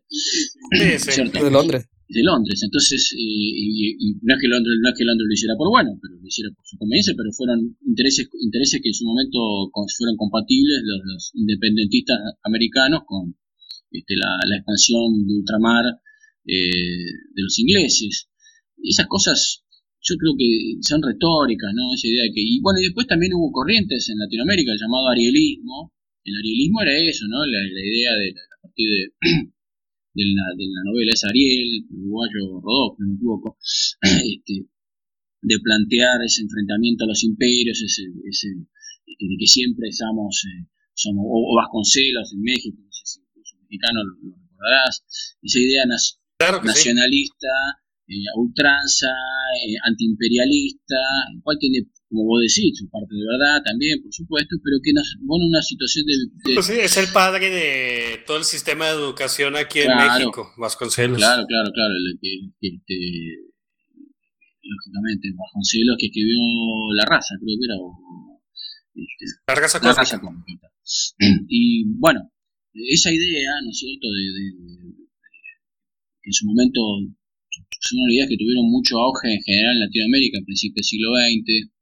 de 1.38 1.50
Londres 1.50 1.88
de 2.12 2.22
Londres. 2.22 2.60
Entonces, 2.62 3.14
y, 3.16 4.16
no, 4.22 4.34
es 4.34 4.40
que 4.40 4.48
Londres, 4.48 4.76
no 4.80 4.88
es 4.90 4.96
que 4.96 5.04
Londres 5.04 5.26
lo 5.26 5.34
hiciera 5.34 5.56
por 5.56 5.68
bueno, 5.70 5.98
pero 6.00 6.20
lo 6.20 6.26
hiciera 6.26 6.50
por 6.52 6.64
su 6.66 6.76
conveniencia, 6.76 7.14
pero 7.16 7.32
fueron 7.32 7.76
intereses, 7.86 8.28
intereses 8.40 8.80
que 8.82 8.90
en 8.90 8.94
su 8.94 9.04
momento 9.04 9.72
fueron 9.96 10.16
compatibles 10.16 10.82
los, 10.84 11.32
independentistas 11.34 12.18
americanos 12.44 13.02
con 13.06 13.34
este, 13.90 14.14
la, 14.16 14.56
expansión 14.56 15.26
de 15.26 15.34
ultramar 15.34 15.84
eh, 16.44 17.10
de 17.34 17.42
los 17.42 17.58
ingleses. 17.58 18.28
Esas 18.82 19.06
cosas 19.06 19.64
yo 20.02 20.16
creo 20.16 20.34
que 20.36 20.82
son 20.82 21.00
retóricas, 21.00 21.70
¿no? 21.74 21.94
Esa 21.94 22.08
idea 22.08 22.24
de 22.24 22.32
que, 22.34 22.42
y 22.42 22.60
bueno, 22.60 22.80
y 22.80 22.90
después 22.90 23.06
también 23.06 23.32
hubo 23.34 23.52
corrientes 23.52 24.08
en 24.10 24.18
Latinoamérica, 24.18 24.72
el 24.72 24.78
llamado 24.78 25.08
arielismo. 25.08 25.92
El 26.24 26.36
arielismo 26.36 26.82
era 26.82 26.92
eso, 26.98 27.26
¿no? 27.28 27.46
La, 27.46 27.62
idea 27.62 28.12
de, 28.18 28.30
a 28.30 28.58
partir 28.62 28.88
de 28.90 29.02
de 30.14 30.24
la, 30.24 30.44
de 30.56 30.66
la 30.68 30.82
novela 30.84 31.10
es 31.12 31.24
Ariel, 31.24 31.86
uruguayo 31.90 32.60
Rodó, 32.60 32.96
no 32.98 33.06
me 33.08 33.14
equivoco, 33.14 33.56
este, 34.02 34.68
de 35.42 35.56
plantear 35.60 36.22
ese 36.24 36.42
enfrentamiento 36.42 37.04
a 37.04 37.08
los 37.08 37.24
imperios, 37.24 37.80
ese, 37.82 38.02
ese 38.28 38.48
este, 39.06 39.24
de 39.26 39.36
que 39.38 39.46
siempre 39.46 39.88
estamos, 39.88 40.44
eh, 40.46 40.68
somos, 40.94 41.24
o, 41.26 41.56
Vasconcelos 41.56 42.32
en 42.32 42.42
México, 42.42 42.78
no 42.78 42.92
sé 42.92 43.02
si 43.04 43.20
incluso 43.20 43.56
mexicano 43.62 44.04
lo, 44.04 44.14
lo 44.28 44.36
recordarás, 44.36 45.02
esa 45.42 45.58
idea 45.58 45.84
nacionalista, 46.62 47.48
eh, 48.08 48.30
ultranza, 48.36 49.06
eh, 49.06 49.76
antiimperialista, 49.84 50.96
cual 51.42 51.58
tiene 51.58 51.86
como 52.12 52.28
vos 52.28 52.44
decís, 52.44 52.76
su 52.76 52.90
parte 52.90 53.08
de 53.16 53.24
verdad 53.24 53.64
también, 53.64 54.02
por 54.02 54.12
supuesto, 54.12 54.56
pero 54.62 54.76
que 54.84 54.92
nos 54.92 55.16
pone 55.26 55.48
una 55.48 55.62
situación 55.62 56.04
de... 56.04 56.14
Pues 56.52 56.66
sí, 56.66 56.76
es 56.76 56.96
el 56.98 57.08
padre 57.08 57.48
de 57.48 58.20
todo 58.26 58.36
el 58.36 58.44
sistema 58.44 58.84
de 58.84 59.00
educación 59.00 59.56
aquí 59.56 59.80
en 59.80 59.96
México, 59.96 60.52
Vasconcelos. 60.58 61.16
Claro, 61.16 61.46
claro, 61.48 61.72
claro, 61.72 61.94
el, 61.96 62.20
este, 62.60 62.94
lógicamente, 64.60 65.32
Vasconcelos 65.32 65.96
que 65.98 66.12
escribió 66.12 66.36
La 66.92 67.04
raza, 67.08 67.32
creo 67.40 67.56
que 67.56 67.64
era, 67.64 67.80
o, 67.80 67.96
este, 68.92 69.24
La 69.48 69.54
raza 69.56 70.20
cósmica. 70.20 70.68
Y 71.48 71.84
bueno, 71.96 72.30
esa 72.74 73.10
idea, 73.10 73.52
¿no 73.64 73.70
es 73.70 73.78
cierto?, 73.78 74.12
de, 74.12 74.20
de, 74.20 74.52
que 76.20 76.28
en 76.28 76.32
su 76.32 76.44
momento 76.44 76.80
son 77.80 78.10
ideas 78.10 78.28
que 78.28 78.36
tuvieron 78.36 78.66
mucho 78.70 78.98
auge 78.98 79.32
en 79.32 79.42
general 79.42 79.76
en 79.76 79.84
Latinoamérica 79.86 80.38
a 80.38 80.44
principios 80.44 80.82
del 80.82 80.90
siglo 80.90 81.08
XX, 81.14 81.72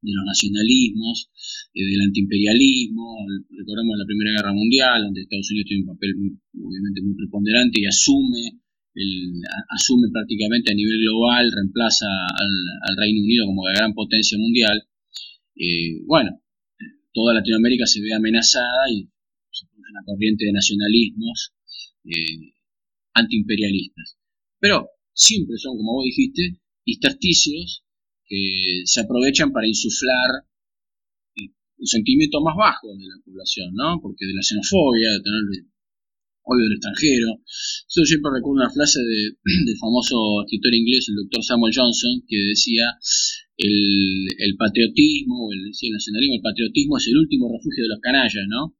de 0.00 0.12
los 0.14 0.24
nacionalismos, 0.24 1.30
eh, 1.74 1.84
del 1.84 2.00
antiimperialismo, 2.02 3.26
recordamos 3.50 3.98
la 3.98 4.06
Primera 4.06 4.30
Guerra 4.36 4.52
Mundial, 4.52 5.02
donde 5.02 5.22
Estados 5.22 5.50
Unidos 5.50 5.66
tiene 5.66 5.82
un 5.82 5.94
papel 5.94 6.10
obviamente 6.54 7.02
muy 7.02 7.14
preponderante 7.14 7.80
y 7.80 7.86
asume 7.86 8.62
el, 8.94 9.42
asume 9.70 10.08
prácticamente 10.12 10.72
a 10.72 10.74
nivel 10.74 11.00
global, 11.02 11.50
reemplaza 11.52 12.06
al, 12.06 12.96
Reino 12.96 13.22
Unido 13.22 13.46
como 13.46 13.66
la 13.66 13.74
gran 13.74 13.94
potencia 13.94 14.38
mundial. 14.38 14.82
Eh, 15.54 16.02
bueno, 16.06 16.40
toda 17.12 17.34
Latinoamérica 17.34 17.86
se 17.86 18.00
ve 18.00 18.12
amenazada 18.12 18.90
y 18.90 19.08
se 19.50 19.66
una 19.74 20.02
corriente 20.04 20.46
de 20.46 20.52
nacionalismos 20.52 21.52
eh, 22.04 22.54
antiimperialistas. 23.14 24.18
Pero 24.58 24.88
siempre 25.18 25.58
son, 25.58 25.76
como 25.76 25.98
vos 25.98 26.06
dijiste, 26.06 26.62
intersticios 26.86 27.82
que 28.24 28.82
se 28.84 29.02
aprovechan 29.02 29.50
para 29.50 29.66
insuflar 29.66 30.46
un 31.78 31.86
sentimiento 31.86 32.40
más 32.40 32.56
bajo 32.56 32.88
de 32.94 33.06
la 33.06 33.18
población, 33.24 33.74
¿no? 33.74 33.98
Porque 34.02 34.26
de 34.26 34.34
la 34.34 34.42
xenofobia, 34.42 35.10
de 35.12 35.22
tener 35.22 35.42
odio 36.42 36.64
del 36.64 36.78
extranjero. 36.78 37.28
Yo 37.44 38.02
siempre 38.06 38.34
recuerdo 38.34 38.62
una 38.62 38.70
frase 38.70 39.00
de, 39.02 39.36
del 39.66 39.78
famoso 39.78 40.42
escritor 40.46 40.74
inglés, 40.74 41.08
el 41.08 41.22
doctor 41.22 41.42
Samuel 41.44 41.74
Johnson, 41.74 42.24
que 42.26 42.38
decía 42.54 42.94
el, 43.58 44.54
patriotismo, 44.56 45.50
el, 45.52 45.70
el 45.70 45.92
nacionalismo, 45.92 46.34
el 46.38 46.46
patriotismo 46.46 46.96
es 46.98 47.06
el 47.08 47.18
último 47.18 47.50
refugio 47.50 47.84
de 47.84 47.92
los 47.94 48.00
canallas, 48.00 48.46
¿no? 48.48 48.77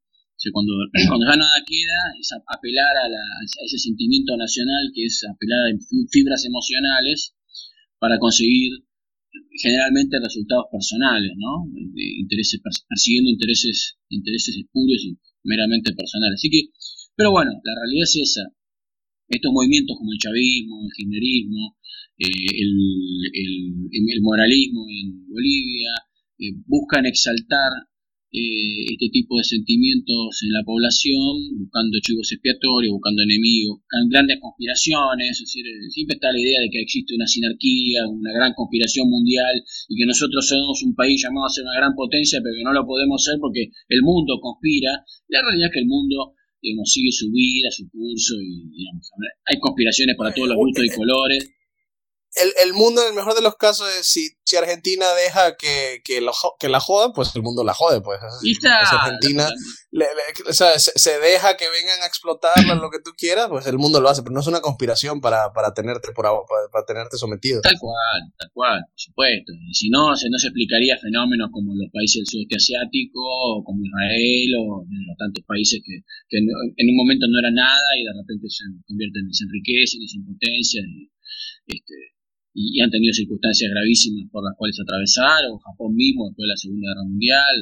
Cuando, 0.53 0.73
cuando 1.09 1.27
ya 1.27 1.37
nada 1.37 1.59
queda, 1.67 2.01
es 2.19 2.31
apelar 2.47 2.95
a, 2.97 3.07
a 3.07 3.65
ese 3.67 3.79
sentimiento 3.79 4.37
nacional, 4.37 4.91
que 4.95 5.05
es 5.05 5.25
apelar 5.27 5.59
a 5.59 5.79
fibras 6.11 6.45
emocionales 6.47 7.35
para 7.99 8.19
conseguir 8.19 8.87
generalmente 9.61 10.19
resultados 10.21 10.67
personales, 10.71 11.33
¿no? 11.37 11.67
Intereses, 11.95 12.61
persiguiendo 12.89 13.31
intereses, 13.31 13.99
intereses 14.09 14.57
espurios 14.57 15.03
y 15.05 15.19
meramente 15.45 15.93
personales. 15.93 16.39
Así 16.39 16.51
que, 16.51 16.71
pero 17.17 17.31
bueno, 17.31 17.51
la 17.53 17.75
realidad 17.75 18.05
es 18.05 18.17
esa. 18.23 18.45
Estos 19.29 19.53
movimientos 19.53 19.97
como 19.99 20.13
el 20.13 20.19
chavismo, 20.19 20.81
el 20.85 20.93
kirchnerismo, 20.97 21.77
eh, 22.19 22.51
el, 22.55 22.73
el, 23.35 23.53
el, 23.93 24.21
moralismo 24.23 24.87
en 24.89 25.29
Bolivia, 25.29 25.93
eh, 26.39 26.55
buscan 26.67 27.05
exaltar 27.05 27.71
eh, 28.31 28.85
este 28.93 29.09
tipo 29.09 29.39
de 29.39 29.45
sentimientos 29.45 30.37
en 30.45 30.53
la 30.53 30.63
población, 30.65 31.49
buscando 31.57 31.97
chivos 32.05 32.29
expiatorios, 32.33 32.93
buscando 32.93 33.23
enemigos, 33.25 33.81
grandes 34.13 34.37
conspiraciones, 34.41 35.33
es 35.33 35.49
decir, 35.49 35.65
eh, 35.65 35.89
siempre 35.89 36.21
está 36.21 36.33
la 36.33 36.41
idea 36.41 36.61
de 36.61 36.69
que 36.69 36.83
existe 36.83 37.17
una 37.17 37.27
sinarquía, 37.27 38.05
una 38.07 38.33
gran 38.33 38.53
conspiración 38.53 39.09
mundial 39.09 39.65
y 39.89 39.97
que 39.97 40.05
nosotros 40.05 40.47
somos 40.47 40.83
un 40.85 40.95
país 40.95 41.23
llamado 41.25 41.47
a 41.47 41.55
ser 41.57 41.65
una 41.65 41.81
gran 41.81 41.95
potencia, 41.97 42.41
pero 42.45 42.53
que 42.53 42.65
no 42.65 42.73
lo 42.73 42.85
podemos 42.85 43.25
ser 43.25 43.41
porque 43.41 43.73
el 43.89 44.03
mundo 44.03 44.37
conspira. 44.41 45.05
La 45.29 45.41
realidad 45.41 45.69
es 45.69 45.75
que 45.75 45.81
el 45.81 45.89
mundo 45.89 46.37
digamos, 46.61 46.91
sigue 46.91 47.13
su 47.13 47.31
vida, 47.31 47.71
su 47.71 47.89
curso 47.89 48.35
y 48.43 48.69
digamos, 48.77 49.09
hay 49.47 49.61
conspiraciones 49.61 50.17
para 50.17 50.35
todos 50.35 50.49
los 50.49 50.59
gustos 50.59 50.85
y 50.85 50.91
colores 50.91 51.58
el, 52.35 52.53
el, 52.69 52.73
mundo, 52.75 53.03
en 53.03 53.09
el 53.09 53.15
mejor 53.15 53.35
de 53.35 53.43
los 53.43 53.57
casos, 53.57 53.89
es 53.99 54.07
si, 54.07 54.31
si 54.45 54.57
Argentina 54.57 55.07
deja 55.15 55.57
que, 55.57 56.01
que, 56.05 56.21
lo, 56.21 56.33
que 56.59 56.69
la 56.69 56.81
jodan, 56.81 57.13
pues 57.13 57.35
el 57.35 57.43
mundo 57.43 57.65
la 57.65 57.75
jode. 57.75 58.01
Pues. 58.01 58.21
Si 58.41 58.67
Argentina 58.67 59.49
o 60.49 60.53
sea, 60.53 60.79
se, 60.79 61.19
deja 61.19 61.57
que 61.57 61.65
vengan 61.65 62.03
a 62.03 62.07
explotarla, 62.07 62.75
lo 62.77 62.91
que 62.91 63.01
tú 63.01 63.13
quieras, 63.17 63.49
pues 63.49 63.67
el 63.67 63.79
mundo 63.79 64.01
lo 64.01 64.09
hace. 64.09 64.23
Pero 64.23 64.35
no 64.35 64.41
es 64.41 64.47
una 64.47 64.61
conspiración 64.61 65.21
para, 65.21 65.53
para, 65.53 65.73
tenerte, 65.73 66.13
por, 66.13 66.27
para, 66.45 66.85
tenerte 66.85 67.17
sometido. 67.17 67.61
Tal 67.63 67.79
cual, 67.81 68.21
tal 68.37 68.51
cual, 68.53 68.85
por 68.85 69.01
supuesto. 69.01 69.53
Y 69.53 69.73
si 69.73 69.89
no, 69.89 70.15
se, 70.15 70.29
no 70.29 70.37
se 70.39 70.49
explicaría 70.49 70.99
fenómenos 70.99 71.49
como 71.51 71.73
los 71.75 71.91
países 71.91 72.21
del 72.21 72.27
sudeste 72.29 72.57
asiático, 72.57 73.21
o 73.21 73.65
como 73.65 73.81
Israel, 73.81 74.51
o 74.61 74.85
los 74.85 75.17
tantos 75.17 75.45
países 75.45 75.81
que, 75.81 76.05
que 76.29 76.39
en 76.39 76.87
un 76.89 76.97
momento 76.97 77.25
no 77.29 77.39
era 77.41 77.51
nada 77.51 77.89
y 77.97 78.05
de 78.05 78.13
repente 78.13 78.47
se 78.49 78.65
convierten, 78.87 79.33
se 79.33 79.45
enriquecen 79.45 80.03
y 80.03 80.09
son 80.09 80.23
potencias. 80.29 80.85
Y, 80.85 81.09
este, 81.67 82.18
y, 82.59 82.81
han 82.83 82.91
tenido 82.91 83.15
circunstancias 83.15 83.71
gravísimas 83.71 84.27
por 84.35 84.43
las 84.43 84.59
cuales 84.59 84.75
atravesar, 84.83 85.47
o 85.47 85.63
Japón 85.63 85.95
mismo 85.95 86.27
después 86.27 86.43
de 86.43 86.53
la 86.53 86.59
Segunda 86.59 86.91
Guerra 86.91 87.07
Mundial. 87.07 87.55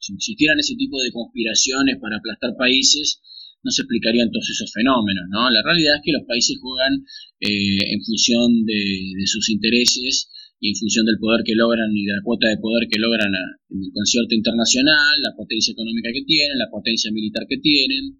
si, 0.00 0.14
existieran 0.16 0.58
ese 0.58 0.74
tipo 0.74 0.96
de 1.00 1.12
conspiraciones 1.12 2.00
para 2.00 2.16
aplastar 2.16 2.56
países, 2.56 3.20
no 3.62 3.70
se 3.70 3.82
explicarían 3.82 4.32
todos 4.32 4.48
esos 4.48 4.72
fenómenos. 4.72 5.28
¿no? 5.28 5.50
La 5.50 5.60
realidad 5.60 6.00
es 6.00 6.02
que 6.02 6.16
los 6.16 6.24
países 6.24 6.56
juegan 6.56 7.04
eh, 7.44 7.92
en 7.92 8.00
función 8.00 8.64
de, 8.64 9.28
sus 9.28 9.50
intereses 9.52 10.32
y 10.60 10.72
en 10.72 10.76
función 10.80 11.04
del 11.04 11.20
poder 11.20 11.44
que 11.44 11.54
logran 11.54 11.92
y 11.92 12.08
de 12.08 12.16
la 12.16 12.24
cuota 12.24 12.48
de 12.48 12.56
poder 12.56 12.88
que 12.88 12.98
logran 12.98 13.28
en 13.28 13.78
el 13.84 13.92
concierto 13.92 14.32
internacional, 14.34 15.12
la 15.20 15.36
potencia 15.36 15.72
económica 15.72 16.08
que 16.08 16.24
tienen, 16.24 16.56
la 16.56 16.70
potencia 16.72 17.12
militar 17.12 17.44
que 17.46 17.58
tienen, 17.58 18.16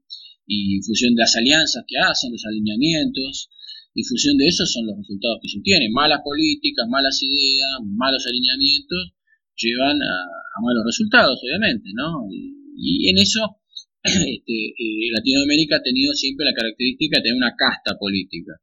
y 0.46 0.76
en 0.76 0.82
función 0.82 1.14
de 1.14 1.20
las 1.20 1.34
alianzas 1.36 1.84
que 1.86 1.98
hacen, 1.98 2.32
los 2.32 2.44
alineamientos, 2.44 3.50
en 3.94 4.04
función 4.04 4.36
de 4.36 4.46
eso 4.46 4.64
son 4.66 4.86
los 4.86 4.96
resultados 4.96 5.38
que 5.42 5.48
se 5.48 5.58
obtienen. 5.58 5.92
Malas 5.92 6.20
políticas, 6.22 6.86
malas 6.88 7.18
ideas, 7.22 7.82
malos 7.84 8.24
alineamientos 8.26 9.14
llevan 9.58 9.98
a, 9.98 10.14
malos 10.62 10.84
resultados, 10.86 11.40
obviamente, 11.42 11.90
¿no? 11.94 12.26
Y, 12.30 13.10
en 13.10 13.18
eso 13.18 13.58
este, 14.02 14.54
eh, 14.54 15.10
Latinoamérica 15.10 15.76
ha 15.76 15.82
tenido 15.82 16.12
siempre 16.14 16.46
la 16.46 16.54
característica 16.54 17.18
de 17.18 17.22
tener 17.22 17.36
una 17.36 17.54
casta 17.58 17.98
política. 17.98 18.54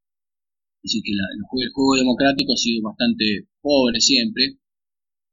Así 0.84 1.02
que 1.02 1.12
el, 1.12 1.44
juego, 1.44 1.96
democrático 1.98 2.54
ha 2.54 2.58
sido 2.58 2.84
bastante 2.84 3.50
pobre 3.60 4.00
siempre. 4.00 4.60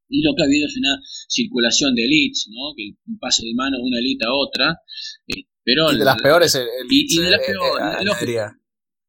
Y 0.08 0.22
lo 0.22 0.34
que 0.34 0.42
ha 0.42 0.46
habido 0.46 0.66
es 0.66 0.76
una 0.76 0.98
circulación 1.28 1.94
de 1.94 2.04
elites, 2.04 2.48
¿no? 2.50 2.74
Que 2.76 2.96
un 3.06 3.18
pase 3.18 3.46
de 3.46 3.54
mano 3.54 3.76
de 3.76 3.84
una 3.84 3.98
élite 3.98 4.26
a 4.26 4.34
otra. 4.34 4.80
Eh, 5.28 5.44
pero 5.62 5.92
y 5.92 5.98
de 5.98 6.04
las 6.04 6.20
peores 6.20 6.54
elites. 6.54 7.16
Y, 7.16 7.20
de 7.20 7.30
las 7.30 7.40
peores. 7.40 8.61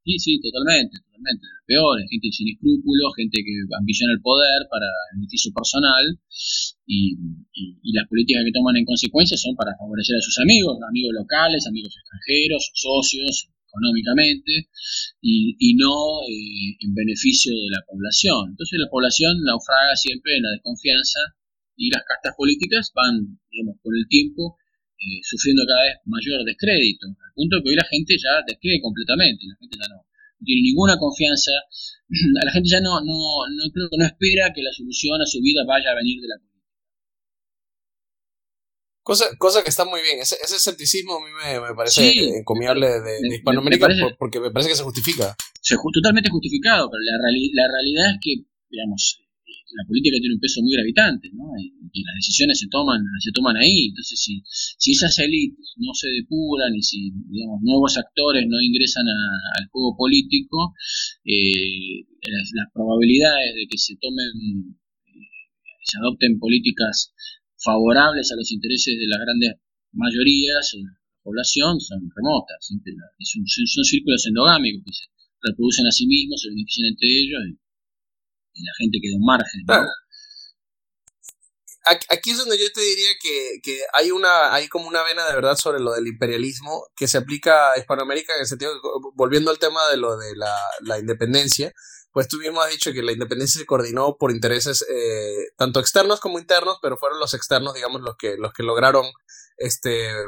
Sí, 0.04 0.20
sí, 0.20 0.42
totalmente, 0.44 1.00
totalmente. 1.00 1.48
Las 1.48 1.64
peores, 1.64 2.04
gente 2.12 2.28
sin 2.36 2.52
escrúpulos, 2.52 3.16
gente 3.16 3.40
que 3.40 3.56
ambiciona 3.72 4.12
el 4.12 4.22
poder 4.22 4.68
para 4.68 4.88
beneficio 5.16 5.48
personal 5.56 6.04
y, 6.86 7.16
las 7.94 8.10
políticas 8.10 8.44
que 8.44 8.52
toman 8.52 8.76
en 8.76 8.86
consecuencia 8.86 9.38
son 9.38 9.56
para 9.56 9.78
favorecer 9.78 10.18
a 10.18 10.26
sus 10.26 10.38
amigos, 10.40 10.76
amigos 10.84 11.14
locales, 11.14 11.68
amigos 11.68 11.96
extranjeros, 11.96 12.72
socios, 12.74 13.48
económicamente 13.74 14.70
y, 15.22 15.76
no 15.76 16.22
eh, 16.28 16.76
en 16.84 16.94
beneficio 16.94 17.54
de 17.54 17.72
la 17.72 17.82
población. 17.88 18.52
Entonces 18.52 18.80
la 18.80 18.90
población 18.90 19.42
naufraga 19.44 19.96
siempre 19.96 20.38
en 20.38 20.44
la 20.44 20.52
desconfianza 20.52 21.20
y 21.76 21.90
las 21.90 22.04
castas 22.04 22.36
políticas 22.38 22.92
van, 22.94 23.40
digamos, 23.50 23.78
con 23.82 23.96
el 23.96 24.08
tiempo 24.08 24.58
eh, 25.04 25.20
sufriendo 25.24 25.68
cada 25.68 25.84
vez 25.84 25.96
mayor 26.06 26.48
descrédito, 26.48 27.12
al 27.12 27.34
punto 27.36 27.58
de 27.58 27.62
que 27.64 27.70
hoy 27.70 27.76
la 27.76 27.90
gente 27.92 28.16
ya 28.16 28.40
descree 28.48 28.80
completamente, 28.80 29.44
la 29.44 29.60
gente 29.60 29.76
ya 29.76 29.88
no, 29.92 30.08
tiene 30.40 30.62
ninguna 30.64 30.96
confianza, 30.96 31.52
la 32.40 32.52
gente 32.52 32.70
ya 32.72 32.80
no, 32.80 33.04
no, 33.04 33.44
no, 33.52 33.64
creo 33.74 33.90
que 33.92 34.00
no 34.00 34.06
espera 34.06 34.54
que 34.56 34.64
la 34.64 34.72
solución 34.72 35.20
a 35.20 35.28
su 35.28 35.44
vida 35.44 35.68
vaya 35.68 35.92
a 35.92 35.96
venir 36.00 36.22
de 36.24 36.28
la 36.28 36.40
política. 36.40 36.54
Cosa, 39.04 39.26
cosa 39.36 39.60
que 39.62 39.70
está 39.76 39.84
muy 39.84 40.00
bien, 40.00 40.24
ese, 40.24 40.38
ese 40.42 40.56
escepticismo 40.56 41.20
a 41.20 41.20
mí 41.20 41.32
me, 41.36 41.60
me 41.60 41.76
parece 41.76 42.40
encomiable 42.40 42.88
de, 42.88 43.20
de, 43.20 43.36
Hispanoamérica 43.36 43.92
porque 44.18 44.40
me 44.40 44.52
parece 44.52 44.70
que 44.72 44.80
se 44.80 44.88
justifica. 44.88 45.36
Se, 45.60 45.76
totalmente 45.76 46.30
justificado, 46.30 46.88
pero 46.90 47.04
la, 47.04 47.20
la 47.20 47.68
realidad 47.68 48.16
es 48.16 48.20
que, 48.24 48.48
digamos, 48.72 49.20
la 49.76 49.86
política 49.88 50.18
tiene 50.20 50.36
un 50.36 50.40
peso 50.40 50.62
muy 50.62 50.74
gravitante, 50.74 51.30
¿no? 51.34 51.54
Y, 51.58 51.74
las 52.04 52.16
decisiones 52.16 52.60
se 52.60 52.68
toman, 52.70 53.02
se 53.20 53.32
toman 53.32 53.56
ahí. 53.56 53.90
Entonces, 53.90 54.20
si, 54.20 54.42
si 54.46 54.92
esas 54.94 55.18
élites 55.20 55.74
no 55.78 55.94
se 55.94 56.10
depuran 56.10 56.74
y 56.76 56.82
si, 56.82 57.12
digamos, 57.30 57.62
nuevos 57.62 57.98
actores 57.98 58.46
no 58.50 58.60
ingresan 58.62 59.06
al 59.08 59.68
juego 59.70 59.96
político, 59.96 60.74
eh, 61.24 62.06
las, 62.26 62.72
probabilidades 62.74 63.56
de 63.56 63.68
que 63.70 63.78
se 63.78 63.96
tomen, 64.02 64.76
eh, 65.06 65.30
se 65.84 65.98
adopten 66.00 66.40
políticas 66.40 67.14
favorables 67.64 68.32
a 68.32 68.36
los 68.36 68.52
intereses 68.52 68.98
de 68.98 69.08
las 69.08 69.20
grandes 69.20 69.54
mayorías 69.94 70.72
de 70.74 70.82
la 70.84 70.98
población 71.24 71.80
son 71.80 72.10
remotas. 72.16 72.58
son, 72.60 73.44
son 73.48 73.84
círculos 73.86 74.26
endogámicos 74.28 74.84
que 74.84 74.94
se 74.94 75.06
reproducen 75.44 75.88
a 75.88 75.92
sí 75.92 76.08
mismos, 76.08 76.42
se 76.42 76.50
benefician 76.50 76.88
entre 76.88 77.08
ellos. 77.08 77.42
Y, 77.50 77.63
y 78.54 78.64
la 78.64 78.72
gente 78.78 79.00
queda 79.02 79.16
un 79.18 79.26
margen. 79.26 79.94
Aquí 82.10 82.32
es 82.32 82.38
donde 82.38 82.58
yo 82.58 82.72
te 82.74 82.80
diría 82.80 83.10
que, 83.22 83.60
que, 83.62 83.82
hay 83.94 84.12
una 84.12 84.54
hay 84.54 84.70
como 84.70 84.88
una 84.88 85.04
vena 85.04 85.28
de 85.28 85.36
verdad 85.36 85.58
sobre 85.58 85.82
lo 85.82 85.92
del 85.92 86.08
imperialismo 86.08 86.88
que 86.96 87.10
se 87.10 87.18
aplica 87.18 87.74
a 87.74 87.78
Hispanoamérica 87.78 88.34
en 88.36 88.42
el 88.42 88.48
sentido, 88.48 88.72
volviendo 89.16 89.52
al 89.52 89.60
tema 89.60 89.90
de 89.90 89.98
lo 89.98 90.16
de 90.16 90.34
la, 90.38 90.56
la 90.82 90.98
independencia, 90.98 91.74
pues 92.14 92.28
tú 92.28 92.38
mismo 92.38 92.62
has 92.62 92.70
dicho 92.70 92.94
que 92.94 93.02
la 93.02 93.12
independencia 93.12 93.60
se 93.60 93.66
coordinó 93.66 94.18
por 94.18 94.32
intereses 94.32 94.86
eh, 94.88 95.48
tanto 95.58 95.80
externos 95.80 96.20
como 96.20 96.38
internos, 96.38 96.78
pero 96.82 96.96
fueron 96.96 97.20
los 97.20 97.34
externos, 97.34 97.74
digamos, 97.74 98.02
los 98.02 98.16
que, 98.18 98.38
los 98.38 98.54
que 98.54 98.62
lograron 98.62 99.06
este, 99.58 100.10
eh, 100.10 100.28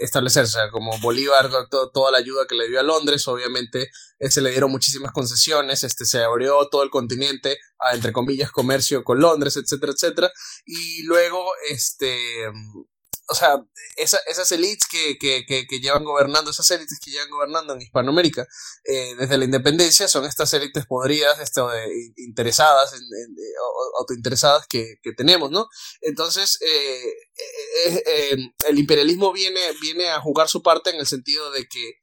establecerse. 0.00 0.58
como 0.70 0.98
Bolívar, 0.98 1.50
toda 1.92 2.10
la 2.10 2.18
ayuda 2.18 2.46
que 2.48 2.54
le 2.54 2.68
dio 2.68 2.80
a 2.80 2.82
Londres, 2.82 3.26
obviamente 3.28 3.90
se 4.20 4.40
le 4.40 4.50
dieron 4.50 4.70
muchísimas 4.70 5.12
concesiones, 5.12 5.84
este, 5.84 6.04
se 6.04 6.22
abrió 6.22 6.68
todo 6.68 6.82
el 6.82 6.90
continente 6.90 7.58
a, 7.78 7.94
entre 7.94 8.12
comillas, 8.12 8.50
comercio 8.50 9.04
con 9.04 9.20
Londres, 9.20 9.56
etcétera, 9.56 9.92
etcétera. 9.92 10.30
Y 10.64 11.02
luego, 11.04 11.44
este, 11.68 12.50
o 13.28 13.34
sea, 13.34 13.56
esa, 13.96 14.18
esas 14.28 14.50
élites 14.52 14.86
que, 14.88 15.18
que, 15.18 15.44
que, 15.46 15.80
llevan 15.80 16.04
gobernando, 16.04 16.50
esas 16.50 16.70
élites 16.70 17.00
que 17.02 17.10
llevan 17.10 17.30
gobernando 17.30 17.74
en 17.74 17.82
Hispanoamérica 17.82 18.46
eh, 18.84 19.14
desde 19.18 19.36
la 19.36 19.44
independencia 19.44 20.06
son 20.06 20.24
estas 20.24 20.52
élites 20.52 20.86
podridas, 20.86 21.40
esto, 21.40 21.68
interesadas, 22.16 22.92
en, 22.92 23.00
autointeresadas 23.98 24.66
que, 24.68 24.96
que, 25.02 25.12
tenemos, 25.12 25.50
¿no? 25.50 25.68
Entonces, 26.02 26.58
eh, 26.62 27.14
eh, 27.86 28.36
el 28.68 28.78
imperialismo 28.78 29.32
viene, 29.32 29.60
viene 29.80 30.08
a 30.08 30.20
jugar 30.20 30.48
su 30.48 30.62
parte 30.62 30.90
en 30.90 30.96
el 30.96 31.06
sentido 31.06 31.50
de 31.50 31.66
que 31.66 31.94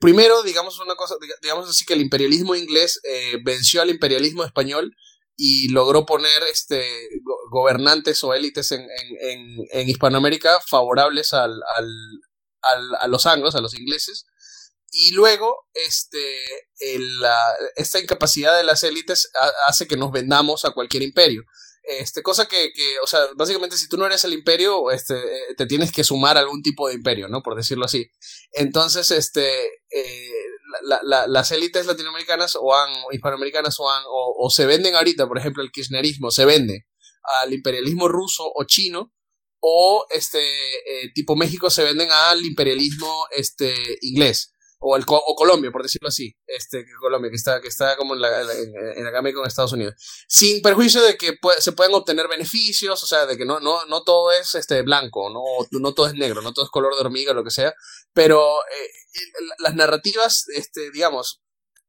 primero, 0.00 0.42
digamos 0.42 0.80
una 0.80 0.94
cosa, 0.94 1.16
digamos 1.42 1.68
así 1.68 1.84
que 1.84 1.94
el 1.94 2.00
imperialismo 2.00 2.54
inglés 2.54 3.00
venció 3.44 3.82
al 3.82 3.90
imperialismo 3.90 4.44
español 4.44 4.96
y 5.36 5.68
logró 5.68 6.06
poner 6.06 6.42
este, 6.50 7.08
gobernantes 7.50 8.24
o 8.24 8.32
élites 8.32 8.72
en, 8.72 8.86
en, 9.20 9.56
en, 9.70 9.88
Hispanoamérica 9.88 10.60
favorables 10.66 11.34
al, 11.34 11.52
al, 11.76 11.88
al, 12.62 12.94
a 13.00 13.06
los 13.06 13.26
anglos, 13.26 13.54
a 13.54 13.60
los 13.60 13.78
ingleses. 13.78 14.26
Y 14.90 15.12
luego, 15.12 15.66
este, 15.74 16.42
esta 17.76 18.00
incapacidad 18.00 18.56
de 18.56 18.64
las 18.64 18.82
élites 18.82 19.30
hace 19.66 19.86
que 19.86 19.96
nos 19.96 20.10
vendamos 20.10 20.64
a 20.64 20.70
cualquier 20.70 21.02
imperio. 21.02 21.42
Este, 21.82 22.22
cosa 22.22 22.46
que, 22.46 22.72
que, 22.72 22.98
o 23.00 23.06
sea, 23.06 23.20
básicamente 23.36 23.76
si 23.76 23.88
tú 23.88 23.96
no 23.96 24.06
eres 24.06 24.24
el 24.24 24.32
imperio, 24.32 24.90
este, 24.90 25.14
te 25.56 25.66
tienes 25.66 25.92
que 25.92 26.02
sumar 26.02 26.36
a 26.36 26.40
algún 26.40 26.62
tipo 26.62 26.88
de 26.88 26.94
imperio, 26.94 27.28
¿no? 27.28 27.42
Por 27.42 27.56
decirlo 27.56 27.84
así. 27.84 28.10
Entonces, 28.52 29.10
este, 29.12 29.66
eh, 29.90 30.45
las 30.82 31.50
élites 31.52 31.86
latinoamericanas 31.86 32.56
o, 32.60 32.74
han, 32.74 32.92
hispanoamericanas 33.12 33.78
o, 33.80 33.90
han, 33.90 34.02
o, 34.06 34.48
se 34.50 34.66
venden 34.66 34.94
ahorita, 34.94 35.26
por 35.26 35.38
ejemplo, 35.38 35.62
el 35.62 35.70
kirchnerismo 35.70 36.30
se 36.30 36.44
vende 36.44 36.86
al 37.42 37.52
imperialismo 37.52 38.08
ruso 38.08 38.50
o 38.54 38.64
chino, 38.64 39.12
o 39.60 40.06
este, 40.10 40.40
eh, 40.40 41.12
tipo 41.14 41.34
México 41.34 41.70
se 41.70 41.82
venden 41.82 42.08
al 42.10 42.44
imperialismo 42.44 43.26
este, 43.30 43.74
inglés. 44.02 44.52
o, 44.78 44.96
el, 44.96 45.04
o 45.08 45.34
Colombia, 45.34 45.72
por 45.72 45.82
decirlo 45.82 46.08
así, 46.08 46.36
este, 46.46 46.84
Colombia, 47.00 47.30
que 47.30 47.36
está, 47.36 47.60
que 47.60 47.68
está 47.68 47.96
como 47.96 48.14
en 48.14 48.20
la, 48.20 48.42
en, 48.42 49.04
la 49.04 49.10
gama 49.10 49.32
con 49.32 49.46
Estados 49.46 49.72
Unidos, 49.72 49.94
sin 50.28 50.62
perjuicio 50.62 51.02
de 51.02 51.16
que 51.16 51.38
se 51.58 51.72
pueden 51.72 51.94
obtener 51.94 52.28
beneficios, 52.28 53.02
o 53.02 53.06
sea, 53.06 53.26
de 53.26 53.36
que 53.36 53.44
no, 53.44 53.58
no, 53.58 53.84
no 53.86 54.02
todo 54.02 54.30
es 54.30 54.54
este, 54.54 54.82
blanco, 54.82 55.30
no, 55.30 55.42
no 55.80 55.94
todo 55.94 56.06
es 56.06 56.14
negro, 56.14 56.42
no 56.42 56.52
todo 56.52 56.66
es 56.66 56.70
color 56.70 56.94
de 56.94 57.00
hormiga, 57.00 57.32
lo 57.32 57.42
que 57.42 57.50
sea, 57.50 57.74
pero 58.16 58.40
eh, 58.40 58.90
las 59.58 59.74
narrativas, 59.74 60.46
este, 60.54 60.90
digamos, 60.90 61.42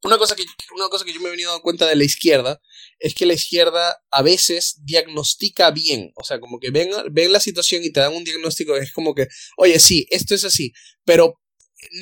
una 0.04 0.18
cosa, 0.18 0.36
que, 0.36 0.44
una 0.76 0.90
cosa 0.90 1.06
que 1.06 1.14
yo 1.14 1.22
me 1.22 1.30
he 1.30 1.32
venido 1.32 1.52
dando 1.52 1.64
cuenta 1.64 1.88
de 1.88 1.96
la 1.96 2.04
izquierda 2.04 2.60
es 3.00 3.16
que 3.16 3.26
la 3.26 3.34
izquierda 3.34 3.98
a 4.12 4.22
veces 4.24 4.76
diagnostica 4.84 5.72
bien, 5.72 6.12
o 6.16 6.26
sea, 6.26 6.42
como 6.42 6.60
que 6.60 6.70
ven, 6.70 6.90
ven 7.12 7.32
la 7.32 7.40
situación 7.40 7.82
y 7.86 7.94
te 7.94 8.02
dan 8.02 8.14
un 8.14 8.26
diagnóstico, 8.26 8.76
es 8.76 8.92
como 8.92 9.16
que, 9.16 9.28
oye, 9.56 9.80
sí, 9.80 10.06
esto 10.10 10.36
es 10.36 10.44
así, 10.44 10.74
pero 11.06 11.40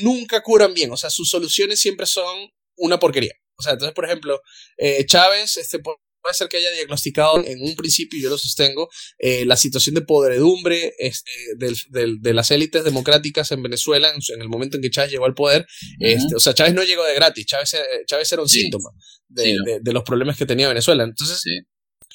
nunca 0.01 0.41
curan 0.41 0.73
bien, 0.73 0.91
o 0.91 0.97
sea, 0.97 1.11
sus 1.11 1.29
soluciones 1.29 1.79
siempre 1.79 2.07
son 2.07 2.49
una 2.77 2.97
porquería. 2.97 3.35
O 3.57 3.61
sea, 3.61 3.73
entonces, 3.73 3.93
por 3.93 4.05
ejemplo, 4.05 4.41
eh, 4.77 5.05
Chávez, 5.05 5.57
este, 5.57 5.79
puede 6.25 6.33
ser 6.35 6.49
que 6.49 6.57
haya 6.57 6.71
diagnosticado 6.71 7.45
en 7.45 7.61
un 7.61 7.75
principio, 7.75 8.19
yo 8.19 8.31
lo 8.31 8.37
sostengo, 8.39 8.89
eh, 9.19 9.45
la 9.45 9.55
situación 9.55 9.93
de 9.93 10.01
podredumbre 10.01 10.95
este, 10.97 11.31
de 11.55 12.33
las 12.33 12.49
élites 12.49 12.83
democráticas 12.83 13.51
en 13.51 13.61
Venezuela 13.61 14.09
en, 14.09 14.41
el 14.41 14.49
momento 14.49 14.77
en 14.77 14.81
que 14.81 14.89
Chávez 14.89 15.11
llegó 15.11 15.25
al 15.25 15.35
poder. 15.35 15.67
este, 15.99 16.35
o 16.35 16.39
sea, 16.39 16.55
Chávez 16.55 16.73
no 16.73 16.83
llegó 16.83 17.03
de 17.03 17.13
gratis, 17.13 17.45
Chávez, 17.45 17.75
eh, 17.75 17.79
Chávez 18.07 18.31
era 18.31 18.41
un 18.41 18.49
síntoma 18.49 18.89
de, 19.27 19.55
de, 19.83 19.93
los 19.93 20.03
problemas 20.03 20.35
que 20.35 20.47
tenía 20.47 20.67
Venezuela. 20.67 21.03
Entonces, 21.03 21.43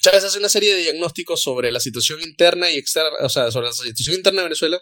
Chávez 0.02 0.24
hace 0.24 0.38
una 0.38 0.48
serie 0.48 0.74
de 0.74 0.82
diagnósticos 0.82 1.40
sobre 1.40 1.70
la 1.70 1.78
situación 1.78 2.20
interna 2.20 2.68
y 2.68 2.78
externa, 2.78 3.16
o 3.20 3.28
sea, 3.28 3.52
sobre 3.52 3.68
la 3.68 3.72
situación 3.72 4.16
interna 4.16 4.40
de 4.40 4.48
Venezuela 4.48 4.80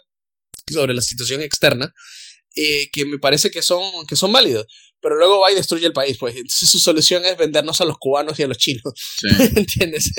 y 0.67 0.73
sobre 0.73 0.95
la 0.95 1.03
situación 1.03 1.41
externa, 1.43 1.93
eh, 2.55 2.89
que 2.91 3.05
me 3.05 3.19
parece 3.19 3.51
que 3.51 3.61
son, 3.61 4.07
que 4.07 4.15
son 4.15 4.31
válidos 4.31 4.65
pero 5.01 5.15
luego 5.15 5.39
va 5.39 5.51
y 5.51 5.55
destruye 5.55 5.85
el 5.85 5.93
país, 5.93 6.17
pues. 6.17 6.35
Entonces 6.35 6.69
su 6.69 6.79
solución 6.79 7.23
es 7.25 7.37
vendernos 7.37 7.79
a 7.81 7.85
los 7.85 7.97
cubanos 7.97 8.39
y 8.39 8.43
a 8.43 8.47
los 8.47 8.57
chinos. 8.57 8.93
¿Entiendes? 9.55 10.11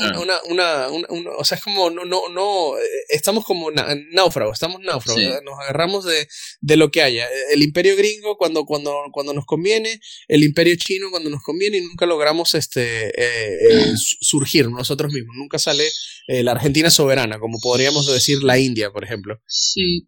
Una, 0.00 0.20
una, 0.20 0.88
una, 0.88 0.88
una, 1.08 1.30
o 1.36 1.44
sea, 1.44 1.56
es 1.56 1.64
como, 1.64 1.90
no, 1.90 2.04
no, 2.04 2.28
no, 2.28 2.78
eh, 2.78 2.82
estamos 3.08 3.44
como 3.44 3.70
náufragos, 3.70 4.54
estamos 4.54 4.80
náufragos, 4.80 5.42
nos 5.44 5.58
agarramos 5.60 6.04
de, 6.04 6.26
de, 6.60 6.76
lo 6.76 6.90
que 6.90 7.02
haya. 7.02 7.28
El 7.52 7.62
imperio 7.62 7.96
gringo 7.96 8.36
cuando, 8.36 8.64
cuando, 8.64 8.94
cuando 9.12 9.32
nos 9.32 9.46
conviene, 9.46 10.00
el 10.26 10.42
imperio 10.42 10.74
chino 10.76 11.10
cuando 11.10 11.30
nos 11.30 11.42
conviene 11.42 11.78
y 11.78 11.82
nunca 11.82 12.06
logramos 12.06 12.54
este, 12.54 13.08
eh, 13.08 13.58
eh, 13.70 13.94
surgir 13.96 14.68
nosotros 14.68 15.12
mismos. 15.12 15.36
Nunca 15.36 15.58
sale 15.58 15.88
la 16.26 16.52
Argentina 16.52 16.90
soberana, 16.90 17.38
como 17.38 17.58
podríamos 17.60 18.06
decir 18.06 18.42
la 18.42 18.58
India, 18.58 18.90
por 18.90 19.04
ejemplo. 19.04 19.40
Sí. 19.46 20.06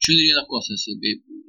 Yo 0.00 0.14
diría 0.14 0.34
dos 0.34 0.46
cosas 0.48 0.84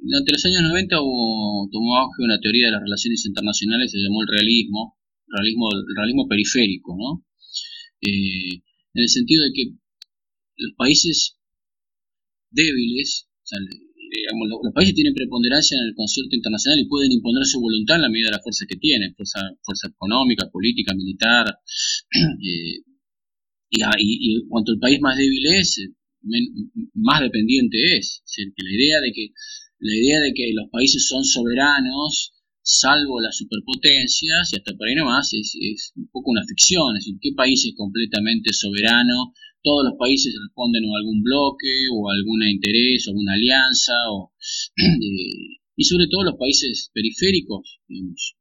durante 0.02 0.32
los 0.32 0.44
años 0.46 0.62
90 0.62 1.02
hubo, 1.02 1.68
tomó 1.70 1.96
auge 1.96 2.22
una 2.24 2.40
teoría 2.40 2.66
de 2.66 2.72
las 2.72 2.82
relaciones 2.82 3.24
internacionales, 3.26 3.92
se 3.92 3.98
llamó 3.98 4.22
el 4.22 4.28
realismo, 4.28 4.96
realismo, 5.28 5.68
el 5.72 5.96
realismo 5.96 6.26
periférico, 6.26 6.96
¿no? 6.96 7.24
Eh, 8.00 8.64
en 8.94 9.00
el 9.02 9.08
sentido 9.08 9.44
de 9.44 9.52
que 9.52 9.64
los 10.56 10.72
países 10.76 11.36
débiles, 12.50 13.28
o 13.28 13.46
sea, 13.46 13.58
digamos, 13.60 14.48
los, 14.48 14.74
países 14.74 14.94
tienen 14.94 15.14
preponderancia 15.14 15.78
en 15.78 15.88
el 15.88 15.94
concierto 15.94 16.34
internacional 16.34 16.80
y 16.80 16.88
pueden 16.88 17.12
imponer 17.12 17.44
su 17.44 17.60
voluntad 17.60 17.96
en 17.96 18.02
la 18.02 18.08
medida 18.08 18.28
de 18.28 18.36
las 18.36 18.42
fuerzas 18.42 18.66
que 18.66 18.76
tienen, 18.76 19.14
fuerza, 19.14 19.40
fuerza 19.62 19.88
económica, 19.88 20.50
política, 20.50 20.94
militar, 20.94 21.46
eh, 22.10 22.82
y, 23.72 23.78
y, 23.78 24.38
y, 24.38 24.48
cuanto 24.48 24.72
el 24.72 24.80
país 24.80 25.00
más 25.00 25.16
débil 25.16 25.46
es, 25.46 25.78
más 26.94 27.20
dependiente 27.20 27.98
es. 27.98 28.22
que 28.36 28.62
la 28.62 28.74
idea 28.74 29.00
de 29.00 29.12
que 29.12 29.32
la 29.80 29.96
idea 29.96 30.20
de 30.20 30.34
que 30.34 30.52
los 30.52 30.68
países 30.70 31.08
son 31.08 31.24
soberanos, 31.24 32.32
salvo 32.62 33.20
las 33.20 33.36
superpotencias, 33.36 34.52
y 34.52 34.56
hasta 34.56 34.76
por 34.76 34.86
ahí 34.86 34.94
nomás, 34.94 35.32
es, 35.32 35.56
es 35.58 35.92
un 35.96 36.08
poco 36.12 36.30
una 36.30 36.44
ficción. 36.44 36.96
Es 36.96 37.04
decir, 37.04 37.18
¿qué 37.20 37.32
país 37.34 37.64
es 37.64 37.74
completamente 37.74 38.52
soberano? 38.52 39.32
Todos 39.62 39.84
los 39.88 39.94
países 39.98 40.34
responden 40.36 40.84
a 40.84 40.98
algún 41.00 41.22
bloque, 41.22 41.88
o 41.92 42.10
algún 42.10 42.42
interés, 42.44 43.06
o 43.06 43.10
alguna 43.10 43.34
alianza, 43.34 43.92
o, 44.12 44.32
eh, 44.76 45.60
y 45.76 45.84
sobre 45.84 46.08
todo 46.08 46.24
los 46.24 46.36
países 46.36 46.90
periféricos, 46.92 47.80
digamos, 47.88 48.36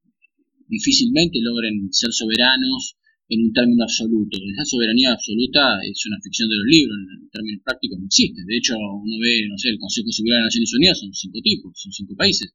difícilmente 0.68 1.40
logren 1.42 1.88
ser 1.92 2.12
soberanos 2.12 2.99
en 3.30 3.46
un 3.46 3.54
término 3.54 3.86
absoluto. 3.86 4.42
Esa 4.42 4.66
soberanía 4.66 5.14
absoluta 5.14 5.78
es 5.86 6.02
una 6.10 6.18
ficción 6.18 6.50
de 6.50 6.58
los 6.58 6.66
libros, 6.66 6.98
en 6.98 7.30
términos 7.30 7.62
prácticos 7.64 8.02
no 8.02 8.06
existe. 8.10 8.42
De 8.42 8.58
hecho, 8.58 8.74
uno 8.74 9.16
ve, 9.22 9.46
no 9.46 9.58
sé, 9.58 9.70
el 9.70 9.78
Consejo 9.78 10.10
de 10.10 10.18
Seguridad 10.18 10.38
de 10.38 10.42
las 10.42 10.50
Naciones 10.50 10.74
Unidas 10.74 10.98
son 10.98 11.14
cinco 11.14 11.40
tipos, 11.46 11.72
son 11.78 11.92
cinco 11.94 12.14
países. 12.18 12.50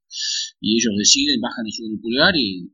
Y 0.59 0.75
ellos 0.75 0.99
deciden, 0.99 1.41
bajan 1.41 1.67
el 1.67 1.73
suben 1.73 1.95
el 1.95 2.03
pulgar 2.03 2.35
y, 2.37 2.67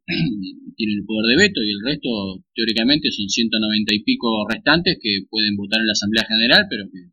tienen 0.81 0.97
el 0.97 1.05
poder 1.05 1.37
de 1.37 1.37
veto 1.45 1.61
y 1.61 1.71
el 1.77 1.85
resto, 1.85 2.09
teóricamente, 2.57 3.13
son 3.13 3.29
190 3.29 3.95
y 3.95 4.01
pico 4.03 4.49
restantes 4.49 4.97
que 4.97 5.29
pueden 5.29 5.55
votar 5.57 5.81
en 5.81 5.87
la 5.87 5.93
Asamblea 5.93 6.25
General, 6.25 6.65
pero 6.71 6.89
que 6.89 7.13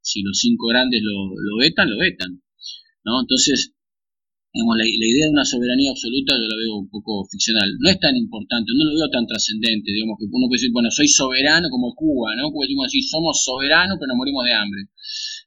si 0.00 0.22
los 0.22 0.38
cinco 0.38 0.68
grandes 0.68 1.02
lo, 1.02 1.34
lo 1.34 1.58
vetan, 1.58 1.90
lo 1.90 1.98
vetan. 1.98 2.40
¿no? 3.04 3.20
Entonces, 3.20 3.74
la, 4.66 4.86
idea 4.86 5.26
de 5.26 5.32
una 5.32 5.44
soberanía 5.44 5.90
absoluta 5.90 6.34
yo 6.34 6.48
la 6.48 6.56
veo 6.56 6.74
un 6.82 6.90
poco 6.90 7.24
ficcional. 7.30 7.70
No 7.78 7.90
es 7.90 7.98
tan 8.00 8.16
importante, 8.16 8.72
no 8.74 8.84
lo 8.84 8.94
veo 8.98 9.10
tan 9.10 9.26
trascendente, 9.26 9.92
digamos, 9.92 10.18
que 10.18 10.26
uno 10.26 10.48
puede 10.48 10.58
decir, 10.58 10.72
bueno, 10.72 10.90
soy 10.90 11.08
soberano 11.08 11.68
como 11.70 11.94
Cuba, 11.94 12.34
¿no? 12.34 12.50
Cuba 12.50 12.66
decimos 12.66 12.86
así, 12.86 13.02
somos 13.02 13.42
soberanos 13.44 13.98
pero 14.00 14.16
morimos 14.16 14.44
de 14.44 14.54
hambre. 14.54 14.82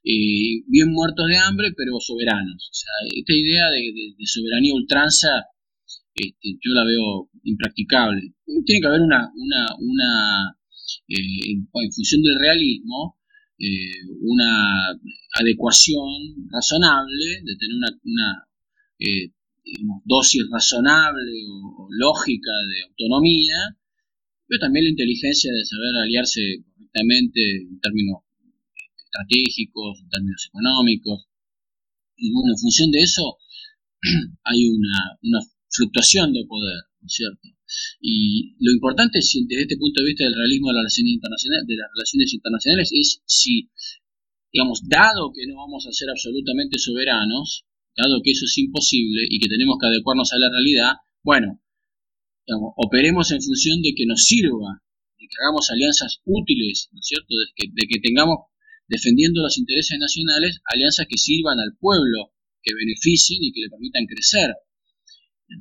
Eh, 0.04 0.64
bien 0.66 0.90
muertos 0.92 1.28
de 1.28 1.38
hambre, 1.38 1.72
pero 1.76 2.00
soberanos. 2.00 2.56
O 2.56 2.74
sea, 2.74 2.92
esta 3.14 3.34
idea 3.34 3.68
de, 3.70 4.26
soberanía 4.26 4.74
ultranza, 4.74 5.28
este, 6.14 6.56
yo 6.60 6.72
la 6.72 6.84
veo 6.84 7.30
impracticable. 7.44 8.34
Tiene 8.64 8.80
que 8.80 8.88
haber 8.88 9.02
una, 9.02 9.30
una, 9.34 9.62
una 9.78 10.10
eh, 11.08 11.52
en, 11.52 11.68
función 11.68 12.22
del 12.22 12.38
realismo, 12.40 13.18
eh, 13.58 14.08
una 14.20 14.90
adecuación 15.38 16.48
razonable 16.50 17.42
de 17.44 17.56
tener 17.56 17.76
una 17.76 18.46
eh, 19.02 19.32
dosis 20.04 20.42
razonable 20.50 21.32
o, 21.48 21.88
lógica 21.90 22.52
de 22.70 22.82
autonomía, 22.88 23.76
pero 24.46 24.60
también 24.60 24.84
la 24.84 24.90
inteligencia 24.90 25.52
de 25.52 25.64
saber 25.64 25.92
aliarse 25.96 26.64
correctamente 26.70 27.40
en 27.62 27.80
términos 27.80 28.22
estratégicos, 29.04 30.00
en 30.02 30.08
términos 30.08 30.46
económicos. 30.48 31.26
Y 32.16 32.32
bueno, 32.32 32.52
en 32.52 32.58
función 32.58 32.90
de 32.90 33.00
eso 33.00 33.38
hay 34.44 34.68
una, 34.68 35.40
fluctuación 35.74 36.34
de 36.34 36.44
poder, 36.44 36.84
¿no 37.00 37.06
es 37.06 37.14
cierto? 37.14 37.48
Y 37.98 38.54
lo 38.60 38.72
importante 38.72 39.20
desde 39.20 39.62
este 39.62 39.78
punto 39.78 40.02
de 40.02 40.08
vista 40.08 40.24
del 40.24 40.36
realismo 40.36 40.68
de 40.68 40.74
las 40.74 40.82
relaciones 40.82 41.12
internacionales, 41.14 41.66
de 41.66 41.76
las 41.76 41.90
relaciones 41.96 42.34
internacionales 42.34 42.90
es 42.92 43.22
si, 43.24 43.70
digamos, 44.52 44.86
dado 44.86 45.32
que 45.32 45.46
no 45.46 45.56
vamos 45.56 45.86
a 45.88 45.92
ser 45.92 46.10
absolutamente 46.10 46.78
soberanos, 46.78 47.64
dado 47.96 48.20
que 48.22 48.32
eso 48.32 48.46
es 48.46 48.56
imposible 48.58 49.26
y 49.28 49.38
que 49.38 49.48
tenemos 49.48 49.76
que 49.80 49.86
adecuarnos 49.86 50.32
a 50.32 50.38
la 50.38 50.50
realidad, 50.50 50.92
bueno, 51.22 51.60
operemos 52.76 53.30
en 53.30 53.42
función 53.42 53.82
de 53.82 53.94
que 53.94 54.06
nos 54.06 54.24
sirva, 54.24 54.82
de 55.18 55.26
que 55.28 55.36
hagamos 55.42 55.70
alianzas 55.70 56.20
útiles, 56.24 56.88
¿no 56.92 57.00
es 57.00 57.06
cierto? 57.06 57.34
De 57.36 57.46
que, 57.54 57.86
que 57.88 58.00
tengamos, 58.00 58.50
defendiendo 58.88 59.42
los 59.42 59.56
intereses 59.58 59.98
nacionales, 59.98 60.60
alianzas 60.64 61.06
que 61.08 61.18
sirvan 61.18 61.60
al 61.60 61.76
pueblo, 61.78 62.32
que 62.62 62.74
beneficien 62.74 63.42
y 63.42 63.52
que 63.52 63.62
le 63.62 63.70
permitan 63.70 64.06
crecer. 64.06 64.54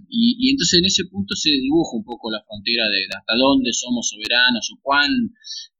Y, 0.07 0.49
entonces 0.51 0.79
en 0.79 0.85
ese 0.85 1.05
punto 1.05 1.35
se 1.35 1.49
dibuja 1.49 1.97
un 1.97 2.05
poco 2.05 2.31
la 2.31 2.43
frontera 2.43 2.87
de, 2.87 3.05
hasta 3.11 3.35
dónde 3.35 3.73
somos 3.73 4.07
soberanos 4.07 4.71
o 4.71 4.79
cuán 4.81 5.11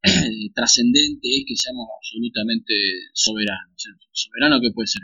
trascendente 0.56 1.30
es 1.32 1.46
que 1.48 1.56
seamos 1.56 1.88
absolutamente 1.96 2.74
soberanos. 3.14 3.88
Soberano 4.12 4.60
que 4.60 4.72
puede 4.72 4.88
ser 4.88 5.02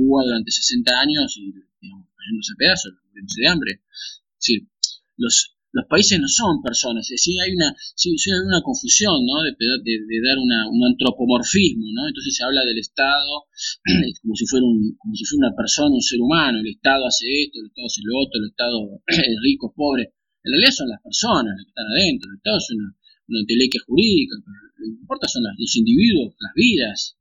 Cuba 0.00 0.24
durante 0.24 0.50
60 0.50 0.88
años 0.96 1.36
y, 1.36 1.52
digamos, 1.52 2.08
cayéndose 2.16 2.52
a 2.52 2.56
pedazos, 2.56 2.92
muriéndose 3.12 3.40
de 3.40 3.48
hambre. 3.48 3.72
Decir, 4.40 4.64
los, 5.20 5.60
los 5.76 5.84
países 5.92 6.16
no 6.18 6.28
son 6.28 6.62
personas, 6.64 7.04
es 7.04 7.20
decir, 7.20 7.36
hay 7.36 7.52
una, 7.52 7.76
sí, 7.76 8.16
hay 8.16 8.40
una 8.48 8.64
confusión, 8.64 9.20
¿no? 9.28 9.44
De, 9.44 9.52
de, 9.52 10.18
dar 10.24 10.38
una, 10.40 10.64
un 10.72 10.80
antropomorfismo, 10.88 11.84
¿no? 11.92 12.08
Entonces 12.08 12.32
se 12.34 12.44
habla 12.44 12.64
del 12.64 12.78
Estado 12.78 13.44
como 14.22 14.34
si 14.34 14.46
fuera 14.46 14.64
un, 14.64 14.96
como 14.96 15.14
si 15.14 15.24
fuera 15.28 15.48
una 15.48 15.56
persona, 15.56 15.92
un 15.92 16.00
ser 16.00 16.20
humano, 16.20 16.58
el 16.58 16.72
Estado 16.72 17.04
hace 17.04 17.28
esto, 17.44 17.60
el 17.60 17.68
Estado 17.68 17.86
hace 17.86 18.00
lo 18.04 18.14
otro, 18.24 18.40
el 18.40 18.48
Estado 18.48 18.78
es 19.28 19.36
rico, 19.44 19.74
pobre. 19.76 20.16
En 20.42 20.56
realidad 20.56 20.72
son 20.72 20.88
las 20.88 21.02
personas 21.04 21.52
las 21.52 21.68
que 21.68 21.72
están 21.76 21.88
adentro, 21.92 22.30
el 22.32 22.36
Estado 22.40 22.56
es 22.56 22.70
una, 22.72 22.88
una 23.28 23.40
entelequia 23.44 23.80
jurídica, 23.84 24.40
pero 24.40 24.56
lo 24.56 24.96
que 24.96 25.00
importa 25.04 25.28
son 25.28 25.44
los 25.44 25.76
individuos, 25.76 26.32
las 26.40 26.54
vidas, 26.56 27.19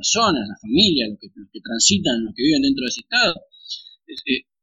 personas, 0.00 0.48
la 0.48 0.56
familia, 0.56 1.12
los 1.12 1.20
que, 1.20 1.28
que 1.28 1.60
transitan, 1.60 2.24
los 2.24 2.32
que 2.32 2.42
viven 2.42 2.64
dentro 2.64 2.82
de 2.84 2.90
ese 2.90 3.04
estado, 3.04 3.34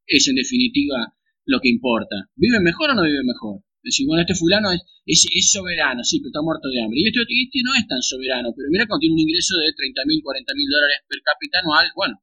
es, 0.06 0.28
en 0.28 0.36
definitiva 0.36 1.14
lo 1.46 1.60
que 1.60 1.70
importa. 1.70 2.28
¿Viven 2.36 2.62
mejor 2.62 2.90
o 2.90 2.94
no 2.94 3.04
viven 3.04 3.24
mejor? 3.24 3.62
Es 3.82 3.94
decir, 3.94 4.06
bueno, 4.06 4.20
este 4.20 4.34
fulano 4.34 4.72
es, 4.72 4.82
es, 5.06 5.46
soberano, 5.50 6.02
sí, 6.02 6.18
pero 6.20 6.28
está 6.28 6.42
muerto 6.42 6.68
de 6.68 6.82
hambre. 6.82 6.98
Y 7.00 7.06
este, 7.06 7.22
este 7.22 7.60
no 7.64 7.72
es 7.78 7.86
tan 7.86 8.02
soberano, 8.02 8.52
pero 8.52 8.68
mira 8.68 8.84
cuando 8.86 9.00
tiene 9.00 9.14
un 9.14 9.24
ingreso 9.24 9.56
de 9.56 9.72
30 9.72 10.02
mil, 10.04 10.20
40 10.20 10.52
mil 10.54 10.68
dólares 10.68 10.98
per 11.08 11.20
cápita 11.22 11.62
anual, 11.62 11.86
bueno, 11.94 12.14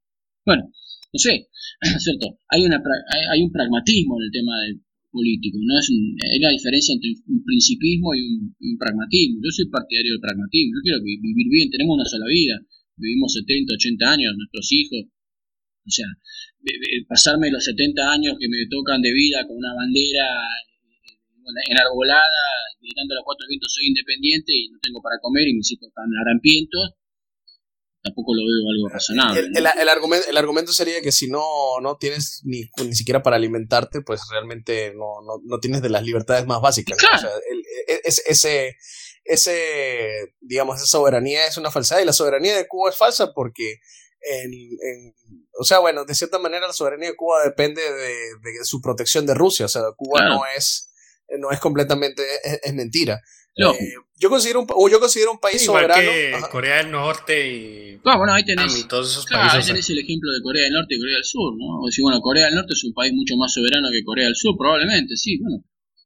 Bueno, 0.45 0.63
no 0.70 1.20
sé, 1.20 1.49
¿cierto? 2.05 2.43
Hay, 2.51 2.61
una, 2.68 2.78
hay, 3.32 3.41
un 3.41 3.51
pragmatismo 3.51 4.20
en 4.20 4.24
el 4.28 4.32
tema 4.36 4.53
del 4.68 4.84
político, 5.09 5.57
¿no? 5.63 5.80
Es, 5.80 5.89
hay 5.89 6.38
una 6.43 6.51
diferencia 6.51 6.93
entre 6.93 7.16
un 7.26 7.41
principismo 7.41 8.13
y 8.13 8.22
un, 8.61 8.78
pragmatismo. 8.78 9.39
Yo 9.41 9.49
soy 9.49 9.66
partidario 9.72 10.11
del 10.11 10.22
pragmatismo, 10.22 10.76
yo 10.76 10.82
quiero 10.84 10.99
vivir 11.01 11.47
bien, 11.49 11.72
tenemos 11.72 11.95
una 11.95 12.05
sola 12.05 12.28
vida, 12.28 12.59
vivimos 12.97 13.33
70, 13.33 13.73
80 13.75 14.05
años, 14.05 14.33
nuestros 14.37 14.71
hijos, 14.71 15.05
o 15.85 15.91
sea, 15.91 16.07
pasarme 17.07 17.51
los 17.51 17.63
70 17.63 18.01
años 18.11 18.35
que 18.39 18.49
me 18.49 18.65
tocan 18.69 19.01
de 19.01 19.13
vida 19.13 19.45
con 19.47 19.57
una 19.57 19.73
bandera 19.75 20.25
eh, 21.05 21.69
enarbolada, 21.69 22.43
gritando 22.81 23.13
a 23.13 23.17
los 23.17 23.25
cuatro 23.25 23.45
vientos 23.47 23.71
soy 23.73 23.87
independiente 23.87 24.51
y 24.53 24.69
no 24.69 24.79
tengo 24.81 25.01
para 25.01 25.19
comer 25.21 25.47
y 25.47 25.53
mis 25.53 25.71
hijos 25.71 25.89
están 25.89 26.09
harampientos, 26.19 26.97
tampoco 28.01 28.33
lo 28.35 28.41
veo 28.41 28.69
algo 28.69 28.89
razonable. 28.89 29.39
El, 29.41 29.65
el, 29.65 29.89
argumento, 29.89 30.27
el 30.29 30.37
argumento 30.37 30.71
sería 30.71 31.01
que 31.01 31.11
si 31.11 31.27
no, 31.27 31.43
no 31.81 31.97
tienes 31.97 32.41
ni, 32.45 32.61
ni 32.83 32.95
siquiera 32.95 33.23
para 33.23 33.35
alimentarte, 33.35 34.01
pues 34.01 34.21
realmente 34.31 34.93
no, 34.95 35.21
no, 35.25 35.41
no 35.43 35.59
tienes 35.59 35.81
de 35.81 35.89
las 35.89 36.03
libertades 36.03 36.45
más 36.45 36.61
básicas. 36.61 36.97
O 36.97 37.17
sea, 37.17 37.29
e, 37.87 38.01
ese, 38.05 38.75
ese, 39.26 40.34
digamos, 40.39 40.78
esa 40.78 40.86
soberanía 40.86 41.45
es 41.45 41.57
una 41.57 41.71
falsedad 41.71 41.99
y 41.99 42.05
la 42.05 42.13
soberanía 42.13 42.55
de 42.55 42.67
Cuba 42.67 42.89
es 42.89 42.97
falsa 42.97 43.34
porque 43.34 43.80
en, 44.21 45.13
o 45.59 45.63
sea, 45.63 45.80
bueno, 45.80 46.05
de 46.05 46.15
cierta 46.15 46.39
manera 46.39 46.67
la 46.67 46.73
soberanía 46.73 47.09
de 47.09 47.15
Cuba 47.15 47.43
depende 47.43 47.82
de, 47.82 48.63
su 48.63 48.82
protección 48.82 49.26
de 49.26 49.34
Rusia, 49.34 49.65
o 49.65 49.69
sea, 49.69 49.84
Cuba 49.97 50.21
no 50.30 50.41
es 50.55 50.91
no 51.39 51.51
es 51.51 51.59
completamente 51.59 52.23
es 52.63 52.73
mentira. 52.73 53.21
Eh, 53.57 53.95
yo 54.17 54.30
considero 54.30 54.61
un, 54.61 54.67
yo 54.67 54.99
considero 54.99 55.32
un 55.32 55.39
país 55.39 55.63
Igual 55.63 55.86
soberano. 55.86 56.11
Que 56.11 56.51
Corea 56.51 56.78
del 56.78 56.91
Norte 56.91 57.47
y. 57.47 57.95
Bueno, 58.03 58.34
ahí 58.34 58.43
tenés. 58.43 58.88
todos 58.88 59.09
esos 59.11 59.26
países, 59.26 59.53
ahí 59.53 59.65
tenés 59.65 59.89
el 59.89 59.99
ejemplo 59.99 60.32
de 60.32 60.41
Corea 60.41 60.63
del 60.63 60.73
Norte 60.73 60.95
y 60.95 60.99
Corea 60.99 61.15
del 61.15 61.23
Sur, 61.23 61.53
¿no? 61.57 61.82
O 61.82 61.86
decir, 61.86 62.03
bueno, 62.03 62.19
Corea 62.21 62.45
del 62.45 62.55
Norte 62.55 62.73
es 62.73 62.84
un 62.84 62.93
país 62.93 63.13
mucho 63.13 63.36
más 63.38 63.53
soberano 63.53 63.88
que 63.91 64.03
Corea 64.03 64.26
del 64.26 64.36
Sur, 64.36 64.55
probablemente, 64.57 65.15
sí, 65.15 65.39
bueno. 65.39 65.63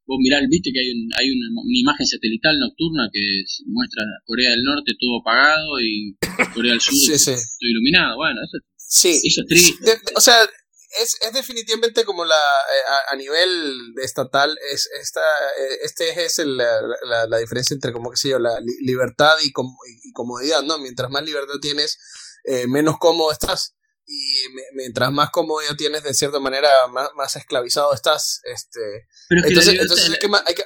Vos 0.10 0.18
mirá, 0.18 0.41
viste 0.49 0.74
que 0.74 0.82
hay, 0.82 0.89
un, 0.89 1.05
hay 1.14 1.30
una, 1.30 1.53
imagen 1.70 2.07
satelital 2.07 2.57
nocturna 2.57 3.05
que 3.14 3.22
muestra 3.68 4.01
Corea 4.26 4.49
del 4.49 4.64
Norte 4.64 4.97
todo 4.99 5.22
apagado 5.22 5.80
y 5.80 6.18
Corea 6.55 6.74
del 6.74 6.82
Sur 6.82 6.97
todo 6.97 7.38
iluminado. 7.62 8.18
Bueno, 8.18 8.41
eso, 8.41 8.57
sí. 8.76 9.22
eso 9.24 9.41
es 9.41 9.47
triste. 9.47 10.01
o 10.16 10.20
sea, 10.20 10.49
es, 10.97 11.16
es 11.22 11.34
definitivamente 11.34 12.03
como 12.05 12.26
la 12.26 12.36
eh, 12.36 13.12
a, 13.12 13.16
nivel 13.16 13.93
estatal 14.01 14.57
es 14.74 14.89
esta 14.99 15.22
eh, 15.22 15.78
este 15.84 16.26
es 16.26 16.39
el, 16.39 16.57
la, 16.57 17.28
la, 17.28 17.38
diferencia 17.38 17.76
entre 17.76 17.93
como 17.93 18.10
que 18.10 18.18
sé 18.18 18.30
yo 18.30 18.39
la 18.39 18.60
libertad 18.82 19.38
y, 19.43 19.49
y, 19.49 20.12
comodidad 20.14 20.64
no 20.64 20.80
mientras 20.80 21.12
más 21.12 21.24
libertad 21.24 21.53
tienes 21.62 21.99
eh, 22.45 22.66
menos 22.68 22.97
cómodo 22.97 23.32
estás 23.32 23.76
y 24.10 24.49
mientras 24.74 25.12
más 25.12 25.30
comodidad 25.30 25.78
tienes 25.78 26.03
de 26.03 26.16
cierta 26.16 26.39
manera 26.39 26.68
más, 26.91 27.10
más 27.16 27.36
esclavizado 27.36 27.93
estás 27.93 28.41
este 28.43 29.05
entonces 29.30 29.80
entonces 29.80 30.10
hay 30.10 30.18
que, 30.18 30.28
hay 30.47 30.55
que 30.55 30.64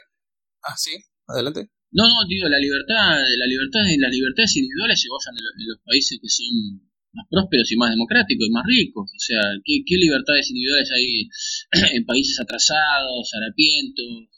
ah 0.63 0.77
sí 0.77 0.95
adelante 1.27 1.69
no 1.91 2.07
no 2.07 2.25
digo 2.27 2.47
la 2.47 2.57
libertad 2.57 3.19
la 3.19 3.45
libertad 3.45 3.81
las 3.99 4.11
libertades 4.11 4.55
individuales 4.55 5.01
se 5.01 5.09
gozan 5.09 5.35
en 5.35 5.67
los 5.67 5.79
países 5.83 6.17
que 6.21 6.29
son 6.29 6.87
más 7.13 7.27
prósperos 7.29 7.71
y 7.71 7.77
más 7.77 7.91
democráticos 7.91 8.47
y 8.47 8.51
más 8.51 8.65
ricos. 8.65 9.05
O 9.05 9.19
sea, 9.19 9.39
¿qué, 9.63 9.85
qué 9.85 9.95
libertades 9.97 10.49
individuales 10.49 10.89
hay 10.91 11.29
en 11.95 12.05
países 12.05 12.39
atrasados, 12.39 13.29
harapientos, 13.37 14.33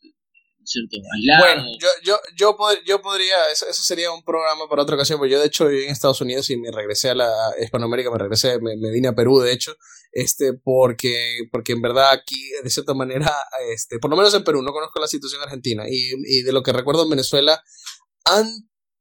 ¿cierto? 0.65 0.97
Aislados. 1.13 1.45
Bueno, 1.45 1.77
yo, 1.79 1.87
yo, 2.03 2.19
yo, 2.35 2.57
yo 2.85 3.01
podría, 3.01 3.49
eso, 3.51 3.67
eso, 3.67 3.83
sería 3.83 4.11
un 4.11 4.23
programa 4.23 4.67
para 4.69 4.83
otra 4.83 4.95
ocasión, 4.95 5.19
porque 5.19 5.33
yo 5.33 5.39
de 5.39 5.47
hecho 5.47 5.67
viví 5.67 5.85
en 5.85 5.91
Estados 5.91 6.21
Unidos 6.21 6.49
y 6.49 6.57
me 6.57 6.71
regresé 6.71 7.09
a 7.11 7.15
la 7.15 7.31
Hispanoamérica, 7.61 8.11
me 8.11 8.17
regresé, 8.17 8.59
me, 8.59 8.75
me 8.77 8.91
vine 8.91 9.07
a 9.07 9.15
Perú 9.15 9.39
de 9.39 9.51
hecho, 9.51 9.75
este, 10.11 10.53
porque, 10.53 11.39
porque 11.51 11.73
en 11.73 11.81
verdad 11.81 12.11
aquí, 12.11 12.51
de 12.63 12.69
cierta 12.69 12.93
manera, 12.93 13.31
este, 13.71 13.99
por 13.99 14.09
lo 14.09 14.17
menos 14.17 14.33
en 14.33 14.43
Perú, 14.43 14.61
no 14.61 14.71
conozco 14.71 14.99
la 14.99 15.07
situación 15.07 15.41
argentina, 15.41 15.85
y, 15.87 16.11
y 16.25 16.41
de 16.41 16.51
lo 16.51 16.63
que 16.63 16.73
recuerdo 16.73 17.03
en 17.03 17.09
Venezuela, 17.09 17.61
han 18.25 18.47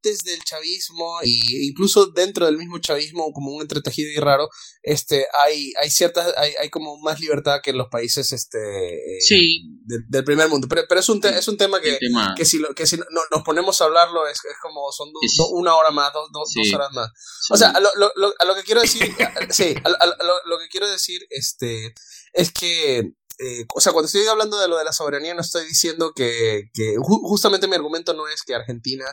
del 0.05 0.43
chavismo 0.43 1.21
e 1.21 1.29
incluso 1.63 2.07
dentro 2.07 2.45
del 2.45 2.57
mismo 2.57 2.79
chavismo 2.79 3.31
como 3.33 3.51
un 3.51 3.61
entretejido 3.61 4.11
y 4.11 4.17
raro 4.17 4.49
este 4.83 5.25
hay 5.33 5.73
hay 5.81 5.89
ciertas 5.89 6.33
hay, 6.37 6.53
hay 6.61 6.69
como 6.69 6.97
más 6.99 7.19
libertad 7.19 7.61
que 7.63 7.71
en 7.71 7.77
los 7.77 7.87
países 7.89 8.31
este 8.31 9.19
sí. 9.19 9.63
del 10.07 10.23
primer 10.23 10.47
mundo. 10.49 10.67
Pero, 10.69 10.83
pero 10.87 10.99
es 10.99 11.09
un 11.09 11.21
es 11.25 11.47
un 11.47 11.57
tema 11.57 11.81
que, 11.81 11.97
que 12.37 12.45
si 12.45 12.59
lo, 12.59 12.73
que 12.73 12.85
si 12.85 12.97
no, 12.97 13.05
nos 13.31 13.43
ponemos 13.43 13.81
a 13.81 13.85
hablarlo 13.85 14.27
es, 14.27 14.37
es 14.45 14.57
como 14.61 14.91
son 14.91 15.09
una 15.53 15.75
hora 15.75 15.91
más 15.91 16.13
dos, 16.13 16.29
dos 16.31 16.53
horas 16.73 16.91
más. 16.91 17.09
O 17.49 17.57
sea 17.57 17.69
a 17.69 17.79
lo, 17.79 17.89
lo, 17.95 18.33
a 18.39 18.45
lo 18.45 18.55
que 18.55 18.63
quiero 18.63 18.81
decir 18.81 19.11
sí 19.49 19.75
a, 19.83 19.89
lo, 19.89 20.33
lo 20.45 20.59
que 20.59 20.67
quiero 20.69 20.87
decir 20.87 21.25
este 21.29 21.93
es 22.33 22.51
que 22.51 23.13
eh, 23.39 23.65
o 23.75 23.81
sea, 23.81 23.91
cuando 23.91 24.07
estoy 24.07 24.25
hablando 24.27 24.57
de 24.59 24.67
lo 24.67 24.77
de 24.77 24.83
la 24.83 24.93
soberanía, 24.93 25.33
no 25.33 25.41
estoy 25.41 25.65
diciendo 25.65 26.13
que, 26.15 26.69
justamente 27.01 27.67
mi 27.67 27.75
argumento 27.75 28.13
no 28.13 28.27
es 28.27 28.43
que 28.43 28.55
Argentina, 28.55 29.05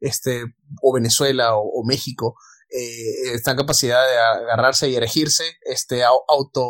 este, 0.00 0.44
o 0.82 0.92
Venezuela 0.92 1.56
o, 1.56 1.82
México 1.84 2.36
eh, 2.70 3.32
están 3.34 3.52
en 3.52 3.64
capacidad 3.64 4.06
de 4.06 4.18
agarrarse 4.18 4.88
y 4.88 4.96
erigirse, 4.96 5.44
este, 5.62 6.04
auto, 6.04 6.64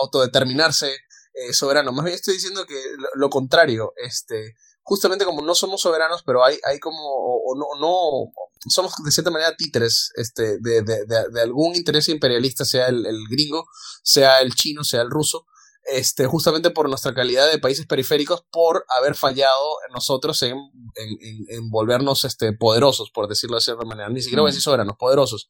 autodeterminarse 0.00 0.96
eh, 1.34 1.52
soberano. 1.52 1.92
Más 1.92 2.04
bien 2.04 2.14
estoy 2.14 2.34
diciendo 2.34 2.64
que 2.66 2.82
lo, 3.14 3.30
contrario, 3.30 3.92
este, 3.96 4.54
justamente 4.82 5.24
como 5.24 5.42
no 5.42 5.54
somos 5.54 5.82
soberanos, 5.82 6.22
pero 6.24 6.44
hay, 6.44 6.58
hay 6.64 6.78
como, 6.78 6.98
o, 6.98 7.54
no, 7.54 7.66
no, 7.78 8.32
somos 8.68 8.94
de 9.04 9.10
cierta 9.10 9.30
manera 9.30 9.54
títeres 9.54 10.12
este, 10.16 10.58
de, 10.58 11.40
algún 11.42 11.76
interés 11.76 12.08
imperialista, 12.08 12.64
sea 12.64 12.88
el, 12.88 13.04
gringo, 13.30 13.66
sea 14.02 14.40
el 14.40 14.54
chino, 14.54 14.82
sea 14.82 15.02
el 15.02 15.10
ruso, 15.10 15.46
este, 15.88 16.26
justamente 16.26 16.70
por 16.70 16.88
nuestra 16.88 17.14
calidad 17.14 17.50
de 17.50 17.58
países 17.58 17.86
periféricos, 17.86 18.44
por 18.50 18.84
haber 18.88 19.14
fallado 19.14 19.76
nosotros 19.92 20.42
en, 20.42 20.56
en, 20.96 21.70
volvernos 21.70 22.24
este, 22.24 22.52
poderosos, 22.52 23.10
por 23.10 23.28
decirlo 23.28 23.56
de 23.56 23.62
cierta 23.62 23.84
manera. 23.84 24.08
Ni 24.08 24.20
siquiera 24.20 24.42
voy 24.42 24.48
a 24.48 24.52
decir 24.52 24.62
soberanos, 24.62 24.96
poderosos. 24.96 25.48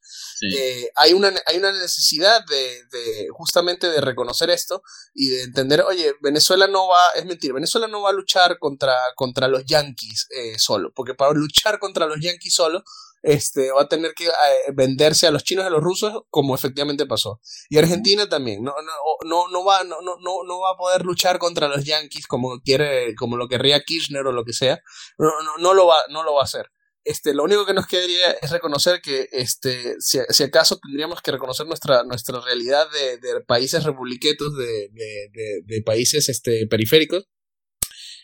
Eh, 0.56 0.90
hay, 0.96 1.12
una, 1.12 1.32
hay 1.46 1.58
una 1.58 1.72
necesidad 1.72 2.44
de, 2.46 2.84
de, 2.90 3.28
justamente 3.30 3.88
de 3.88 4.00
reconocer 4.00 4.50
esto 4.50 4.82
y 5.14 5.28
de 5.28 5.42
entender, 5.44 5.82
oye, 5.82 6.14
Venezuela 6.20 6.66
no 6.66 6.88
va, 6.88 7.10
es 7.14 7.24
mentir, 7.24 7.52
Venezuela 7.52 7.88
no 7.88 8.02
va 8.02 8.10
a 8.10 8.14
luchar 8.14 8.58
contra, 8.58 8.96
contra 9.14 9.48
los 9.48 9.64
yanquis 9.64 10.28
eh, 10.30 10.58
solo, 10.58 10.92
porque 10.94 11.14
para 11.14 11.32
luchar 11.32 11.78
contra 11.78 12.06
los 12.06 12.18
yanquis 12.20 12.54
solo, 12.54 12.84
este, 13.26 13.72
va 13.72 13.82
a 13.82 13.88
tener 13.88 14.14
que 14.14 14.26
eh, 14.26 14.30
venderse 14.72 15.26
a 15.26 15.32
los 15.32 15.42
chinos 15.42 15.64
y 15.64 15.66
a 15.66 15.70
los 15.70 15.82
rusos 15.82 16.22
como 16.30 16.54
efectivamente 16.54 17.06
pasó. 17.06 17.40
Y 17.68 17.76
Argentina 17.76 18.28
también, 18.28 18.62
no, 18.62 18.72
no, 18.80 19.28
no, 19.28 19.48
no, 19.48 19.64
va, 19.64 19.82
no, 19.82 20.00
no, 20.00 20.16
no 20.20 20.60
va 20.60 20.70
a 20.70 20.76
poder 20.76 21.04
luchar 21.04 21.40
contra 21.40 21.66
los 21.66 21.84
yanquis 21.84 22.28
como 22.28 22.60
quiere, 22.60 23.16
como 23.16 23.36
lo 23.36 23.48
querría 23.48 23.82
Kirchner 23.82 24.24
o 24.28 24.32
lo 24.32 24.44
que 24.44 24.52
sea. 24.52 24.80
No, 25.18 25.28
no, 25.42 25.58
no 25.58 25.74
lo 25.74 25.88
va, 25.88 26.04
no 26.08 26.22
lo 26.22 26.34
va 26.34 26.42
a 26.42 26.44
hacer. 26.44 26.70
Este, 27.02 27.34
lo 27.34 27.42
único 27.42 27.66
que 27.66 27.74
nos 27.74 27.88
quedaría 27.88 28.30
es 28.30 28.50
reconocer 28.50 29.00
que, 29.00 29.28
este, 29.32 29.96
si, 29.98 30.20
si 30.28 30.42
acaso 30.44 30.78
tendríamos 30.78 31.20
que 31.20 31.32
reconocer 31.32 31.66
nuestra, 31.66 32.04
nuestra 32.04 32.40
realidad 32.40 32.88
de, 32.92 33.18
de 33.18 33.40
países 33.40 33.82
republiquetos, 33.82 34.56
de, 34.56 34.88
de, 34.92 35.62
de, 35.64 35.82
países 35.82 36.28
este, 36.28 36.68
periféricos, 36.68 37.28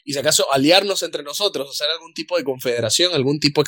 y 0.05 0.12
si 0.12 0.18
acaso 0.18 0.53
aliarnos 0.53 1.03
entre 1.03 1.22
nosotros, 1.22 1.70
hacer 1.70 1.88
algún 1.90 2.12
tipo 2.14 2.36
de 2.36 2.44
confederación, 2.44 3.14
algún 3.14 3.38
tipo, 3.40 3.62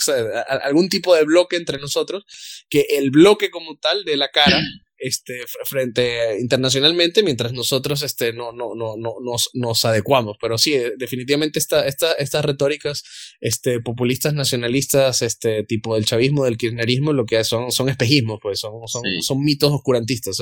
algún 0.62 0.88
tipo 0.88 1.14
de 1.14 1.24
bloque 1.24 1.56
entre 1.56 1.78
nosotros, 1.78 2.24
que 2.68 2.86
el 2.90 3.10
bloque 3.10 3.50
como 3.50 3.76
tal 3.78 4.04
de 4.04 4.16
la 4.16 4.30
cara 4.30 4.60
este, 4.98 5.40
frente 5.64 6.38
internacionalmente, 6.40 7.22
mientras 7.22 7.52
nosotros 7.52 8.02
este, 8.02 8.32
no, 8.32 8.52
no, 8.52 8.74
no, 8.74 8.96
no 8.96 9.16
nos, 9.22 9.50
nos 9.52 9.84
adecuamos. 9.84 10.36
Pero 10.40 10.58
sí, 10.58 10.74
eh, 10.74 10.92
definitivamente 10.96 11.58
esta, 11.58 11.86
esta, 11.86 12.12
estas 12.14 12.44
retóricas 12.44 13.04
este, 13.40 13.80
populistas, 13.80 14.34
nacionalistas, 14.34 15.22
este, 15.22 15.64
tipo 15.64 15.94
del 15.94 16.06
chavismo, 16.06 16.44
del 16.44 16.56
kirchnerismo, 16.56 17.12
lo 17.12 17.26
que 17.26 17.44
son, 17.44 17.70
son 17.70 17.88
espejismos, 17.88 18.38
pues 18.42 18.60
son, 18.60 18.72
son, 18.86 19.02
son 19.20 19.40
mitos 19.40 19.72
oscurantistas. 19.72 20.38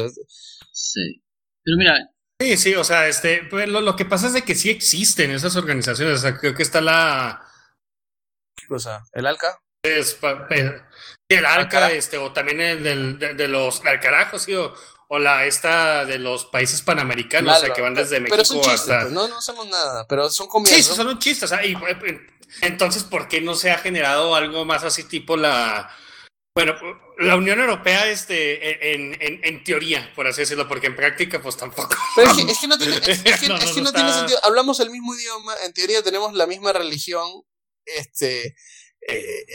Sí. 0.72 1.22
Pero 1.64 1.76
mira, 1.76 2.12
Sí, 2.42 2.56
sí, 2.56 2.74
o 2.74 2.82
sea, 2.82 3.06
este, 3.06 3.44
pues 3.44 3.68
lo, 3.68 3.94
que 3.94 4.04
pasa 4.04 4.26
es 4.26 4.32
de 4.32 4.42
que 4.42 4.56
sí 4.56 4.68
existen 4.68 5.30
esas 5.30 5.54
organizaciones, 5.54 6.18
o 6.18 6.22
sea, 6.22 6.36
creo 6.36 6.56
que 6.56 6.64
está 6.64 6.80
la... 6.80 7.40
¿Qué 8.56 8.66
cosa? 8.66 9.04
¿El 9.12 9.26
ALCA? 9.26 9.60
Es, 9.80 10.18
el 11.28 11.46
ALCA, 11.46 11.92
este, 11.92 12.18
o 12.18 12.32
también 12.32 12.60
el 12.60 12.82
del, 12.82 13.36
de, 13.36 13.46
los, 13.46 13.84
al 13.84 14.00
carajo, 14.00 14.40
sí, 14.40 14.56
o, 14.56 14.74
la 15.20 15.46
esta 15.46 16.04
de 16.04 16.18
los 16.18 16.46
países 16.46 16.82
panamericanos, 16.82 17.58
o 17.58 17.60
sea, 17.60 17.72
que 17.72 17.80
van 17.80 17.94
desde 17.94 18.18
México 18.18 18.60
hasta... 18.68 19.02
Pues, 19.02 19.12
no, 19.12 19.28
no 19.28 19.38
hacemos 19.38 19.68
nada, 19.68 20.04
pero 20.08 20.28
son 20.28 20.48
comidas. 20.48 20.74
Sí, 20.74 20.82
son 20.82 21.06
un 21.06 21.20
chiste, 21.20 21.44
o 21.44 21.48
sea, 21.48 21.64
y, 21.64 21.76
entonces, 22.62 23.04
¿por 23.04 23.28
qué 23.28 23.40
no 23.40 23.54
se 23.54 23.70
ha 23.70 23.78
generado 23.78 24.34
algo 24.34 24.64
más 24.64 24.82
así 24.82 25.04
tipo 25.04 25.36
la 25.36 25.94
bueno, 26.54 26.74
la 27.22 27.36
Unión 27.36 27.60
Europea, 27.60 28.10
este, 28.10 28.94
en, 28.94 29.16
en, 29.20 29.40
en, 29.42 29.64
teoría, 29.64 30.10
por 30.14 30.26
así 30.26 30.42
decirlo, 30.42 30.68
porque 30.68 30.86
en 30.88 30.96
práctica, 30.96 31.40
pues 31.42 31.56
tampoco. 31.56 31.94
Pero 32.16 32.30
es 32.30 32.36
que, 32.36 32.52
es 32.52 32.58
que 32.58 32.68
no 32.68 32.78
tiene, 32.78 32.96
es, 32.96 33.20
que, 33.40 33.48
no, 33.82 33.92
tiene 33.92 34.12
sentido. 34.12 34.38
Hablamos 34.42 34.80
el 34.80 34.90
mismo 34.90 35.14
idioma, 35.14 35.54
en 35.64 35.72
teoría 35.72 36.02
tenemos 36.02 36.34
la 36.34 36.46
misma 36.46 36.72
religión, 36.72 37.28
este, 37.84 38.54
eh, 39.08 39.46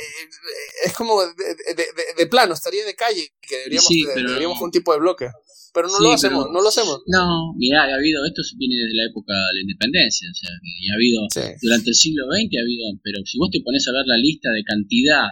es 0.85 0.93
como 0.93 1.21
de, 1.21 2.27
plano, 2.27 2.53
estaría 2.53 2.85
de 2.85 2.95
calle, 2.95 3.33
que 3.41 3.57
deberíamos, 3.57 3.87
sí, 3.87 4.05
deberíamos 4.05 4.61
un 4.61 4.71
tipo 4.71 4.93
de 4.93 4.99
bloque. 4.99 5.27
Pero 5.73 5.89
no 5.89 5.99
lo 5.99 6.11
hacemos, 6.11 6.47
no 6.51 6.61
lo 6.61 6.69
hacemos. 6.69 7.03
No, 7.05 7.53
mira, 7.55 7.83
ha 7.83 7.95
habido, 7.95 8.25
esto 8.25 8.41
viene 8.57 8.75
desde 8.81 8.97
la 8.97 9.05
época 9.05 9.31
de 9.31 9.53
la 9.53 9.61
independencia, 9.61 10.27
o 10.31 10.33
sea, 10.33 10.49
y 10.63 10.89
ha 10.89 10.95
habido, 10.95 11.21
durante 11.61 11.89
el 11.89 11.95
siglo 11.95 12.25
XX 12.25 12.49
ha 12.57 12.65
habido, 12.65 12.85
pero 13.03 13.19
si 13.25 13.37
vos 13.37 13.49
te 13.51 13.61
pones 13.61 13.87
a 13.87 13.91
ver 13.91 14.05
la 14.07 14.17
lista 14.17 14.49
de 14.49 14.63
cantidad 14.63 15.27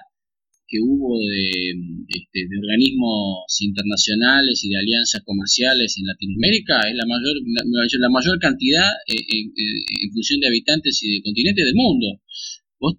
que 0.68 0.78
hubo 0.82 1.20
de, 1.22 1.74
este, 2.10 2.40
de 2.50 2.56
organismos 2.58 3.46
internacionales 3.62 4.64
y 4.64 4.70
de 4.70 4.78
alianzas 4.78 5.22
comerciales 5.24 5.96
en 5.98 6.08
Latinoamérica, 6.08 6.82
es 6.90 6.96
la 6.96 7.06
mayor, 7.06 7.36
la, 8.00 8.10
mayor 8.10 8.40
cantidad 8.40 8.90
en, 9.08 9.54
en, 9.54 10.12
función 10.12 10.40
de 10.40 10.48
habitantes 10.48 11.00
y 11.04 11.18
de 11.18 11.24
continentes 11.24 11.66
del 11.66 11.76
mundo. 11.76 12.22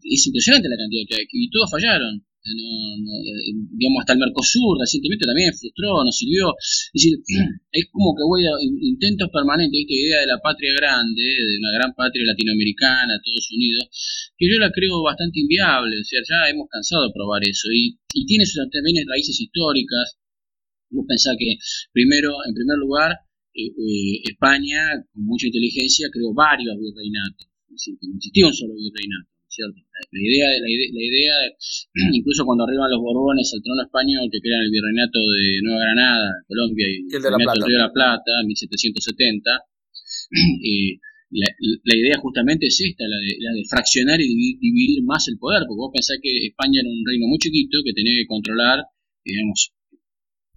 es 0.04 0.26
impresionante 0.26 0.68
la 0.68 0.76
cantidad 0.76 1.18
y 1.32 1.50
todos 1.50 1.70
fallaron 1.70 2.24
no, 2.54 3.10
eh, 3.10 3.52
digamos, 3.74 4.00
hasta 4.00 4.14
el 4.14 4.22
Mercosur 4.22 4.78
recientemente 4.78 5.26
también 5.26 5.50
frustró, 5.54 6.04
nos 6.04 6.16
sirvió. 6.16 6.54
Es 6.58 6.92
decir, 6.92 7.18
es 7.72 7.84
como 7.90 8.14
que 8.14 8.22
voy 8.22 8.46
a 8.46 8.54
intentos 8.62 9.28
permanentes, 9.32 9.74
esta 9.74 9.94
idea 9.94 10.20
de 10.22 10.30
la 10.30 10.38
patria 10.38 10.70
grande, 10.78 11.22
de 11.22 11.56
una 11.58 11.72
gran 11.74 11.90
patria 11.94 12.22
latinoamericana, 12.26 13.18
Estados 13.18 13.50
Unidos, 13.50 13.84
que 14.38 14.46
yo 14.46 14.58
la 14.58 14.70
creo 14.70 15.02
bastante 15.02 15.40
inviable, 15.40 15.98
o 15.98 16.06
sea, 16.06 16.20
ya 16.22 16.50
hemos 16.50 16.68
cansado 16.68 17.08
de 17.08 17.14
probar 17.14 17.42
eso, 17.42 17.68
y, 17.72 17.98
y 18.14 18.26
tiene 18.26 18.46
sus, 18.46 18.62
también 18.70 19.02
raíces 19.08 19.40
históricas. 19.40 20.18
Vos 20.90 21.04
pensás 21.08 21.34
que, 21.38 21.58
primero, 21.92 22.30
en 22.46 22.54
primer 22.54 22.78
lugar, 22.78 23.10
eh, 23.54 23.74
eh, 23.74 24.22
España, 24.22 25.02
con 25.12 25.24
mucha 25.26 25.46
inteligencia, 25.46 26.06
creó 26.12 26.32
varios 26.32 26.78
virreinatos, 26.78 27.48
es 27.66 27.74
decir, 27.74 27.94
que 27.98 28.06
no 28.06 28.14
existía 28.16 28.46
un 28.46 28.54
solo 28.54 28.74
virreinato 28.74 29.35
la 29.62 30.20
idea, 30.20 30.48
la 30.60 30.68
idea, 30.68 30.88
la 30.92 31.04
idea 31.04 31.34
incluso 32.12 32.44
cuando 32.44 32.64
arriban 32.64 32.90
los 32.90 33.00
Borbones 33.00 33.52
al 33.54 33.62
trono 33.62 33.82
español, 33.82 34.28
que 34.30 34.40
crean 34.40 34.62
el 34.62 34.70
virreinato 34.70 35.18
de 35.18 35.60
Nueva 35.62 35.80
Granada, 35.80 36.28
Colombia, 36.46 36.86
y 36.88 37.14
el, 37.14 37.22
de 37.22 37.30
la 37.30 37.36
Plata. 37.36 37.66
Río 37.66 37.78
de 37.78 37.84
la 37.84 37.92
Plata, 37.92 38.32
en 38.40 38.46
1770, 38.46 39.50
la, 41.30 41.48
la, 41.58 41.96
idea 41.96 42.18
justamente 42.18 42.66
es 42.66 42.80
esta, 42.80 43.04
la 43.08 43.18
de, 43.18 43.34
la 43.40 43.52
de 43.52 43.64
fraccionar 43.68 44.20
y 44.20 44.28
dividir, 44.60 45.02
más 45.04 45.26
el 45.28 45.38
poder, 45.38 45.64
porque 45.66 45.80
vos 45.80 45.90
pensás 45.92 46.18
que 46.22 46.46
España 46.46 46.80
era 46.80 46.88
un 46.88 47.02
reino 47.04 47.26
muy 47.26 47.38
chiquito 47.38 47.78
que 47.84 47.92
tenía 47.92 48.14
que 48.22 48.26
controlar, 48.26 48.84
digamos, 49.24 49.74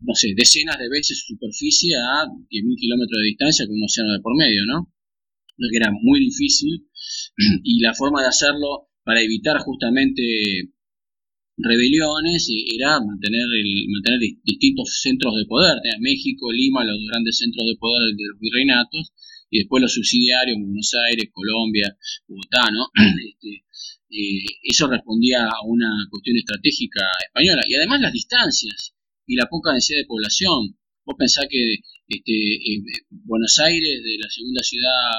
no 0.01 0.13
sé, 0.15 0.33
decenas 0.35 0.77
de 0.77 0.89
veces 0.89 1.19
su 1.19 1.33
superficie 1.33 1.95
a 1.95 2.23
10.000 2.25 2.75
kilómetros 2.77 3.17
de 3.19 3.27
distancia 3.27 3.65
con 3.65 3.75
un 3.75 3.83
océano 3.83 4.13
de 4.13 4.21
por 4.21 4.35
medio, 4.37 4.65
¿no? 4.65 4.93
Lo 5.57 5.67
que 5.69 5.77
era 5.77 5.91
muy 5.91 6.19
difícil 6.19 6.87
y 7.63 7.81
la 7.81 7.93
forma 7.93 8.21
de 8.21 8.29
hacerlo 8.29 8.88
para 9.03 9.21
evitar 9.21 9.57
justamente 9.59 10.23
rebeliones 11.59 12.47
era 12.73 12.99
mantener 12.99 13.43
el, 13.43 13.87
mantener 13.91 14.19
distintos 14.43 14.99
centros 15.01 15.35
de 15.35 15.45
poder, 15.45 15.77
México, 15.99 16.51
Lima, 16.51 16.85
los 16.85 16.99
grandes 17.09 17.37
centros 17.37 17.67
de 17.67 17.75
poder 17.75 18.15
de 18.15 18.23
los 18.31 18.39
virreinatos, 18.39 19.13
y 19.49 19.59
después 19.59 19.81
los 19.81 19.93
subsidiarios, 19.93 20.57
Buenos 20.59 20.93
Aires, 21.09 21.29
Colombia, 21.33 21.97
Bogotá, 22.27 22.71
¿no? 22.71 22.87
Este, 23.27 23.65
eh, 24.11 24.45
eso 24.63 24.87
respondía 24.87 25.45
a 25.45 25.61
una 25.65 25.89
cuestión 26.09 26.37
estratégica 26.37 27.01
española, 27.27 27.61
y 27.67 27.75
además 27.75 28.01
las 28.01 28.13
distancias 28.13 28.93
y 29.27 29.35
la 29.35 29.47
poca 29.47 29.71
densidad 29.71 29.99
de 29.99 30.07
población. 30.07 30.77
Vos 31.05 31.15
pensás 31.17 31.45
que 31.49 31.81
este, 32.07 32.33
eh, 32.33 32.83
Buenos 33.09 33.57
Aires, 33.59 34.01
de 34.03 34.17
la 34.19 34.29
segunda 34.29 34.61
ciudad 34.63 35.11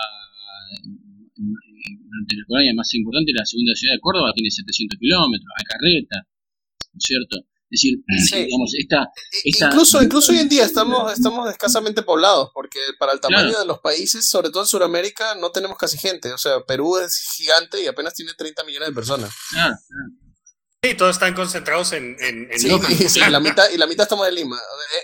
durante 2.11 2.35
la 2.37 2.45
colonia 2.47 2.75
más 2.75 2.93
importante, 2.95 3.33
la 3.33 3.47
segunda 3.47 3.75
ciudad 3.75 3.95
de 3.95 4.01
Córdoba 4.01 4.33
tiene 4.35 4.51
700 4.51 4.99
kilómetros, 4.99 5.51
a 5.55 5.63
carreta, 5.63 6.17
¿no 6.93 6.99
es 6.99 7.05
cierto? 7.07 7.37
Es 7.71 7.79
decir, 7.79 8.03
digamos, 8.47 8.75
esta, 8.75 9.09
Incluso, 9.45 10.03
incluso 10.03 10.33
hoy 10.33 10.39
en 10.39 10.49
día 10.49 10.65
estamos, 10.65 11.13
estamos 11.13 11.49
escasamente 11.49 12.03
poblados, 12.03 12.51
porque 12.53 12.81
para 12.99 13.13
el 13.13 13.21
tamaño 13.21 13.59
de 13.59 13.65
los 13.65 13.79
países, 13.79 14.29
sobre 14.29 14.51
todo 14.51 14.63
en 14.63 14.69
Sudamérica, 14.69 15.37
no 15.37 15.51
tenemos 15.51 15.79
casi 15.79 15.97
gente. 15.97 16.33
O 16.33 16.39
sea, 16.39 16.61
Perú 16.67 16.99
es 16.99 17.35
gigante 17.37 17.83
y 17.83 17.87
apenas 17.87 18.15
tiene 18.15 18.33
30 18.35 18.65
millones 18.65 18.89
de 18.89 18.95
personas. 18.95 19.33
Claro, 19.51 19.77
claro. 19.87 20.30
Sí, 20.83 20.95
todos 20.95 21.17
están 21.17 21.35
concentrados 21.35 21.93
en, 21.93 22.17
en, 22.21 22.49
sí, 22.59 22.71
sí, 23.09 23.21
la 23.29 23.39
mitad, 23.39 23.69
y 23.71 23.77
la 23.77 23.87
mitad 23.87 24.05
estamos 24.05 24.27
en 24.27 24.35
Lima. 24.35 24.59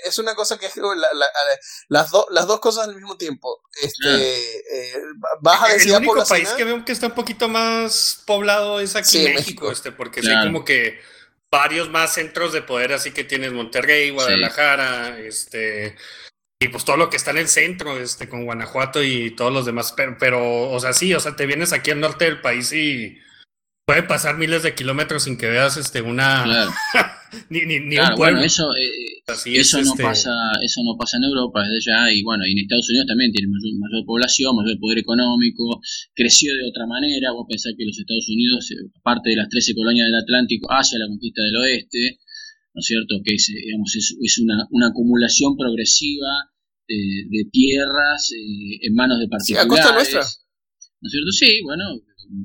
Es 0.07 0.19
una 0.19 0.35
cosa 0.35 0.59
que 0.59 0.67
es 0.67 0.77
la, 0.77 0.95
la, 0.95 1.27
las, 1.89 2.11
las 2.31 2.47
dos 2.47 2.61
cosas 2.61 2.89
al 2.89 2.95
mismo 2.95 3.19
tiempo. 3.19 3.61
Este, 3.83 4.57
eh, 4.57 4.95
baja 5.43 5.69
densidad 5.69 6.01
El 6.01 6.09
único 6.09 6.27
país 6.27 6.49
que 6.51 6.65
veo 6.65 6.83
que 6.83 6.93
está 6.93 7.09
un 7.09 7.15
poquito 7.15 7.49
más 7.51 8.23
poblado 8.27 8.81
es 8.81 8.97
aquí 8.97 9.27
en 9.27 9.35
México, 9.35 9.71
este, 9.71 9.93
porque 9.93 10.21
hay 10.21 10.47
como 10.47 10.65
que 10.65 10.99
varios 11.51 11.91
más 11.91 12.15
centros 12.15 12.55
de 12.55 12.63
poder, 12.63 12.95
así 12.95 13.13
que 13.13 13.25
tienes 13.25 13.53
Monterrey, 13.53 14.11
Guadalajara, 14.11 15.19
este 15.19 15.97
y 16.59 16.69
pues 16.69 16.87
todo 16.87 16.97
lo 16.97 17.11
que 17.11 17.19
está 17.19 17.33
en 17.33 17.39
el 17.39 17.49
centro, 17.49 17.99
este, 17.99 18.31
con 18.31 18.47
Guanajuato 18.47 19.03
y 19.03 19.31
todos 19.33 19.53
los 19.53 19.67
demás, 19.67 19.93
pero, 19.95 20.17
pero, 20.19 20.71
o 20.71 20.81
sea, 20.81 20.95
sí, 20.95 21.13
o 21.13 21.21
sea, 21.21 21.37
te 21.37 21.45
vienes 21.45 21.75
aquí 21.75 21.91
al 21.91 22.01
norte 22.01 22.25
del 22.25 22.41
país 22.41 22.73
y 22.73 23.19
puede 23.87 24.03
pasar 24.03 24.37
miles 24.37 24.65
de 24.65 24.75
kilómetros 24.75 25.23
sin 25.25 25.39
que 25.39 25.47
veas 25.47 25.77
este 25.77 26.03
una 26.03 26.43
ni, 27.51 27.61
ni, 27.71 27.79
ni 27.79 27.97
un 27.97 28.19
pueblo. 28.19 28.43
Bueno, 28.43 28.43
eso 28.43 28.75
eh, 28.75 29.23
eso 29.55 29.81
no 29.81 29.95
este 29.95 30.03
pasa 30.03 30.35
eso 30.61 30.83
no 30.83 30.99
pasa 30.99 31.19
en 31.19 31.25
Europa 31.31 31.63
desde 31.63 31.95
ya 31.95 32.11
y 32.11 32.23
bueno 32.27 32.43
y 32.45 32.53
en 32.53 32.67
Estados 32.67 32.91
Unidos 32.91 33.07
también 33.07 33.31
tiene 33.31 33.47
mayor, 33.47 33.79
mayor 33.79 34.05
población 34.05 34.57
mayor 34.57 34.77
poder 34.81 34.99
económico 34.99 35.81
creció 36.15 36.51
de 36.57 36.67
otra 36.67 36.87
manera 36.87 37.31
vos 37.31 37.47
pensás 37.49 37.75
que 37.79 37.87
los 37.87 37.97
Estados 37.97 38.27
Unidos 38.29 38.67
eh, 38.75 38.91
aparte 38.99 39.31
de 39.31 39.37
las 39.37 39.49
13 39.49 39.75
colonias 39.79 40.07
del 40.11 40.19
Atlántico 40.19 40.67
hacia 40.67 40.99
la 40.99 41.07
conquista 41.07 41.43
del 41.47 41.57
oeste 41.57 42.19
no 42.75 42.81
es 42.83 42.87
cierto 42.87 43.23
que 43.23 43.35
es 43.39 43.47
digamos 43.47 43.95
es, 43.95 44.19
es 44.19 44.39
una, 44.43 44.67
una 44.71 44.89
acumulación 44.89 45.57
progresiva 45.57 46.51
de, 46.89 46.99
de 47.31 47.43
tierras 47.53 48.35
eh, 48.35 48.83
en 48.83 48.95
manos 48.95 49.21
de 49.21 49.29
particulares 49.31 49.63
sí, 49.63 49.63
a 49.63 49.69
costa 49.71 49.95
nuestra 49.95 50.27
¿no 51.01 51.07
es 51.07 51.13
cierto? 51.13 51.31
Sí, 51.31 51.63
bueno, 51.63 51.85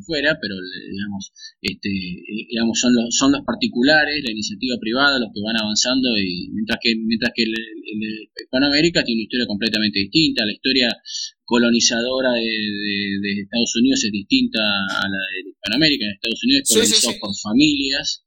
fuera, 0.05 0.37
pero 0.41 0.55
digamos, 0.57 1.31
este, 1.61 1.89
eh, 1.89 2.47
digamos 2.49 2.79
son 2.79 2.93
los, 2.95 3.15
son 3.15 3.31
los 3.31 3.41
particulares, 3.45 4.23
la 4.23 4.31
iniciativa 4.31 4.75
privada, 4.79 5.19
los 5.19 5.29
que 5.33 5.41
van 5.41 5.57
avanzando 5.57 6.17
y 6.17 6.49
mientras 6.53 6.79
que 6.81 6.95
mientras 6.95 7.31
que 7.35 7.43
el, 7.43 7.53
Hispanoamérica 8.31 9.03
tiene 9.03 9.19
una 9.19 9.27
historia 9.27 9.47
completamente 9.47 9.99
distinta, 9.99 10.45
la 10.45 10.53
historia 10.53 10.89
colonizadora 11.43 12.31
de, 12.33 13.41
Estados 13.43 13.75
Unidos 13.75 14.03
es 14.05 14.11
distinta 14.11 14.59
a 14.59 15.03
la 15.03 15.21
de 15.43 15.49
Hispanoamérica, 15.49 16.05
en 16.05 16.11
Estados 16.11 16.43
Unidos 16.43 16.63
es 16.63 16.69
colonizado 16.71 17.15
por 17.19 17.31
familias, 17.35 18.23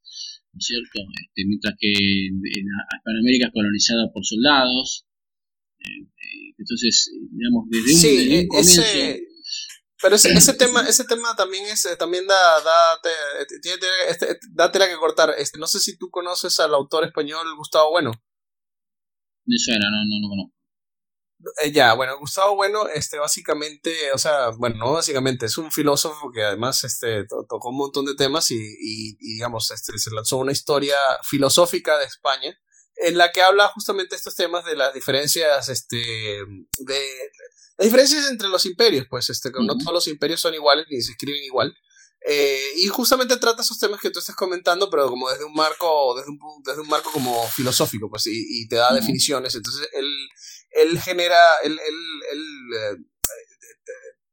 ¿no 0.52 0.58
es 0.58 0.66
cierto? 0.66 1.00
Este, 1.00 1.44
mientras 1.46 1.74
que 1.78 1.92
en, 1.92 2.40
Hispanoamérica 2.44 3.46
es 3.46 3.52
colonizada 3.52 4.12
por 4.12 4.24
soldados. 4.24 5.06
Eh, 5.80 6.02
eh, 6.04 6.54
entonces, 6.58 7.10
digamos, 7.32 7.64
desde 7.68 8.40
un, 8.42 8.48
comienzo 8.48 8.82
pero 10.02 10.16
ese, 10.16 10.32
ese 10.32 10.54
tema, 10.54 10.82
ese 10.82 11.04
tema 11.04 11.34
también 11.36 11.66
es, 11.66 11.84
eh, 11.86 11.96
también 11.96 12.26
da, 12.26 12.60
da, 12.60 13.00
tiene, 13.62 13.78
este, 14.08 14.38
da 14.52 14.70
tela 14.70 14.88
que 14.88 14.96
cortar. 14.96 15.34
Este, 15.38 15.58
no 15.58 15.66
sé 15.66 15.80
si 15.80 15.96
tú 15.96 16.10
conoces 16.10 16.58
al 16.60 16.74
autor 16.74 17.04
español 17.04 17.46
Gustavo 17.56 17.90
Bueno. 17.90 18.12
Me 19.46 19.56
suena, 19.58 19.86
no, 19.90 19.98
no 20.08 20.20
lo 20.22 20.28
conozco. 20.28 20.54
Eh, 21.62 21.72
ya, 21.72 21.92
bueno, 21.94 22.18
Gustavo 22.18 22.56
Bueno, 22.56 22.88
este, 22.88 23.18
básicamente, 23.18 24.12
o 24.12 24.18
sea, 24.18 24.50
bueno, 24.50 24.76
no 24.76 24.92
básicamente, 24.92 25.46
es 25.46 25.58
un 25.58 25.70
filósofo 25.70 26.30
que 26.32 26.42
además, 26.42 26.82
este, 26.84 27.26
tocó 27.26 27.68
un 27.68 27.76
montón 27.76 28.06
de 28.06 28.14
temas 28.14 28.50
y, 28.50 28.56
y, 28.56 29.16
digamos, 29.34 29.70
este, 29.70 29.98
se 29.98 30.10
lanzó 30.10 30.38
una 30.38 30.52
historia 30.52 30.96
filosófica 31.22 31.98
de 31.98 32.06
España 32.06 32.58
en 32.96 33.18
la 33.18 33.32
que 33.32 33.42
habla 33.42 33.68
justamente 33.68 34.16
estos 34.16 34.34
temas 34.34 34.64
de 34.64 34.76
las 34.76 34.94
diferencias, 34.94 35.68
este, 35.68 35.96
de 35.96 37.00
la 37.76 37.84
diferencia 37.84 38.20
es 38.20 38.30
entre 38.30 38.48
los 38.48 38.66
imperios, 38.66 39.06
pues, 39.10 39.30
este, 39.30 39.50
no 39.50 39.76
todos 39.76 39.92
los 39.92 40.08
imperios 40.08 40.40
son 40.40 40.54
iguales 40.54 40.86
ni 40.88 41.00
se 41.02 41.12
escriben 41.12 41.42
igual. 41.42 41.74
Eh, 42.26 42.72
y 42.76 42.86
justamente 42.86 43.36
trata 43.36 43.62
esos 43.62 43.78
temas 43.78 44.00
que 44.00 44.10
tú 44.10 44.18
estás 44.18 44.36
comentando, 44.36 44.88
pero 44.88 45.08
como 45.08 45.28
desde 45.28 45.44
un 45.44 45.52
marco, 45.52 46.14
desde 46.16 46.30
un, 46.30 46.38
desde 46.64 46.80
un 46.80 46.88
marco 46.88 47.10
como 47.12 47.46
filosófico, 47.48 48.08
pues, 48.08 48.26
y, 48.26 48.66
te 48.68 48.76
da 48.76 48.94
definiciones. 48.94 49.54
Entonces, 49.54 49.88
él, 49.92 50.06
él 50.70 51.00
genera, 51.00 51.38
él, 51.64 51.72
él, 51.72 51.96
él 52.32 52.44
eh, 52.78 52.96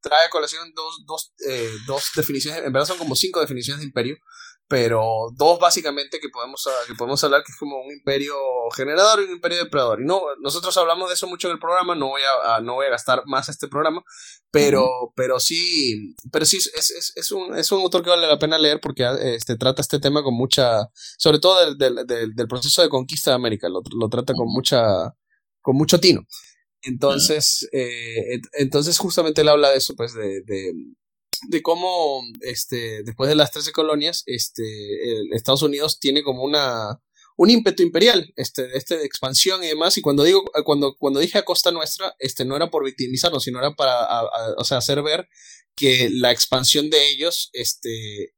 trae 0.00 0.26
a 0.26 0.30
colación 0.30 0.72
dos, 0.74 1.04
dos, 1.06 1.34
eh, 1.46 1.70
dos 1.86 2.10
definiciones, 2.16 2.64
en 2.64 2.72
verdad 2.72 2.88
son 2.88 2.98
como 2.98 3.14
cinco 3.16 3.40
definiciones 3.40 3.80
de 3.80 3.86
imperio, 3.86 4.16
pero 4.72 5.28
dos 5.36 5.58
básicamente 5.58 6.18
que 6.18 6.30
podemos, 6.30 6.66
ah, 6.66 6.84
que 6.86 6.94
podemos 6.94 7.22
hablar 7.22 7.42
que 7.44 7.52
es 7.52 7.58
como 7.58 7.76
un 7.82 7.92
imperio 7.92 8.34
generador 8.74 9.20
y 9.20 9.24
un 9.24 9.32
imperio 9.32 9.58
depredador. 9.58 10.00
Y 10.00 10.06
no, 10.06 10.22
nosotros 10.40 10.74
hablamos 10.78 11.10
de 11.10 11.14
eso 11.14 11.26
mucho 11.26 11.48
en 11.48 11.52
el 11.52 11.58
programa, 11.58 11.94
no 11.94 12.08
voy 12.08 12.22
a, 12.46 12.58
no 12.62 12.76
voy 12.76 12.86
a 12.86 12.88
gastar 12.88 13.22
más 13.26 13.50
este 13.50 13.68
programa, 13.68 14.02
pero, 14.50 15.12
pero 15.14 15.38
sí, 15.40 16.14
pero 16.32 16.46
sí 16.46 16.56
es, 16.56 16.72
es, 16.74 17.12
es, 17.14 17.32
un, 17.32 17.54
es 17.54 17.70
un 17.70 17.82
autor 17.82 18.02
que 18.02 18.08
vale 18.08 18.26
la 18.26 18.38
pena 18.38 18.56
leer 18.56 18.80
porque 18.80 19.04
ah, 19.04 19.14
este, 19.20 19.58
trata 19.58 19.82
este 19.82 20.00
tema 20.00 20.22
con 20.22 20.32
mucha, 20.32 20.88
sobre 21.18 21.38
todo 21.38 21.60
del, 21.60 21.76
del, 21.76 22.34
del, 22.34 22.48
proceso 22.48 22.80
de 22.80 22.88
conquista 22.88 23.32
de 23.32 23.34
América, 23.34 23.68
lo, 23.68 23.82
lo 23.94 24.08
trata 24.08 24.32
con 24.32 24.46
mucha, 24.48 25.14
con 25.60 25.76
mucho 25.76 26.00
tino. 26.00 26.22
Entonces, 26.80 27.68
eh, 27.72 28.40
entonces 28.54 28.96
justamente 28.96 29.42
él 29.42 29.50
habla 29.50 29.68
de 29.68 29.76
eso, 29.76 29.94
pues, 29.94 30.14
de, 30.14 30.40
de 30.46 30.72
de 31.48 31.62
cómo 31.62 32.22
este, 32.40 33.02
después 33.02 33.28
de 33.28 33.34
las 33.34 33.50
13 33.50 33.72
colonias, 33.72 34.22
este, 34.26 34.64
Estados 35.32 35.62
Unidos 35.62 35.98
tiene 35.98 36.22
como 36.22 36.42
una, 36.42 37.00
un 37.36 37.50
ímpetu 37.50 37.82
imperial, 37.82 38.32
este, 38.36 38.76
este 38.76 38.98
de 38.98 39.04
expansión 39.04 39.62
y 39.64 39.68
demás. 39.68 39.96
Y 39.98 40.02
cuando 40.02 40.24
digo, 40.24 40.44
cuando, 40.64 40.96
cuando 40.96 41.20
dije 41.20 41.38
a 41.38 41.44
costa 41.44 41.70
nuestra, 41.70 42.14
este, 42.18 42.44
no 42.44 42.56
era 42.56 42.70
por 42.70 42.84
victimizarnos, 42.84 43.44
sino 43.44 43.58
era 43.58 43.74
para 43.74 44.24
o 44.56 44.64
sea, 44.64 44.78
hacer 44.78 45.02
ver 45.02 45.28
que 45.74 46.08
la 46.10 46.30
expansión 46.30 46.90
de 46.90 47.08
ellos, 47.10 47.50
este, 47.52 48.34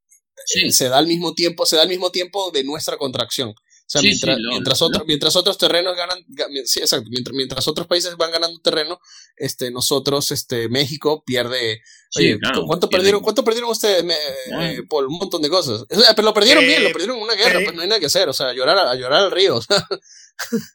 se 0.71 0.89
da 0.89 0.99
al 0.99 1.07
mismo 1.07 1.35
tiempo, 1.35 1.67
se 1.67 1.77
da 1.77 1.83
al 1.83 1.89
mismo 1.89 2.11
tiempo 2.11 2.51
de 2.51 2.65
nuestra 2.65 2.97
contracción. 2.97 3.55
O 3.95 4.01
sea, 4.01 4.03
mientras, 4.03 4.39
mientras, 4.51 4.83
otros, 4.83 5.05
mientras 5.07 5.37
otros 5.37 5.57
terrenos 5.57 5.95
ganan, 5.97 6.19
sí, 6.65 6.81
exacto, 6.81 7.09
mientras, 7.11 7.35
mientras 7.35 7.69
otros 7.69 7.87
países 7.87 8.17
van 8.17 8.33
ganando 8.33 8.59
terreno, 8.59 9.01
este, 9.37 9.71
nosotros, 9.71 10.33
este, 10.33 10.69
México 10.69 11.23
pierde. 11.25 11.81
Oye, 12.17 12.39
¿cuánto 12.67 12.91
perdieron, 12.91 13.23
cuánto 13.23 13.45
perdieron 13.45 13.71
ustedes 13.71 14.05
eh, 14.05 14.83
por 14.89 15.07
un 15.07 15.17
montón 15.17 15.43
de 15.43 15.49
cosas? 15.49 15.85
pero 15.89 16.23
lo 16.23 16.35
perdieron 16.35 16.65
bien, 16.65 16.83
lo 16.83 16.91
perdieron 16.91 17.19
en 17.19 17.23
una 17.23 17.35
guerra, 17.35 17.61
pues 17.63 17.75
no 17.75 17.83
hay 17.83 17.89
nada 17.89 18.01
que 18.01 18.07
hacer, 18.07 18.29
o 18.29 18.33
sea, 18.33 18.53
llorar 18.53 18.79
a, 18.79 18.95
llorar 18.97 19.25
al 19.25 19.31
río. 19.31 19.61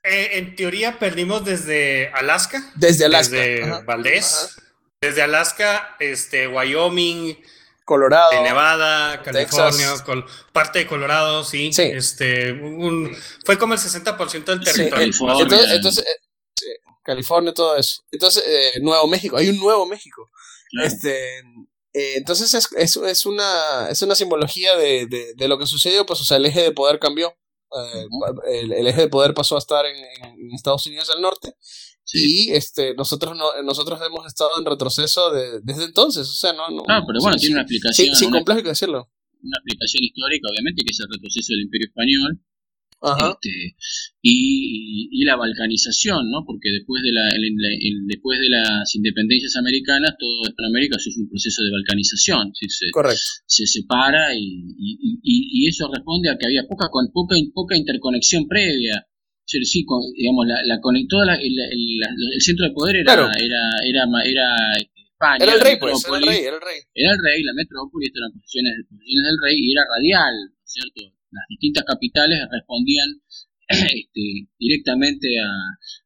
Eh, 0.06 0.38
en 0.38 0.56
teoría 0.56 1.00
perdimos 1.00 1.44
desde 1.44 2.08
Alaska. 2.14 2.72
Desde 2.76 3.04
Alaska. 3.04 3.36
Desde 3.36 3.84
Valdés. 3.84 4.56
Desde 5.02 5.22
Alaska, 5.22 5.98
este, 6.00 6.48
Wyoming, 6.48 7.36
Colorado, 7.90 8.30
de 8.30 8.42
Nevada, 8.44 9.24
California, 9.24 9.92
parte 10.54 10.78
de 10.78 10.86
Colorado, 10.86 11.44
sí. 11.44 11.72
Este, 11.76 12.52
un, 12.52 13.18
fue 13.44 13.58
como 13.58 13.74
el 13.74 13.80
60% 13.80 14.46
del 14.46 14.64
territorio. 14.64 15.12
entonces, 15.74 16.06
eh, 16.06 16.82
California, 17.04 17.52
todo 17.52 17.76
eso. 17.78 18.04
Entonces, 18.12 18.44
eh, 18.46 18.80
Nuevo 18.80 19.08
México, 19.08 19.38
hay 19.38 19.50
un 19.50 19.58
Nuevo 19.58 19.88
México. 19.88 20.30
Este, 20.84 21.40
eh, 21.40 22.14
entonces 22.18 22.54
es, 22.54 22.70
es, 22.78 22.96
es, 22.96 23.26
una, 23.26 23.90
es 23.90 24.04
una 24.04 24.14
simbología 24.14 24.76
de, 24.76 25.08
de, 25.08 25.34
de, 25.36 25.48
lo 25.48 25.58
que 25.58 25.66
sucedió, 25.66 26.06
pues, 26.06 26.22
o 26.22 26.26
sea, 26.26 26.38
el 26.38 26.46
eje 26.46 26.62
de 26.62 26.72
poder 26.72 27.00
cambió. 27.00 27.36
el, 28.46 28.72
el, 28.72 28.86
eje 28.86 29.02
de 29.02 29.08
poder 29.08 29.34
pasó 29.34 29.56
a 29.56 29.60
estar 29.60 29.88
en, 29.88 29.96
en 29.96 30.54
Estados 30.54 30.86
Unidos 30.86 31.08
del 31.08 31.22
Norte 31.22 31.56
y 32.14 32.52
este, 32.52 32.96
nosotros 32.96 33.38
no, 33.38 33.62
nosotros 33.64 34.00
hemos 34.06 34.26
estado 34.26 34.52
en 34.58 34.66
retroceso 34.66 35.32
desde 35.32 35.86
entonces, 35.86 36.28
o 36.28 36.34
sea, 36.34 36.54
no, 36.54 36.70
no 36.70 36.84
Ah, 36.88 37.04
pero 37.06 37.20
bueno, 37.22 37.38
tiene 37.38 37.56
una 37.56 37.62
explicación. 37.62 38.16
Sin, 38.16 38.32
complejo 38.32 38.64
que 38.64 38.70
decirlo. 38.70 39.10
Una 39.42 39.58
explicación 39.58 40.04
histórica, 40.04 40.48
obviamente, 40.52 40.84
que 40.84 40.92
es 40.92 41.00
el 41.00 41.08
retroceso 41.12 41.54
del 41.54 41.62
Imperio 41.62 41.88
Español. 41.88 42.42
Este, 43.02 43.78
y, 44.22 45.08
y, 45.10 45.24
la 45.24 45.38
balcanización, 45.38 46.30
¿no? 46.30 46.44
Porque 46.46 46.70
después 46.70 47.02
de, 47.02 47.14
la, 47.14 47.30
después 48.08 48.40
de 48.42 48.50
las 48.50 48.94
independencias 48.94 49.56
americanas, 49.56 50.16
todo 50.20 50.44
Hispanoamérica 50.44 51.00
sufre 51.00 51.24
un 51.24 51.30
proceso 51.30 51.64
de 51.64 51.72
balcanización. 51.72 52.52
¿sí? 52.54 52.68
Se, 52.68 52.92
Correcto. 52.92 53.22
Se 53.46 53.66
separa 53.68 54.36
y, 54.36 54.76
y, 55.24 55.68
eso 55.70 55.90
responde 55.94 56.30
a 56.30 56.38
que 56.38 56.48
había 56.48 56.68
poca, 56.68 56.90
con, 56.92 57.10
poca, 57.14 57.36
poca 57.54 57.78
interconexión 57.78 58.48
previa 58.50 59.08
sí, 59.50 59.86
digamos, 60.16 60.46
la, 60.46 60.62
la 60.66 60.80
conectó, 60.80 61.24
el, 61.24 62.42
centro 62.42 62.68
de 62.68 62.74
poder 62.74 62.98
era, 62.98 63.14
era, 63.14 63.62
era, 63.84 64.04
era 64.24 64.48
este, 64.78 65.02
España. 65.10 65.44
Era 65.44 65.54
el 65.54 65.62
rey, 65.62 65.76
pues, 65.80 66.06
era 66.06 66.18
el 66.18 66.24
rey, 66.24 66.42
era 66.46 66.56
el 66.56 66.62
rey. 66.62 66.80
Era 66.94 67.12
el 67.12 67.20
rey, 67.20 67.44
la 67.44 67.54
metrópoli, 67.54 68.06
estas 68.06 68.22
eran 68.22 68.34
posiciones, 68.38 68.74
posiciones 68.90 69.26
del 69.26 69.40
rey 69.42 69.56
y 69.58 69.72
era 69.74 69.84
radial, 69.90 70.36
¿cierto? 70.64 71.02
Las 71.32 71.46
distintas 71.50 71.84
capitales 71.84 72.40
respondían 72.52 73.10
este, 73.68 74.26
directamente 74.58 75.28
a, 75.42 75.50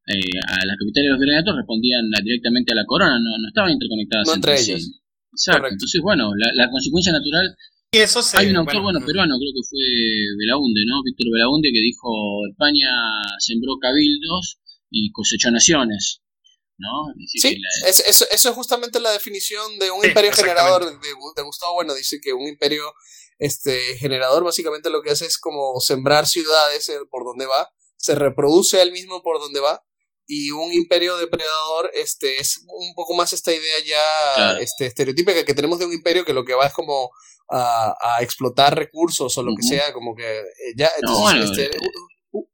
eh, 0.08 0.40
a 0.48 0.66
las 0.66 0.76
capitales 0.80 1.06
de 1.08 1.12
los 1.12 1.20
virreinatos, 1.20 1.56
respondían 1.56 2.10
directamente 2.24 2.72
a 2.72 2.80
la 2.80 2.86
corona, 2.86 3.20
no, 3.20 3.38
no 3.38 3.48
estaban 3.48 3.72
interconectadas 3.72 4.28
no 4.28 4.34
entre, 4.36 4.56
ellas. 4.56 4.88
Exacto. 5.32 5.68
Entonces, 5.68 6.02
bueno, 6.02 6.32
la, 6.36 6.48
la 6.56 6.70
consecuencia 6.70 7.12
natural 7.12 7.56
hay 7.94 8.50
un 8.50 8.58
autor, 8.58 8.82
bueno, 8.82 9.00
peruano, 9.06 9.36
creo 9.38 9.54
que 9.54 9.68
fue 9.70 9.86
Belaunde, 10.38 10.82
¿no? 10.86 11.04
Víctor 11.04 11.28
Belaunde, 11.32 11.70
que 11.72 11.80
dijo, 11.80 12.10
España 12.50 12.90
sembró 13.40 13.78
cabildos 13.80 14.60
y 14.90 15.12
cosechó 15.12 15.52
naciones. 15.52 16.22
¿no? 16.78 17.14
sí, 17.28 17.62
eso, 17.86 18.26
es 18.32 18.48
justamente 18.56 19.00
la 19.00 19.12
definición 19.12 19.78
de 19.80 19.92
un 19.92 20.04
imperio 20.04 20.34
generador 20.34 20.86
de, 20.86 21.44
Gustavo 21.44 21.76
Bueno. 21.76 21.94
Dice 21.94 22.20
que 22.22 22.34
un 22.34 22.48
imperio 22.48 22.84
este, 23.38 23.98
generador 23.98 24.44
básicamente 24.44 24.90
lo 24.90 25.02
que 25.02 25.12
hace 25.12 25.26
es 25.26 25.38
como 25.38 25.80
sembrar 25.80 26.28
ciudades 26.28 26.90
eh, 26.90 27.00
por 27.10 27.24
donde 27.26 27.46
va, 27.46 27.70
se 27.98 28.16
reproduce 28.16 28.82
él 28.82 28.92
mismo 28.92 29.22
por 29.22 29.40
donde 29.40 29.60
va 29.60 29.84
y 30.26 30.52
un 30.52 30.72
imperio 30.72 31.18
depredador 31.18 31.92
este 31.94 32.40
es 32.40 32.64
un 32.68 32.94
poco 32.96 33.14
más 33.14 33.34
esta 33.34 33.52
idea 33.52 33.76
ya 33.86 34.58
este 34.60 34.86
estereotípica 34.86 35.44
que 35.44 35.54
tenemos 35.54 35.80
de 35.80 35.86
un 35.86 35.94
imperio 35.94 36.24
que 36.24 36.34
lo 36.34 36.46
que 36.46 36.54
va 36.54 36.68
es 36.68 36.74
como 36.74 37.12
a, 37.54 37.96
a 38.02 38.24
explotar 38.24 38.76
recursos 38.76 39.38
o 39.38 39.44
lo 39.44 39.56
que 39.56 39.64
sea 39.64 39.94
como 39.94 40.16
que 40.16 40.40
eh, 40.40 40.74
ya 40.76 40.88
este, 40.88 41.66
eh, 41.66 41.70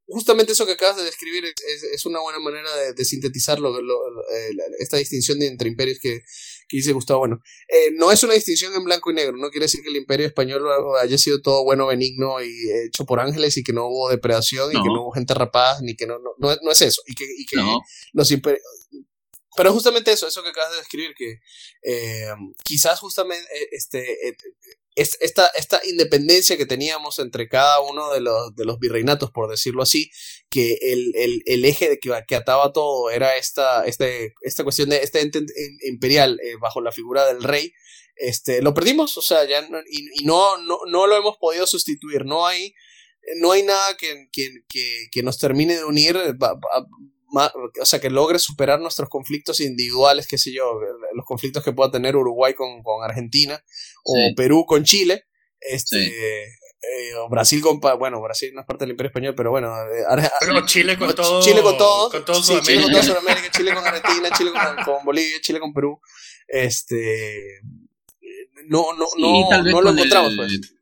justamente 0.07 0.51
eso 0.51 0.65
que 0.65 0.73
acabas 0.73 0.97
de 0.97 1.03
describir 1.03 1.45
es, 1.45 1.83
es 1.83 2.05
una 2.05 2.19
buena 2.19 2.39
manera 2.39 2.75
de, 2.75 2.93
de 2.93 3.05
sintetizar 3.05 3.59
lo, 3.59 3.77
eh, 3.77 4.51
esta 4.79 4.97
distinción 4.97 5.39
de 5.39 5.47
entre 5.47 5.69
imperios 5.69 5.99
que, 6.01 6.21
que 6.67 6.77
dice 6.77 6.91
Gustavo. 6.91 7.19
Bueno, 7.19 7.39
eh, 7.67 7.91
no 7.93 8.11
es 8.11 8.21
una 8.23 8.33
distinción 8.33 8.73
en 8.73 8.83
blanco 8.83 9.11
y 9.11 9.13
negro, 9.13 9.37
no 9.37 9.49
quiere 9.49 9.65
decir 9.65 9.81
que 9.81 9.89
el 9.89 9.95
imperio 9.95 10.27
español 10.27 10.63
haya 11.01 11.17
sido 11.17 11.41
todo 11.41 11.63
bueno, 11.63 11.87
benigno 11.87 12.41
y 12.41 12.51
hecho 12.87 13.05
por 13.05 13.19
ángeles 13.19 13.55
y 13.57 13.63
que 13.63 13.73
no 13.73 13.87
hubo 13.87 14.09
depredación 14.09 14.69
y 14.71 14.73
que 14.73 14.89
no 14.89 15.03
hubo 15.03 15.11
gente 15.11 15.33
rapada, 15.33 15.79
ni 15.81 15.95
que 15.95 16.07
no, 16.07 16.17
no, 16.19 16.33
no, 16.39 16.71
es 16.71 16.81
eso. 16.81 17.01
Y 17.05 17.13
que, 17.13 17.25
y 17.25 17.45
que 17.45 17.57
los 18.13 18.31
imperios... 18.31 18.63
Pero 19.55 19.73
justamente 19.73 20.11
eso, 20.11 20.27
eso 20.27 20.41
que 20.41 20.49
acabas 20.49 20.71
de 20.71 20.77
describir, 20.77 21.13
que 21.17 21.39
eh, 21.83 22.29
quizás 22.63 22.99
justamente 22.99 23.45
este, 23.71 24.37
esta, 24.99 25.47
esta 25.55 25.81
independencia 25.85 26.57
que 26.57 26.65
teníamos 26.65 27.19
entre 27.19 27.47
cada 27.47 27.79
uno 27.81 28.11
de 28.11 28.21
los, 28.21 28.55
de 28.55 28.65
los 28.65 28.79
virreinatos, 28.79 29.31
por 29.31 29.49
decirlo 29.49 29.83
así, 29.83 30.11
que 30.49 30.77
el, 30.81 31.41
el, 31.45 31.65
eje 31.65 31.89
de 31.89 31.99
que, 31.99 32.11
que, 32.27 32.35
ataba 32.35 32.73
todo 32.73 33.09
era 33.09 33.37
esta, 33.37 33.85
este, 33.85 34.33
esta 34.41 34.63
cuestión 34.63 34.89
de 34.89 34.97
este 34.97 35.21
ente 35.21 35.41
imperial 35.87 36.39
eh, 36.43 36.55
bajo 36.59 36.81
la 36.81 36.91
figura 36.91 37.25
del 37.25 37.43
rey, 37.43 37.73
este, 38.15 38.61
lo 38.61 38.73
perdimos, 38.73 39.17
o 39.17 39.21
sea, 39.21 39.45
ya 39.47 39.61
y, 39.89 40.21
y, 40.21 40.25
no, 40.25 40.57
no, 40.57 40.79
no 40.87 41.07
lo 41.07 41.15
hemos 41.15 41.37
podido 41.37 41.65
sustituir, 41.65 42.25
no 42.25 42.45
hay, 42.45 42.73
no 43.37 43.51
hay 43.51 43.63
nada 43.63 43.95
que, 43.97 44.27
que, 44.31 44.49
que 45.11 45.23
nos 45.23 45.37
termine 45.37 45.77
de 45.77 45.85
unir 45.85 46.17
o 47.32 47.86
sea, 47.86 47.99
que 47.99 48.09
logre 48.09 48.39
superar 48.39 48.80
nuestros 48.80 49.09
conflictos 49.09 49.59
individuales, 49.59 50.27
qué 50.27 50.38
sé 50.38 50.53
yo, 50.53 50.80
los 51.13 51.25
conflictos 51.25 51.63
que 51.63 51.73
pueda 51.73 51.91
tener 51.91 52.15
Uruguay 52.15 52.53
con, 52.53 52.82
con 52.84 53.03
Argentina, 53.03 53.63
o 54.03 54.15
Perú 54.36 54.65
con 54.65 54.84
Chile, 54.84 55.25
este, 55.59 56.07
eh, 56.43 57.13
o 57.17 57.30
Brasil 57.30 57.61
con, 57.61 57.80
bueno, 57.80 58.21
Brasil 58.21 58.51
no 58.53 58.61
es 58.61 58.67
parte 58.67 58.84
del 58.84 58.91
Imperio 58.91 59.09
Español, 59.09 59.36
pero 59.36 59.51
bueno, 59.51 59.73
eh, 59.84 60.30
pero 60.39 60.65
Chile 60.65 60.97
con 60.97 61.13
todo, 61.13 61.41
Chile 61.41 61.61
con 61.61 61.77
todo, 61.77 62.09
con 62.09 62.25
todo 62.25 62.41
Chile 62.61 62.82
con 62.82 63.03
Sudamérica, 63.03 63.51
Chile 63.51 63.73
con 63.73 63.84
Argentina, 63.86 64.30
Chile 64.36 64.51
con, 64.86 65.05
Bolivia, 65.05 65.38
Chile 65.41 65.59
con 65.59 65.73
Perú, 65.73 65.99
este, 66.47 67.61
no, 68.67 68.93
no, 68.93 69.07
no, 69.17 69.61
no 69.63 69.82
lo 69.82 69.89
encontramos, 69.91 70.34
pues 70.36 70.78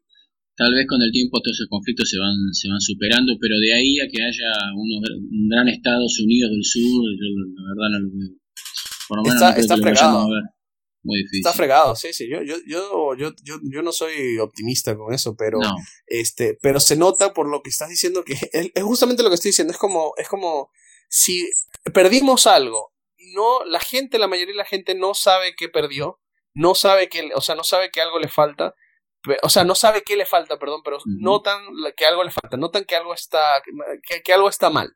Tal 0.58 0.74
vez 0.74 0.88
con 0.88 1.00
el 1.04 1.12
tiempo 1.12 1.40
todos 1.40 1.56
esos 1.56 1.70
conflictos 1.70 2.10
se 2.10 2.18
van, 2.18 2.34
se 2.52 2.68
van 2.68 2.82
superando, 2.82 3.38
pero 3.40 3.60
de 3.60 3.74
ahí 3.74 4.00
a 4.00 4.10
que 4.10 4.24
haya 4.24 4.74
unos, 4.74 5.06
un 5.14 5.48
gran 5.48 5.70
Estados 5.70 6.20
Unidos 6.20 6.50
del 6.50 6.66
Sur, 6.66 7.06
yo 7.14 7.28
la 7.54 7.62
verdad 7.70 7.90
no 7.94 8.00
lo 8.00 8.10
veo. 8.10 8.38
Por 9.08 9.18
lo 9.18 9.24
menos 9.24 9.36
está, 9.36 9.56
está 9.56 9.78
fregado. 9.78 10.28
Muy 11.04 11.20
difícil. 11.20 11.40
Está 11.40 11.54
fregado, 11.54 11.96
sí, 11.96 12.12
sí. 12.12 12.28
Yo, 12.28 12.42
yo, 12.42 12.56
yo, 12.66 13.16
yo, 13.16 13.34
yo, 13.44 13.60
yo 13.72 13.82
no 13.84 13.92
soy 13.92 14.40
optimista 14.40 14.98
con 14.98 15.14
eso, 15.14 15.36
pero 15.38 15.60
este, 16.08 16.58
pero 16.60 16.80
se 16.80 16.98
nota 16.98 17.36
por 17.36 17.48
lo 17.48 17.62
que 17.62 17.70
estás 17.70 17.90
diciendo 17.90 18.24
que 18.24 18.34
es 18.74 18.84
justamente 18.84 19.22
lo 19.22 19.30
que 19.30 19.36
estoy 19.36 19.50
diciendo. 19.50 19.72
Es 19.72 19.78
como, 19.78 20.14
es 20.18 20.28
como 20.28 20.72
si 21.08 21.48
perdimos 21.94 22.48
algo, 22.48 22.94
no, 23.36 23.64
la 23.66 23.80
gente, 23.80 24.18
la 24.18 24.28
mayoría 24.28 24.54
de 24.54 24.58
la 24.58 24.66
gente 24.66 24.96
no 24.96 25.14
sabe 25.14 25.54
qué 25.56 25.70
perdió, 25.70 26.20
no 26.56 26.74
sabe 26.74 27.10
que, 27.10 27.30
o 27.36 27.42
sea, 27.42 27.54
no 27.54 27.64
sabe 27.64 27.92
que 27.92 28.02
algo 28.02 28.18
le 28.18 28.28
falta 28.28 28.74
o 29.42 29.50
sea, 29.50 29.64
no 29.64 29.76
sabe 29.76 30.04
qué 30.04 30.16
le 30.16 30.26
falta, 30.26 30.58
perdón, 30.58 30.82
pero 30.84 30.98
notan 31.06 31.62
que 31.96 32.06
algo 32.06 32.24
le 32.24 32.32
falta, 32.32 32.58
notan 32.58 32.86
que 32.86 32.96
algo 32.96 33.14
está, 33.14 33.62
que, 34.24 34.34
algo 34.34 34.50
está 34.50 34.70
mal. 34.70 34.96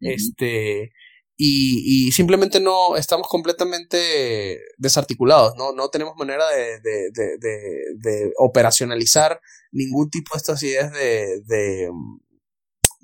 Este, 0.00 0.92
y, 1.36 2.08
y, 2.08 2.12
simplemente 2.12 2.60
no 2.60 2.96
estamos 2.96 3.28
completamente 3.28 4.58
desarticulados, 4.78 5.54
no, 5.56 5.72
no 5.72 5.88
tenemos 5.88 6.16
manera 6.16 6.48
de, 6.48 6.80
de, 6.80 7.10
de, 7.12 7.38
de, 7.96 8.32
operacionalizar 8.38 9.40
ningún 9.72 10.10
tipo 10.10 10.34
de 10.34 10.38
estas 10.38 10.62
ideas 10.62 10.92
de, 10.92 11.90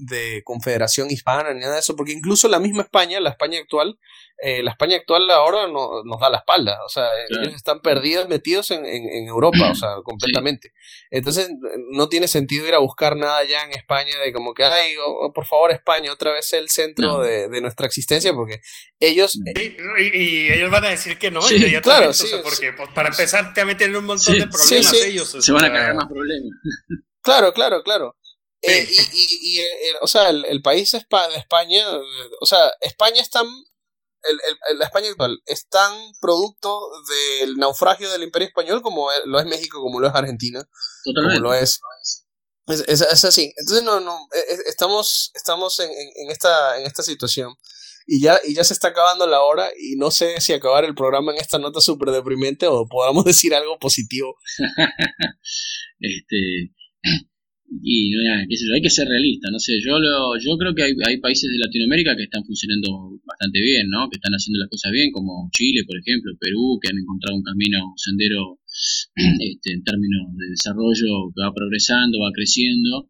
de 0.06 0.42
confederación 0.44 1.10
hispana 1.10 1.52
ni 1.54 1.60
nada 1.60 1.74
de 1.74 1.80
eso, 1.80 1.96
porque 1.96 2.12
incluso 2.12 2.48
la 2.48 2.58
misma 2.58 2.82
España, 2.82 3.20
la 3.20 3.30
España 3.30 3.58
actual, 3.58 3.98
eh, 4.42 4.62
la 4.62 4.72
España 4.72 4.96
actual 4.96 5.30
ahora 5.30 5.68
no, 5.68 6.02
nos 6.04 6.20
da 6.20 6.28
la 6.28 6.38
espalda, 6.38 6.78
o 6.84 6.88
sea, 6.88 7.08
ellos 7.28 7.54
están 7.54 7.80
perdidos, 7.80 8.28
metidos 8.28 8.72
en, 8.72 8.84
en, 8.84 9.28
Europa, 9.28 9.70
o 9.70 9.74
sea, 9.74 9.90
completamente. 10.04 10.72
Entonces, 11.10 11.50
no 11.92 12.08
tiene 12.08 12.26
sentido 12.26 12.66
ir 12.66 12.74
a 12.74 12.78
buscar 12.78 13.16
nada 13.16 13.44
ya 13.44 13.62
en 13.62 13.70
España 13.70 14.18
de 14.24 14.32
como 14.32 14.52
que, 14.52 14.64
ay, 14.64 14.96
oh, 14.96 15.26
oh, 15.26 15.32
por 15.32 15.46
favor, 15.46 15.70
España, 15.70 16.12
otra 16.12 16.32
vez 16.32 16.52
el 16.54 16.68
centro 16.68 17.20
de, 17.20 17.48
de, 17.48 17.60
nuestra 17.60 17.86
existencia, 17.86 18.32
porque 18.34 18.60
ellos... 18.98 19.38
Y, 19.54 20.52
ellos 20.52 20.70
van 20.70 20.86
a 20.86 20.88
decir 20.88 21.18
que 21.18 21.30
no, 21.30 21.40
claro, 21.82 22.12
sí, 22.12 22.26
porque 22.42 22.72
pues, 22.72 22.88
para 22.90 23.10
empezar 23.10 23.54
te 23.54 23.64
meten 23.64 23.94
un 23.94 24.06
montón 24.06 24.38
de 24.38 24.46
problemas 24.48 24.92
ellos. 24.94 25.36
Se 25.38 25.52
van 25.52 25.66
a 25.66 25.72
cargar 25.72 25.94
más 25.94 26.08
problemas. 26.08 26.50
Claro, 27.22 27.52
claro, 27.52 27.82
claro. 27.82 28.16
Eh, 28.62 28.88
y, 29.12 29.56
y, 29.56 29.60
eh, 29.60 29.94
o 30.00 30.06
sea, 30.06 30.30
el, 30.30 30.44
el 30.44 30.62
país 30.62 30.92
de 30.92 30.98
España, 30.98 31.84
o 32.40 32.46
sea, 32.46 32.72
España 32.80 33.20
es 33.20 33.28
tan, 33.28 33.44
el, 33.44 34.40
el, 34.70 34.78
la 34.78 34.84
España 34.84 35.08
actual 35.08 35.42
es 35.46 35.68
tan 35.68 35.92
producto 36.20 36.80
del 37.40 37.56
naufragio 37.56 38.10
del 38.10 38.22
imperio 38.22 38.48
español 38.48 38.80
como 38.80 39.08
lo 39.24 39.40
es 39.40 39.46
México, 39.46 39.82
como 39.82 39.98
lo 39.98 40.06
es 40.06 40.14
Argentina, 40.14 40.62
Totalmente. 41.04 41.40
como 41.40 41.52
lo 41.52 41.54
es. 41.54 41.80
Es, 42.68 43.00
es, 43.00 43.24
así. 43.24 43.52
Entonces, 43.56 43.82
no, 43.82 43.98
no, 43.98 44.16
e, 44.32 44.38
e, 44.38 44.58
estamos, 44.66 45.32
estamos 45.34 45.80
en, 45.80 45.90
en, 45.90 46.30
esta, 46.30 46.78
en 46.78 46.86
esta 46.86 47.02
situación. 47.02 47.52
Y 48.06 48.20
ya, 48.22 48.40
y 48.44 48.54
ya 48.54 48.62
se 48.64 48.74
está 48.74 48.88
acabando 48.88 49.26
la 49.26 49.42
hora 49.42 49.70
y 49.76 49.96
no 49.96 50.10
sé 50.10 50.40
si 50.40 50.52
acabar 50.52 50.84
el 50.84 50.94
programa 50.94 51.32
en 51.32 51.38
esta 51.38 51.58
nota 51.58 51.80
súper 51.80 52.10
deprimente 52.10 52.66
o 52.66 52.86
podamos 52.86 53.24
decir 53.24 53.54
algo 53.54 53.78
positivo. 53.78 54.36
este, 55.98 56.36
y 57.80 58.12
qué 58.48 58.56
sé 58.56 58.66
yo, 58.68 58.74
hay 58.74 58.82
que 58.82 58.90
ser 58.90 59.08
realista, 59.08 59.48
no 59.50 59.58
sé, 59.58 59.80
yo 59.80 59.98
lo, 59.98 60.36
yo 60.36 60.58
creo 60.58 60.74
que 60.74 60.82
hay, 60.82 60.92
hay 61.06 61.18
países 61.18 61.50
de 61.50 61.58
Latinoamérica 61.58 62.16
que 62.16 62.24
están 62.24 62.44
funcionando 62.44 63.18
bastante 63.24 63.60
bien, 63.60 63.88
¿no? 63.88 64.10
Que 64.10 64.16
están 64.16 64.32
haciendo 64.32 64.60
las 64.60 64.68
cosas 64.68 64.92
bien, 64.92 65.10
como 65.10 65.48
Chile, 65.52 65.84
por 65.86 65.96
ejemplo, 65.96 66.32
Perú, 66.38 66.78
que 66.82 66.90
han 66.90 66.98
encontrado 66.98 67.36
un 67.36 67.42
camino, 67.42 67.92
un 67.92 67.98
sendero 67.98 68.60
este, 69.16 69.72
en 69.72 69.82
términos 69.84 70.36
de 70.36 70.50
desarrollo 70.50 71.32
que 71.34 71.42
va 71.42 71.54
progresando, 71.54 72.20
va 72.20 72.32
creciendo. 72.34 73.08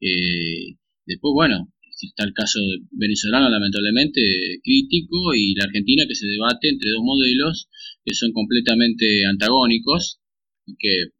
Eh, 0.00 0.78
después, 1.04 1.32
bueno, 1.34 1.72
está 2.00 2.24
el 2.24 2.32
caso 2.32 2.60
venezolano, 2.92 3.50
lamentablemente, 3.50 4.20
crítico, 4.62 5.34
y 5.34 5.54
la 5.54 5.64
Argentina 5.64 6.04
que 6.08 6.14
se 6.14 6.26
debate 6.26 6.68
entre 6.70 6.90
dos 6.90 7.02
modelos 7.04 7.68
que 8.04 8.14
son 8.14 8.32
completamente 8.32 9.24
antagónicos 9.26 10.20
y 10.64 10.76
que 10.78 11.12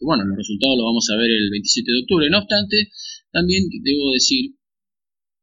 bueno, 0.00 0.24
los 0.24 0.36
resultados 0.36 0.76
los 0.76 0.84
vamos 0.84 1.08
a 1.10 1.16
ver 1.16 1.30
el 1.30 1.50
27 1.50 1.90
de 1.90 2.00
octubre. 2.00 2.30
No 2.30 2.38
obstante, 2.38 2.90
también 3.32 3.68
debo 3.70 4.12
decir, 4.12 4.52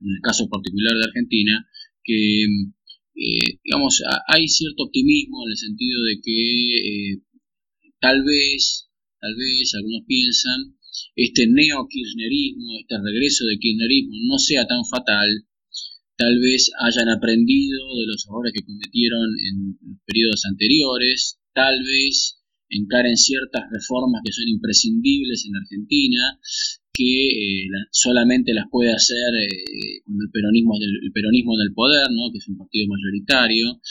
en 0.02 0.10
el 0.10 0.22
caso 0.22 0.48
particular 0.50 0.94
de 0.98 1.08
Argentina, 1.10 1.68
que 2.04 2.46
eh, 3.16 3.60
digamos, 3.64 4.02
hay 4.28 4.48
cierto 4.48 4.84
optimismo 4.84 5.46
en 5.46 5.52
el 5.52 5.58
sentido 5.58 6.04
de 6.04 6.16
que 6.22 6.42
eh, 7.14 7.22
tal 8.00 8.24
vez, 8.24 8.90
tal 9.20 9.36
vez 9.36 9.74
algunos 9.76 10.02
piensan, 10.08 10.78
este 11.16 11.46
neo-kirchnerismo, 11.48 12.80
este 12.82 12.98
regreso 12.98 13.46
de 13.46 13.60
kirchnerismo 13.60 14.14
no 14.26 14.38
sea 14.40 14.66
tan 14.66 14.84
fatal, 14.86 15.30
tal 16.18 16.40
vez 16.40 16.72
hayan 16.80 17.10
aprendido 17.10 17.86
de 17.98 18.08
los 18.08 18.26
errores 18.26 18.54
que 18.54 18.66
cometieron 18.66 19.30
en 19.30 20.00
periodos 20.06 20.46
anteriores, 20.46 21.40
tal 21.54 21.84
vez 21.84 22.43
encaren 22.78 23.18
ciertas 23.18 23.64
reformas 23.72 24.22
que 24.26 24.32
son 24.32 24.48
imprescindibles 24.48 25.46
en 25.46 25.56
Argentina, 25.56 26.40
que 26.94 27.66
eh, 27.66 27.68
solamente 27.92 28.54
las 28.54 28.66
puede 28.70 28.94
hacer 28.94 29.34
eh, 29.34 30.02
con 30.06 30.16
el 30.22 30.30
peronismo, 30.32 30.78
del, 30.80 31.12
peronismo 31.12 31.56
en 31.56 31.68
el 31.68 31.74
poder, 31.74 32.08
¿no? 32.12 32.32
que 32.32 32.38
es 32.38 32.48
un 32.48 32.58
partido 32.58 32.86
mayoritario, 32.88 33.82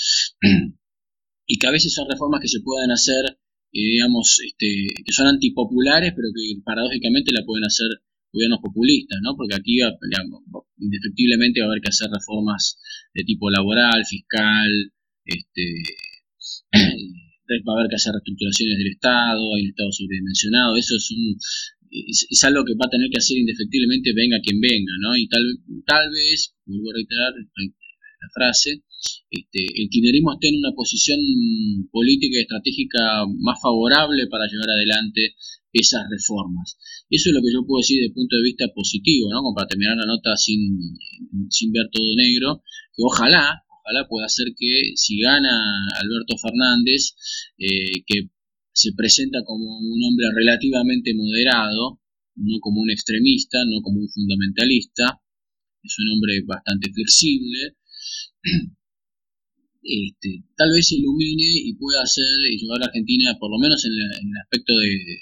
y 1.46 1.58
que 1.58 1.66
a 1.66 1.72
veces 1.72 1.92
son 1.92 2.08
reformas 2.08 2.40
que 2.40 2.48
se 2.48 2.60
pueden 2.60 2.92
hacer, 2.92 3.24
eh, 3.72 3.82
digamos, 3.98 4.38
este, 4.46 5.02
que 5.04 5.12
son 5.12 5.26
antipopulares, 5.26 6.12
pero 6.14 6.28
que 6.34 6.62
paradójicamente 6.64 7.32
la 7.32 7.44
pueden 7.44 7.64
hacer 7.64 7.88
gobiernos 8.32 8.60
populistas, 8.62 9.18
¿no? 9.22 9.36
porque 9.36 9.56
aquí 9.56 9.78
indefectiblemente 10.78 11.60
va 11.60 11.66
a 11.66 11.70
haber 11.70 11.82
que 11.82 11.90
hacer 11.90 12.08
reformas 12.08 12.78
de 13.12 13.24
tipo 13.24 13.50
laboral, 13.50 14.06
fiscal, 14.06 14.70
este, 15.24 15.62
va 17.68 17.72
a 17.74 17.76
haber 17.80 17.90
que 17.90 17.96
hacer 17.96 18.12
reestructuraciones 18.12 18.78
del 18.78 18.94
Estado, 18.94 19.42
hay 19.54 19.62
un 19.62 19.70
Estado 19.70 19.92
sobredimensionado, 19.92 20.76
eso 20.76 20.96
es 20.96 21.10
un 21.10 21.36
es, 21.92 22.44
algo 22.44 22.64
que 22.64 22.74
va 22.74 22.86
a 22.86 22.90
tener 22.90 23.08
que 23.10 23.18
hacer 23.18 23.36
indefectiblemente 23.36 24.12
venga 24.16 24.40
quien 24.40 24.60
venga, 24.60 24.92
¿no? 25.00 25.16
Y 25.16 25.28
tal, 25.28 25.44
tal 25.86 26.08
vez, 26.10 26.56
vuelvo 26.64 26.90
a 26.90 26.94
reiterar 26.94 27.32
la 27.36 28.28
frase, 28.32 28.82
este, 29.30 29.60
el 29.60 29.88
kirchnerismo 29.90 30.32
esté 30.32 30.48
en 30.48 30.58
una 30.58 30.72
posición 30.72 31.20
política 31.90 32.38
y 32.38 32.42
estratégica 32.42 33.26
más 33.40 33.58
favorable 33.60 34.26
para 34.28 34.46
llevar 34.46 34.70
adelante 34.70 35.34
esas 35.72 36.04
reformas. 36.08 36.78
Eso 37.10 37.30
es 37.30 37.34
lo 37.34 37.40
que 37.42 37.52
yo 37.52 37.66
puedo 37.66 37.80
decir 37.80 37.98
desde 37.98 38.08
el 38.08 38.14
punto 38.14 38.36
de 38.36 38.42
vista 38.42 38.66
positivo, 38.74 39.28
¿no? 39.30 39.42
Como 39.42 39.54
para 39.54 39.68
terminar 39.68 39.96
la 39.96 40.06
nota 40.06 40.36
sin, 40.36 40.78
sin 41.50 41.72
ver 41.72 41.88
todo 41.90 42.14
negro, 42.14 42.62
que 42.94 43.02
ojalá, 43.02 43.61
ojalá 43.82 44.06
pueda 44.08 44.28
ser 44.28 44.48
que 44.56 44.92
si 44.96 45.20
gana 45.20 45.62
Alberto 46.00 46.38
Fernández, 46.38 47.14
eh, 47.58 48.02
que 48.06 48.30
se 48.72 48.92
presenta 48.94 49.44
como 49.44 49.78
un 49.78 50.00
hombre 50.04 50.26
relativamente 50.34 51.14
moderado, 51.14 52.00
no 52.36 52.58
como 52.60 52.80
un 52.80 52.90
extremista, 52.90 53.58
no 53.66 53.82
como 53.82 54.00
un 54.00 54.08
fundamentalista, 54.08 55.20
es 55.82 55.98
un 55.98 56.12
hombre 56.12 56.42
bastante 56.46 56.90
flexible, 56.92 57.76
este, 59.82 60.44
tal 60.56 60.70
vez 60.72 60.92
ilumine 60.92 61.58
y 61.64 61.74
pueda 61.74 62.02
hacer 62.02 62.24
y 62.50 62.58
llevar 62.58 62.76
a 62.78 62.80
la 62.80 62.86
Argentina, 62.86 63.36
por 63.38 63.50
lo 63.50 63.58
menos 63.58 63.84
en, 63.84 63.92
el 63.92 64.38
aspecto 64.42 64.76
de, 64.78 65.18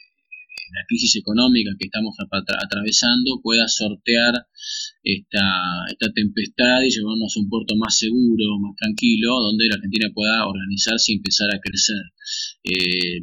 la 0.73 0.85
crisis 0.87 1.17
económica 1.17 1.71
que 1.79 1.87
estamos 1.87 2.17
atravesando, 2.19 3.41
pueda 3.43 3.67
sortear 3.69 4.47
esta, 5.03 5.47
esta 5.91 6.13
tempestad 6.13 6.83
y 6.83 6.91
llevarnos 6.91 7.37
a 7.37 7.41
un 7.41 7.49
puerto 7.49 7.77
más 7.77 7.97
seguro, 7.99 8.59
más 8.61 8.77
tranquilo, 8.77 9.41
donde 9.41 9.69
la 9.69 9.77
Argentina 9.77 10.09
pueda 10.15 10.47
organizarse 10.47 11.13
y 11.13 11.17
empezar 11.17 11.49
a 11.55 11.61
crecer. 11.61 12.03
Eh, 12.65 13.21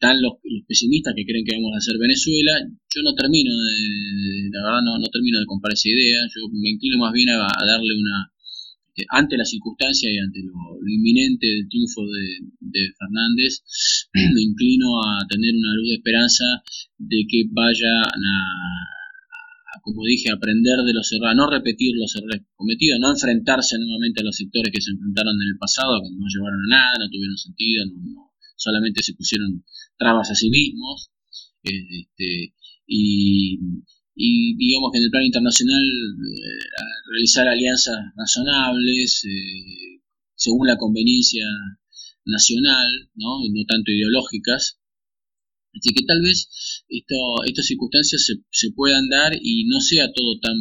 están 0.00 0.16
los, 0.22 0.40
pesimistas 0.66 1.12
que 1.14 1.26
creen 1.26 1.44
que 1.44 1.56
vamos 1.56 1.74
a 1.74 1.78
hacer 1.78 2.00
Venezuela. 2.00 2.52
Yo 2.64 3.02
no 3.04 3.12
termino 3.12 3.52
de, 3.52 4.48
la 4.48 4.64
verdad 4.64 4.82
no, 4.82 4.96
no 4.96 5.08
termino 5.12 5.38
de 5.38 5.44
comprar 5.44 5.74
esa 5.74 5.92
idea. 5.92 6.24
Yo 6.24 6.48
me 6.48 6.70
inclino 6.70 6.96
más 6.96 7.12
bien 7.12 7.28
a, 7.28 7.44
darle 7.44 7.92
una, 8.00 8.32
este, 8.90 9.06
ante 9.10 9.36
la 9.36 9.44
circunstancia 9.44 10.12
y 10.12 10.18
ante 10.18 10.40
lo, 10.42 10.52
inminente 10.86 11.46
del 11.46 11.68
triunfo 11.68 12.02
de, 12.06 12.50
de, 12.60 12.92
Fernández, 12.98 13.62
me 14.34 14.42
inclino 14.42 15.02
a 15.02 15.26
tener 15.28 15.54
una 15.54 15.74
luz 15.74 15.88
de 15.88 15.94
esperanza 15.96 16.44
de 16.98 17.24
que 17.28 17.44
vayan 17.50 18.02
a, 18.02 19.80
como 19.82 20.04
dije, 20.04 20.30
aprender 20.30 20.78
de 20.84 20.92
los 20.92 21.12
errores, 21.12 21.36
no 21.36 21.48
repetir 21.48 21.94
los 21.96 22.14
errores 22.16 22.42
cometidos, 22.56 23.00
no 23.00 23.10
enfrentarse 23.10 23.78
nuevamente 23.78 24.20
a 24.20 24.24
los 24.24 24.36
sectores 24.36 24.72
que 24.72 24.82
se 24.82 24.90
enfrentaron 24.90 25.34
en 25.40 25.48
el 25.54 25.58
pasado, 25.58 26.02
que 26.02 26.10
no 26.10 26.26
llevaron 26.26 26.60
a 26.66 26.68
nada, 26.68 26.98
no 26.98 27.08
tuvieron 27.08 27.36
sentido, 27.36 27.86
no, 27.86 28.32
solamente 28.56 29.02
se 29.02 29.14
pusieron 29.14 29.64
trabas 29.96 30.30
a 30.30 30.34
sí 30.34 30.50
mismos. 30.50 31.10
Este, 31.62 32.54
y, 32.86 33.58
digamos 34.56 34.90
que 34.92 34.98
en 34.98 35.04
el 35.04 35.10
plano 35.10 35.26
internacional 35.26 35.82
eh, 35.82 36.64
realizar 37.10 37.48
alianzas 37.48 37.96
razonables 38.16 39.24
eh, 39.24 40.02
según 40.34 40.66
la 40.66 40.76
conveniencia 40.76 41.44
nacional, 42.24 43.10
¿no? 43.14 43.44
y 43.44 43.50
no 43.50 43.64
tanto 43.66 43.90
ideológicas, 43.90 44.76
Así 45.72 45.94
que 45.94 46.04
tal 46.04 46.20
vez 46.20 46.50
esto, 46.88 47.14
estas 47.46 47.64
circunstancias 47.64 48.24
se, 48.26 48.42
se, 48.50 48.72
puedan 48.72 49.08
dar 49.08 49.30
y 49.40 49.66
no 49.66 49.78
sea 49.80 50.10
todo 50.12 50.40
tan 50.40 50.58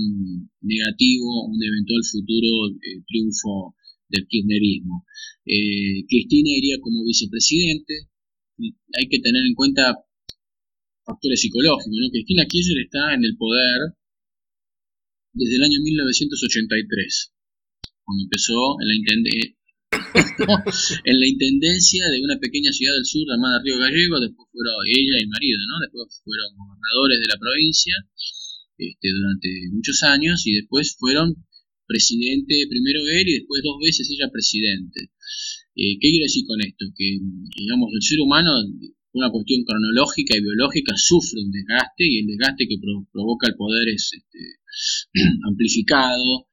negativo 0.62 1.48
un 1.48 1.58
eventual 1.64 2.04
futuro 2.06 2.70
eh, 2.70 3.02
triunfo 3.08 3.74
del 4.08 4.28
kirchnerismo. 4.28 5.06
Cristina 6.08 6.50
iría 6.56 6.78
como 6.80 7.04
vicepresidente. 7.04 8.08
Hay 8.60 9.10
que 9.10 9.18
tener 9.18 9.44
en 9.48 9.56
cuenta 9.56 9.98
factores 11.10 11.42
psicológicos. 11.42 11.90
¿no? 11.90 12.14
Cristina 12.14 12.46
Kirchner 12.46 12.86
está 12.86 13.18
en 13.18 13.26
el 13.26 13.34
poder 13.38 13.98
desde 15.34 15.56
el 15.58 15.64
año 15.64 15.82
1983, 15.82 17.34
cuando 18.06 18.24
empezó 18.26 18.78
en 18.82 18.88
la, 18.90 18.94
en 21.10 21.20
la 21.20 21.28
intendencia 21.28 22.10
de 22.10 22.22
una 22.22 22.38
pequeña 22.38 22.72
ciudad 22.74 22.94
del 22.98 23.06
sur 23.06 23.26
llamada 23.26 23.62
Río 23.62 23.78
Gallego, 23.78 24.20
después 24.20 24.50
fueron 24.52 24.74
ella 24.90 25.18
y 25.18 25.24
el 25.24 25.30
marido, 25.30 25.60
¿no? 25.70 25.80
Después 25.86 26.22
fueron 26.26 26.58
gobernadores 26.58 27.22
de 27.22 27.28
la 27.30 27.38
provincia 27.38 27.94
este, 28.78 29.12
durante 29.12 29.50
muchos 29.72 30.02
años 30.04 30.46
y 30.46 30.54
después 30.56 30.96
fueron 30.98 31.46
presidente, 31.86 32.68
primero 32.70 33.08
él 33.08 33.28
y 33.28 33.34
después 33.42 33.62
dos 33.64 33.78
veces 33.82 34.10
ella 34.10 34.30
presidente. 34.32 35.12
Eh, 35.76 35.98
¿Qué 36.00 36.10
quiero 36.10 36.26
decir 36.26 36.46
con 36.46 36.62
esto? 36.62 36.86
Que, 36.96 37.20
digamos, 37.58 37.90
el 37.94 38.02
ser 38.02 38.20
humano, 38.20 38.52
una 39.14 39.32
cuestión 39.32 39.64
cronológica 39.66 40.38
y 40.38 40.42
biológica, 40.42 40.94
sufre 40.96 41.42
un 41.42 41.52
desgaste 41.52 42.06
y 42.06 42.20
el 42.20 42.28
desgaste 42.28 42.68
que 42.68 42.78
provoca 43.12 43.48
el 43.50 43.56
poder 43.56 43.90
es 43.90 44.12
este, 44.14 44.40
amplificado. 45.48 46.48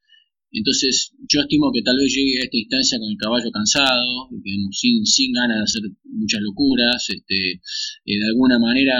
Entonces, 0.49 1.11
yo 1.27 1.41
estimo 1.41 1.71
que 1.71 1.83
tal 1.83 1.97
vez 1.97 2.09
llegue 2.15 2.39
a 2.39 2.45
esta 2.45 2.57
instancia 2.57 2.97
con 2.97 3.11
el 3.11 3.17
caballo 3.17 3.51
cansado, 3.51 4.29
sin, 4.71 5.05
sin 5.05 5.33
ganas 5.33 5.57
de 5.57 5.63
hacer 5.63 5.81
muchas 6.05 6.41
locuras, 6.41 7.03
este, 7.09 7.59
eh, 7.59 8.17
de 8.17 8.27
alguna 8.31 8.57
manera 8.57 8.95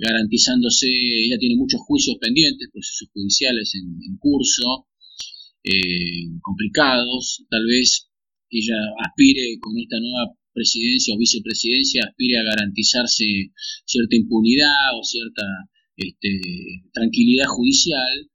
garantizándose, 0.00 0.86
ella 0.88 1.36
tiene 1.38 1.56
muchos 1.56 1.80
juicios 1.82 2.16
pendientes, 2.20 2.70
procesos 2.72 3.10
judiciales 3.12 3.74
en, 3.74 4.16
curso, 4.18 4.86
eh, 5.64 6.30
complicados, 6.40 7.44
tal 7.50 7.66
vez 7.66 8.08
ella 8.48 8.78
aspire 9.04 9.58
con 9.60 9.76
esta 9.76 9.98
nueva 10.00 10.32
presidencia 10.58 11.14
o 11.14 11.22
vicepresidencia, 11.22 12.02
aspire 12.02 12.36
a 12.38 12.48
garantizarse 12.50 13.54
cierta 13.86 14.14
impunidad 14.16 14.98
o 14.98 15.02
cierta 15.04 15.46
este, 15.96 16.30
tranquilidad 16.92 17.46
judicial, 17.46 18.28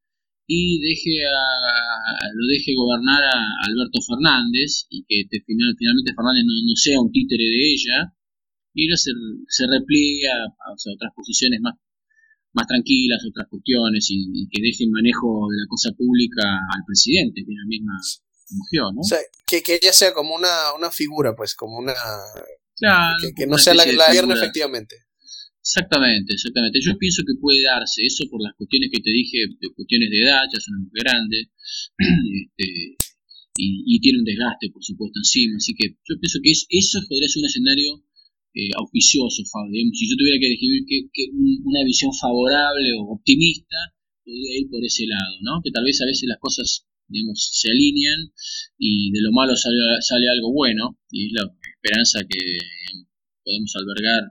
y 0.48 0.80
deje 0.80 1.24
a, 1.24 2.28
lo 2.36 2.46
deje 2.48 2.76
gobernar 2.76 3.24
a 3.24 3.38
Alberto 3.66 4.00
Fernández 4.02 4.88
y 4.90 5.04
que 5.08 5.24
final, 5.46 5.76
finalmente 5.78 6.14
Fernández 6.14 6.44
no, 6.46 6.76
sea 6.76 7.00
un 7.00 7.12
títere 7.12 7.44
de 7.44 7.62
ella 7.74 8.14
y 8.74 8.88
ella 8.88 8.98
se, 8.98 9.12
se 9.48 9.68
repliegue 9.68 10.28
a, 10.28 10.52
otras 10.74 11.12
posiciones 11.16 11.62
más, 11.62 11.76
más 12.54 12.68
tranquilas, 12.68 13.24
otras 13.26 13.48
cuestiones 13.50 14.08
y, 14.10 14.48
que 14.50 14.62
deje 14.62 14.84
el 14.84 14.92
manejo 14.92 15.48
de 15.50 15.58
la 15.58 15.68
cosa 15.68 15.92
pública 15.96 16.44
al 16.76 16.84
presidente, 16.86 17.44
que 17.46 17.52
es 17.52 17.58
la 17.58 17.68
misma 17.68 17.96
¿no? 18.94 19.02
O 19.02 19.04
sea, 19.04 19.20
que, 19.46 19.62
que 19.62 19.80
ella 19.82 19.94
sea 19.94 20.14
como 20.14 20.36
una, 20.36 20.74
una 20.78 20.92
figura, 20.92 21.36
pues, 21.36 21.56
como 21.56 21.78
una... 21.78 21.94
que, 23.36 23.48
no 23.48 23.58
sea 23.58 23.74
la, 23.74 23.86
la 23.86 24.12
efectivamente. 24.12 24.96
Exactamente, 25.64 26.34
exactamente. 26.34 26.80
Yo 26.84 26.98
pienso 26.98 27.24
que 27.26 27.40
puede 27.40 27.64
darse 27.64 28.06
eso 28.06 28.28
por 28.30 28.44
las 28.44 28.54
cuestiones 28.56 28.90
que 28.92 29.00
te 29.00 29.12
dije, 29.12 29.38
de 29.48 29.74
cuestiones 29.74 30.10
de 30.12 30.20
edad, 30.22 30.44
ya 30.52 30.60
son 30.60 30.76
muy 30.82 30.92
grandes, 30.92 31.48
este, 32.44 32.98
y, 33.56 34.00
tiene 34.02 34.20
un 34.20 34.26
desgaste, 34.26 34.70
por 34.74 34.84
supuesto, 34.84 35.20
encima. 35.20 35.56
Así 35.58 35.74
que 35.74 35.96
yo 36.04 36.20
pienso 36.20 36.40
que 36.44 36.52
eso 36.52 37.00
podría 37.08 37.30
ser 37.30 37.42
un 37.42 37.48
escenario 37.48 37.90
eh, 38.54 38.70
auspicioso, 38.76 39.44
Si 39.46 40.04
yo 40.10 40.16
tuviera 40.18 40.40
que 40.40 40.50
describir 40.50 40.84
que, 40.86 41.30
una 41.64 41.84
visión 41.86 42.12
favorable 42.14 42.92
o 43.00 43.14
optimista, 43.16 43.78
podría 44.26 44.60
ir 44.60 44.70
por 44.70 44.84
ese 44.84 45.06
lado, 45.08 45.38
¿no? 45.42 45.62
Que 45.64 45.72
tal 45.72 45.86
vez 45.86 46.02
a 46.02 46.06
veces 46.06 46.28
las 46.28 46.40
cosas, 46.40 46.88
digamos, 47.08 47.50
se 47.54 47.70
alinean 47.70 48.34
y 48.78 49.12
de 49.12 49.22
lo 49.22 49.32
malo 49.32 49.56
sale, 49.56 49.78
sale 50.02 50.30
algo 50.30 50.54
bueno, 50.54 50.98
y 51.10 51.28
es 51.28 51.34
la 51.34 51.50
esperanza 51.76 52.20
que 52.28 52.40
podemos 53.44 53.74
albergar 53.76 54.24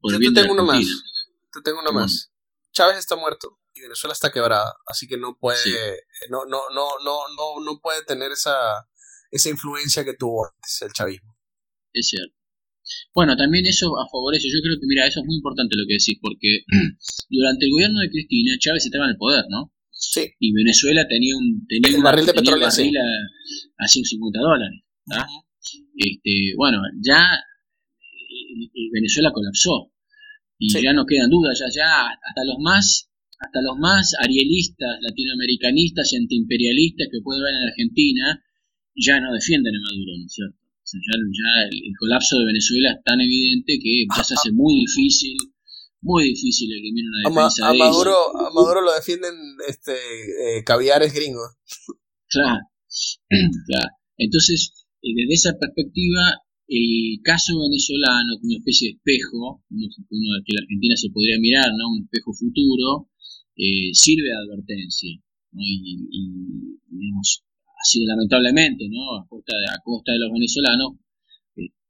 por 0.00 0.12
Yo 0.12 0.18
te 0.18 0.40
tengo 0.40 0.52
uno 0.52 0.64
más. 0.64 0.84
Te 1.52 1.60
tengo 1.62 1.80
uno 1.80 1.92
más. 1.92 2.30
Chávez 2.72 2.98
está 2.98 3.16
muerto 3.16 3.58
y 3.74 3.80
Venezuela 3.80 4.12
está 4.12 4.30
quebrada, 4.30 4.74
así 4.86 5.06
que 5.06 5.16
no 5.16 5.36
puede, 5.38 6.04
no, 6.28 6.44
no, 6.46 6.60
no, 6.74 6.88
no, 7.04 7.20
no, 7.36 7.64
no 7.64 7.80
puede 7.80 8.04
tener 8.04 8.30
esa, 8.32 8.88
esa 9.30 9.48
influencia 9.48 10.04
que 10.04 10.14
tuvo 10.14 10.46
antes 10.46 10.82
el 10.82 10.92
chavismo. 10.92 11.36
Es 11.92 12.08
cierto. 12.08 12.34
Bueno, 13.14 13.36
también 13.36 13.66
eso 13.66 13.92
favorece, 14.10 14.48
yo 14.48 14.62
creo 14.62 14.76
que, 14.80 14.86
mira, 14.86 15.06
eso 15.06 15.20
es 15.20 15.26
muy 15.26 15.36
importante 15.36 15.76
lo 15.76 15.86
que 15.86 15.94
decís, 15.94 16.18
porque 16.20 16.64
durante 17.28 17.66
el 17.66 17.72
gobierno 17.72 18.00
de 18.00 18.10
Cristina, 18.10 18.56
Chávez 18.58 18.84
estaba 18.84 19.04
en 19.04 19.12
el 19.12 19.16
poder, 19.16 19.44
¿no? 19.48 19.72
Sí. 20.10 20.26
Y 20.40 20.52
Venezuela 20.52 21.06
tenía 21.06 21.36
un, 21.36 21.66
tenía 21.68 21.96
el 21.96 22.02
barril 22.02 22.26
de 22.26 22.34
petróleo 22.34 22.66
a, 22.66 22.70
150 22.70 24.38
dólares. 24.40 24.82
este, 25.96 26.54
bueno, 26.56 26.82
ya 27.00 27.30
Venezuela 28.92 29.30
colapsó 29.32 29.92
y 30.58 30.68
ya 30.82 30.92
no 30.92 31.06
quedan 31.06 31.30
dudas, 31.30 31.58
ya, 31.58 31.66
ya 31.72 32.10
hasta 32.10 32.44
los 32.44 32.58
más 32.58 33.06
hasta 33.38 33.62
los 33.62 33.78
más 33.78 34.12
arielistas, 34.20 34.98
latinoamericanistas 35.00 36.12
y 36.12 36.16
antiimperialistas 36.16 37.08
que 37.10 37.22
puede 37.22 37.40
haber 37.40 37.54
en 37.54 37.68
Argentina 37.68 38.44
ya 38.94 39.20
no 39.20 39.32
defienden 39.32 39.74
a 39.76 39.80
Maduro, 39.80 40.12
¿no 40.18 40.26
es 40.26 40.32
cierto? 40.32 40.60
ya, 40.92 41.68
el, 41.70 41.92
colapso 41.98 42.38
de 42.38 42.46
Venezuela 42.46 42.92
es 42.92 43.02
tan 43.04 43.20
evidente 43.20 43.78
que 43.80 44.04
ya 44.14 44.24
se 44.24 44.34
hace 44.34 44.52
muy 44.52 44.74
difícil, 44.80 45.36
muy 46.02 46.24
difícil 46.24 46.72
eliminar 46.72 47.10
una 47.26 47.42
defensa 47.42 47.68
a, 47.68 47.72
de 47.72 47.78
Maduro, 47.78 48.36
A 48.36 48.50
Maduro 48.52 48.80
lo 48.80 48.92
defienden 48.92 49.34
este, 49.68 49.92
eh, 49.92 50.64
caviares 50.64 51.12
gringos. 51.12 51.56
Claro, 52.28 52.60
claro. 53.66 53.88
Entonces, 54.16 54.86
eh, 55.02 55.12
desde 55.14 55.34
esa 55.34 55.58
perspectiva, 55.58 56.40
el 56.68 57.18
caso 57.22 57.58
venezolano 57.58 58.38
como 58.38 58.54
una 58.54 58.58
especie 58.58 58.88
de 58.88 58.96
espejo, 58.96 59.64
uno, 59.70 59.86
que 60.46 60.54
la 60.54 60.62
Argentina 60.62 60.94
se 60.96 61.10
podría 61.10 61.38
mirar, 61.40 61.68
¿no? 61.76 61.90
un 61.90 62.04
espejo 62.04 62.32
futuro, 62.32 63.10
eh, 63.56 63.90
sirve 63.92 64.28
de 64.28 64.38
advertencia. 64.38 65.10
Y, 65.52 66.78
digamos, 66.86 67.42
así 67.82 68.06
lamentablemente, 68.06 68.86
¿no? 68.88 69.18
a, 69.18 69.26
costa 69.26 69.52
de, 69.58 69.66
a 69.66 69.82
costa 69.82 70.12
de 70.12 70.20
los 70.20 70.30
venezolanos, 70.32 70.94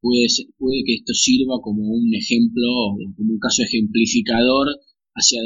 puede, 0.01 0.27
puede 0.59 0.83
que 0.85 0.95
esto 1.01 1.15
sirva 1.15 1.61
como 1.63 1.83
un 1.83 2.15
ejemplo, 2.15 2.97
como 3.17 3.33
un 3.33 3.39
caso 3.39 3.63
ejemplificador 3.63 4.69
hacia, 5.15 5.41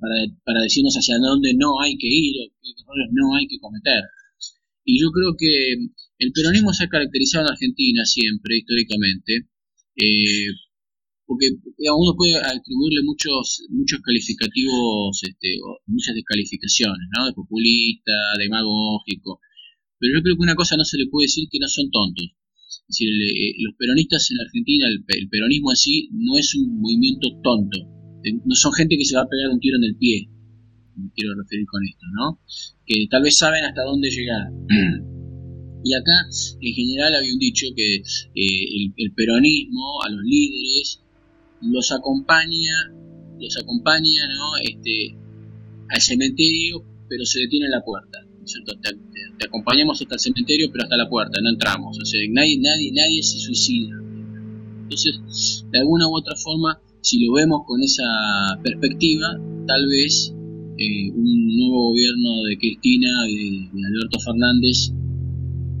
para, 0.00 0.16
para, 0.44 0.62
decirnos 0.62 0.94
hacia 0.94 1.18
dónde 1.18 1.54
no 1.54 1.80
hay 1.80 1.96
que 1.96 2.08
ir 2.08 2.36
o 2.40 2.52
qué 2.60 2.68
errores 2.70 3.08
no 3.12 3.34
hay 3.34 3.46
que 3.46 3.58
cometer. 3.58 4.02
Y 4.84 5.00
yo 5.00 5.10
creo 5.10 5.34
que 5.36 5.90
el 6.18 6.32
peronismo 6.32 6.72
se 6.72 6.84
ha 6.84 6.88
caracterizado 6.88 7.46
en 7.46 7.52
Argentina 7.52 8.04
siempre, 8.04 8.58
históricamente, 8.58 9.48
eh, 9.96 10.52
porque 11.26 11.50
uno 11.90 12.14
puede 12.16 12.38
atribuirle 12.38 13.02
muchos 13.02 13.66
muchos 13.70 13.98
calificativos, 14.00 15.20
este, 15.26 15.58
muchas 15.86 16.14
descalificaciones, 16.14 17.08
¿no? 17.18 17.26
De 17.26 17.32
populista, 17.32 18.12
demagógico. 18.38 19.40
Pero 19.98 20.18
yo 20.18 20.22
creo 20.22 20.36
que 20.36 20.42
una 20.42 20.54
cosa 20.54 20.76
no 20.76 20.84
se 20.84 20.98
le 20.98 21.08
puede 21.10 21.24
decir 21.24 21.48
que 21.50 21.58
no 21.58 21.66
son 21.66 21.90
tontos. 21.90 22.35
Es 22.88 22.94
decir, 22.94 23.08
eh, 23.10 23.54
los 23.58 23.74
peronistas 23.76 24.30
en 24.30 24.40
Argentina, 24.40 24.86
el, 24.88 25.28
peronismo 25.28 25.72
en 25.72 25.76
sí, 25.76 26.08
no 26.12 26.38
es 26.38 26.54
un 26.54 26.80
movimiento 26.80 27.28
tonto. 27.42 27.78
No 28.44 28.54
son 28.54 28.72
gente 28.72 28.96
que 28.96 29.04
se 29.04 29.16
va 29.16 29.22
a 29.22 29.28
pegar 29.28 29.50
un 29.50 29.60
tiro 29.60 29.76
en 29.76 29.84
el 29.84 29.96
pie. 29.96 30.28
Me 30.96 31.10
quiero 31.14 31.34
referir 31.34 31.66
con 31.66 31.82
esto, 31.84 32.06
¿no? 32.14 32.40
Que 32.86 33.06
tal 33.10 33.22
vez 33.22 33.36
saben 33.38 33.64
hasta 33.64 33.82
dónde 33.82 34.10
llegar. 34.10 34.50
Y 35.84 35.94
acá, 35.94 36.26
en 36.60 36.74
general, 36.74 37.14
había 37.14 37.32
un 37.32 37.38
dicho 37.38 37.66
que 37.76 37.96
eh, 37.96 38.92
el, 38.96 39.12
peronismo 39.14 40.02
a 40.02 40.10
los 40.10 40.20
líderes 40.24 41.00
los 41.60 41.92
acompaña, 41.92 42.90
los 43.38 43.56
acompaña, 43.56 44.26
¿no? 44.26 44.56
Este, 44.64 45.16
al 45.88 46.00
cementerio, 46.00 46.84
pero 47.08 47.24
se 47.24 47.38
detiene 47.38 47.66
en 47.66 47.70
la 47.70 47.84
puerta. 47.84 48.25
Te, 49.38 49.46
acompañamos 49.46 50.00
hasta 50.00 50.14
el 50.14 50.20
cementerio, 50.20 50.70
pero 50.70 50.84
hasta 50.84 50.96
la 50.96 51.08
puerta, 51.08 51.40
no 51.42 51.50
entramos. 51.50 51.98
Nadie, 52.30 52.58
nadie, 52.60 52.92
nadie 52.92 53.22
se 53.22 53.38
suicida. 53.38 53.96
Entonces, 54.82 55.66
de 55.72 55.80
alguna 55.80 56.08
u 56.08 56.16
otra 56.16 56.36
forma, 56.36 56.80
si 57.00 57.24
lo 57.24 57.34
vemos 57.34 57.62
con 57.66 57.82
esa 57.82 58.04
perspectiva, 58.62 59.38
tal 59.66 59.86
vez 59.88 60.32
eh, 60.78 61.10
un 61.10 61.56
nuevo 61.56 61.90
gobierno 61.90 62.42
de 62.48 62.58
Cristina 62.58 63.08
y 63.28 63.68
de 63.72 63.86
Alberto 63.86 64.20
Fernández 64.20 64.92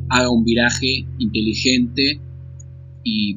haga 0.08 0.30
un 0.30 0.44
viraje 0.44 1.06
inteligente 1.18 2.20
y, 3.04 3.36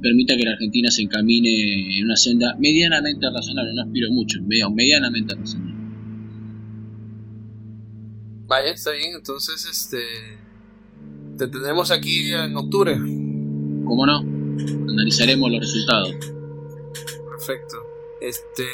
permita 0.00 0.36
que 0.36 0.44
la 0.44 0.52
Argentina 0.52 0.90
se 0.90 1.02
encamine 1.02 1.98
en 1.98 2.04
una 2.04 2.16
senda 2.16 2.56
medianamente 2.60 3.26
razonable, 3.28 3.72
no 3.74 3.82
aspiro 3.82 4.12
mucho, 4.12 4.40
medianamente 4.42 5.34
razonable. 5.34 5.77
Vaya, 8.48 8.70
está 8.70 8.90
bien, 8.92 9.14
entonces 9.14 9.64
este 9.66 9.98
te 11.36 11.46
tendremos 11.46 11.90
aquí 11.90 12.32
en 12.32 12.56
octubre. 12.56 12.94
¿Cómo 12.94 14.06
no? 14.06 14.18
Analizaremos 14.18 15.50
los 15.50 15.60
resultados. 15.60 16.14
Perfecto. 17.30 17.76
Este 18.20 18.64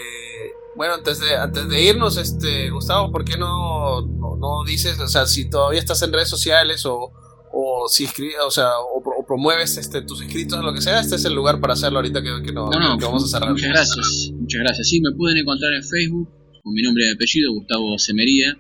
bueno, 0.77 0.95
antes 0.95 1.21
de, 1.21 1.37
antes 1.37 1.69
de 1.69 1.83
irnos, 1.83 2.17
este, 2.17 2.71
Gustavo, 2.71 3.13
¿por 3.13 3.25
qué 3.25 3.37
no, 3.37 4.03
no, 4.03 4.65
dices, 4.67 4.99
o 4.99 5.07
sea, 5.07 5.27
si 5.27 5.49
todavía 5.49 5.79
estás 5.79 6.03
en 6.03 6.13
redes 6.13 6.29
sociales 6.29 6.85
o, 6.85 7.13
o 7.53 7.89
si 7.89 8.09
o 8.45 8.51
sea, 8.51 8.71
o, 8.81 9.25
promueves 9.27 9.77
este, 9.77 10.03
tus 10.03 10.23
inscritos 10.23 10.59
o 10.59 10.63
lo 10.63 10.75
que 10.75 10.81
sea, 10.81 11.01
este 11.01 11.17
es 11.17 11.25
el 11.25 11.35
lugar 11.35 11.61
para 11.61 11.75
hacerlo 11.75 11.99
ahorita 11.99 12.23
que, 12.23 12.43
que, 12.45 12.53
no, 12.53 12.69
vamos 12.69 13.25
a 13.25 13.27
cerrar. 13.29 13.53
Muchas 13.53 13.69
gracias, 13.69 14.33
muchas 14.35 14.61
gracias. 14.63 14.89
Sí, 14.89 15.01
me 15.01 15.13
pueden 15.13 15.39
encontrar 15.39 15.73
en 15.73 15.85
Facebook 15.85 16.29
con 16.63 16.75
mi 16.75 16.83
nombre 16.83 17.05
y 17.09 17.15
apellido, 17.15 17.53
Gustavo 17.53 17.97
Semería, 17.99 18.57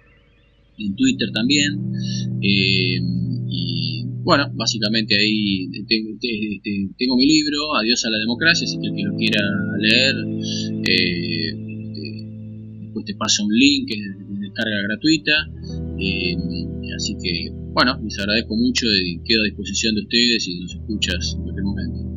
en 0.78 0.94
Twitter 0.96 1.28
también. 1.32 1.92
Eh, 2.42 2.98
y 3.48 4.04
bueno, 4.24 4.50
básicamente 4.54 5.16
ahí 5.16 5.68
tengo, 6.98 7.16
mi 7.16 7.26
libro, 7.26 7.76
Adiós 7.76 8.04
a 8.06 8.10
la 8.10 8.18
democracia, 8.18 8.66
si 8.66 8.76
el 8.76 8.94
que 8.94 9.02
lo 9.02 9.16
quiera 9.16 9.40
leer. 9.78 10.14
Eh, 10.88 11.52
después 12.82 13.04
te 13.04 13.14
pasa 13.16 13.44
un 13.44 13.52
link 13.52 13.88
de 13.88 14.38
descarga 14.40 14.82
gratuita. 14.88 15.32
Eh, 15.98 16.36
así 16.96 17.16
que, 17.22 17.50
bueno, 17.72 18.00
les 18.02 18.18
agradezco 18.18 18.56
mucho 18.56 18.86
y 18.86 19.20
quedo 19.24 19.42
a 19.42 19.44
disposición 19.44 19.94
de 19.94 20.00
ustedes 20.02 20.48
y 20.48 20.60
nos 20.60 20.74
escuchas 20.74 21.34
en 21.36 21.42
cualquier 21.42 21.64
momento. 21.64 22.14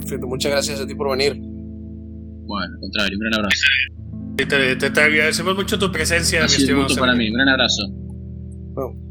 Perfecto, 0.00 0.26
muchas 0.28 0.52
gracias 0.52 0.80
a 0.80 0.86
ti 0.86 0.94
por 0.94 1.10
venir. 1.16 1.34
Bueno, 1.34 2.72
al 2.74 2.80
contrario, 2.80 3.18
un 3.18 3.20
gran 3.20 3.34
abrazo. 3.34 3.62
Te, 4.46 4.86
agradecemos 4.86 5.56
mucho 5.56 5.78
tu 5.78 5.90
presencia. 5.90 6.46
Sido 6.48 6.76
un 6.76 6.84
gusto 6.84 7.00
para 7.00 7.14
mí. 7.14 7.28
Un 7.28 7.34
gran 7.34 7.48
abrazo. 7.48 7.82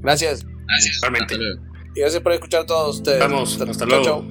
gracias. 0.02 0.45
Gracias. 0.68 1.02
Y 1.95 1.99
gracias 1.99 2.22
por 2.22 2.32
escuchar 2.34 2.62
a 2.62 2.66
todos 2.66 2.98
ustedes. 2.98 3.20
Vamos, 3.20 3.60
hasta, 3.60 3.86
luego. 3.86 4.26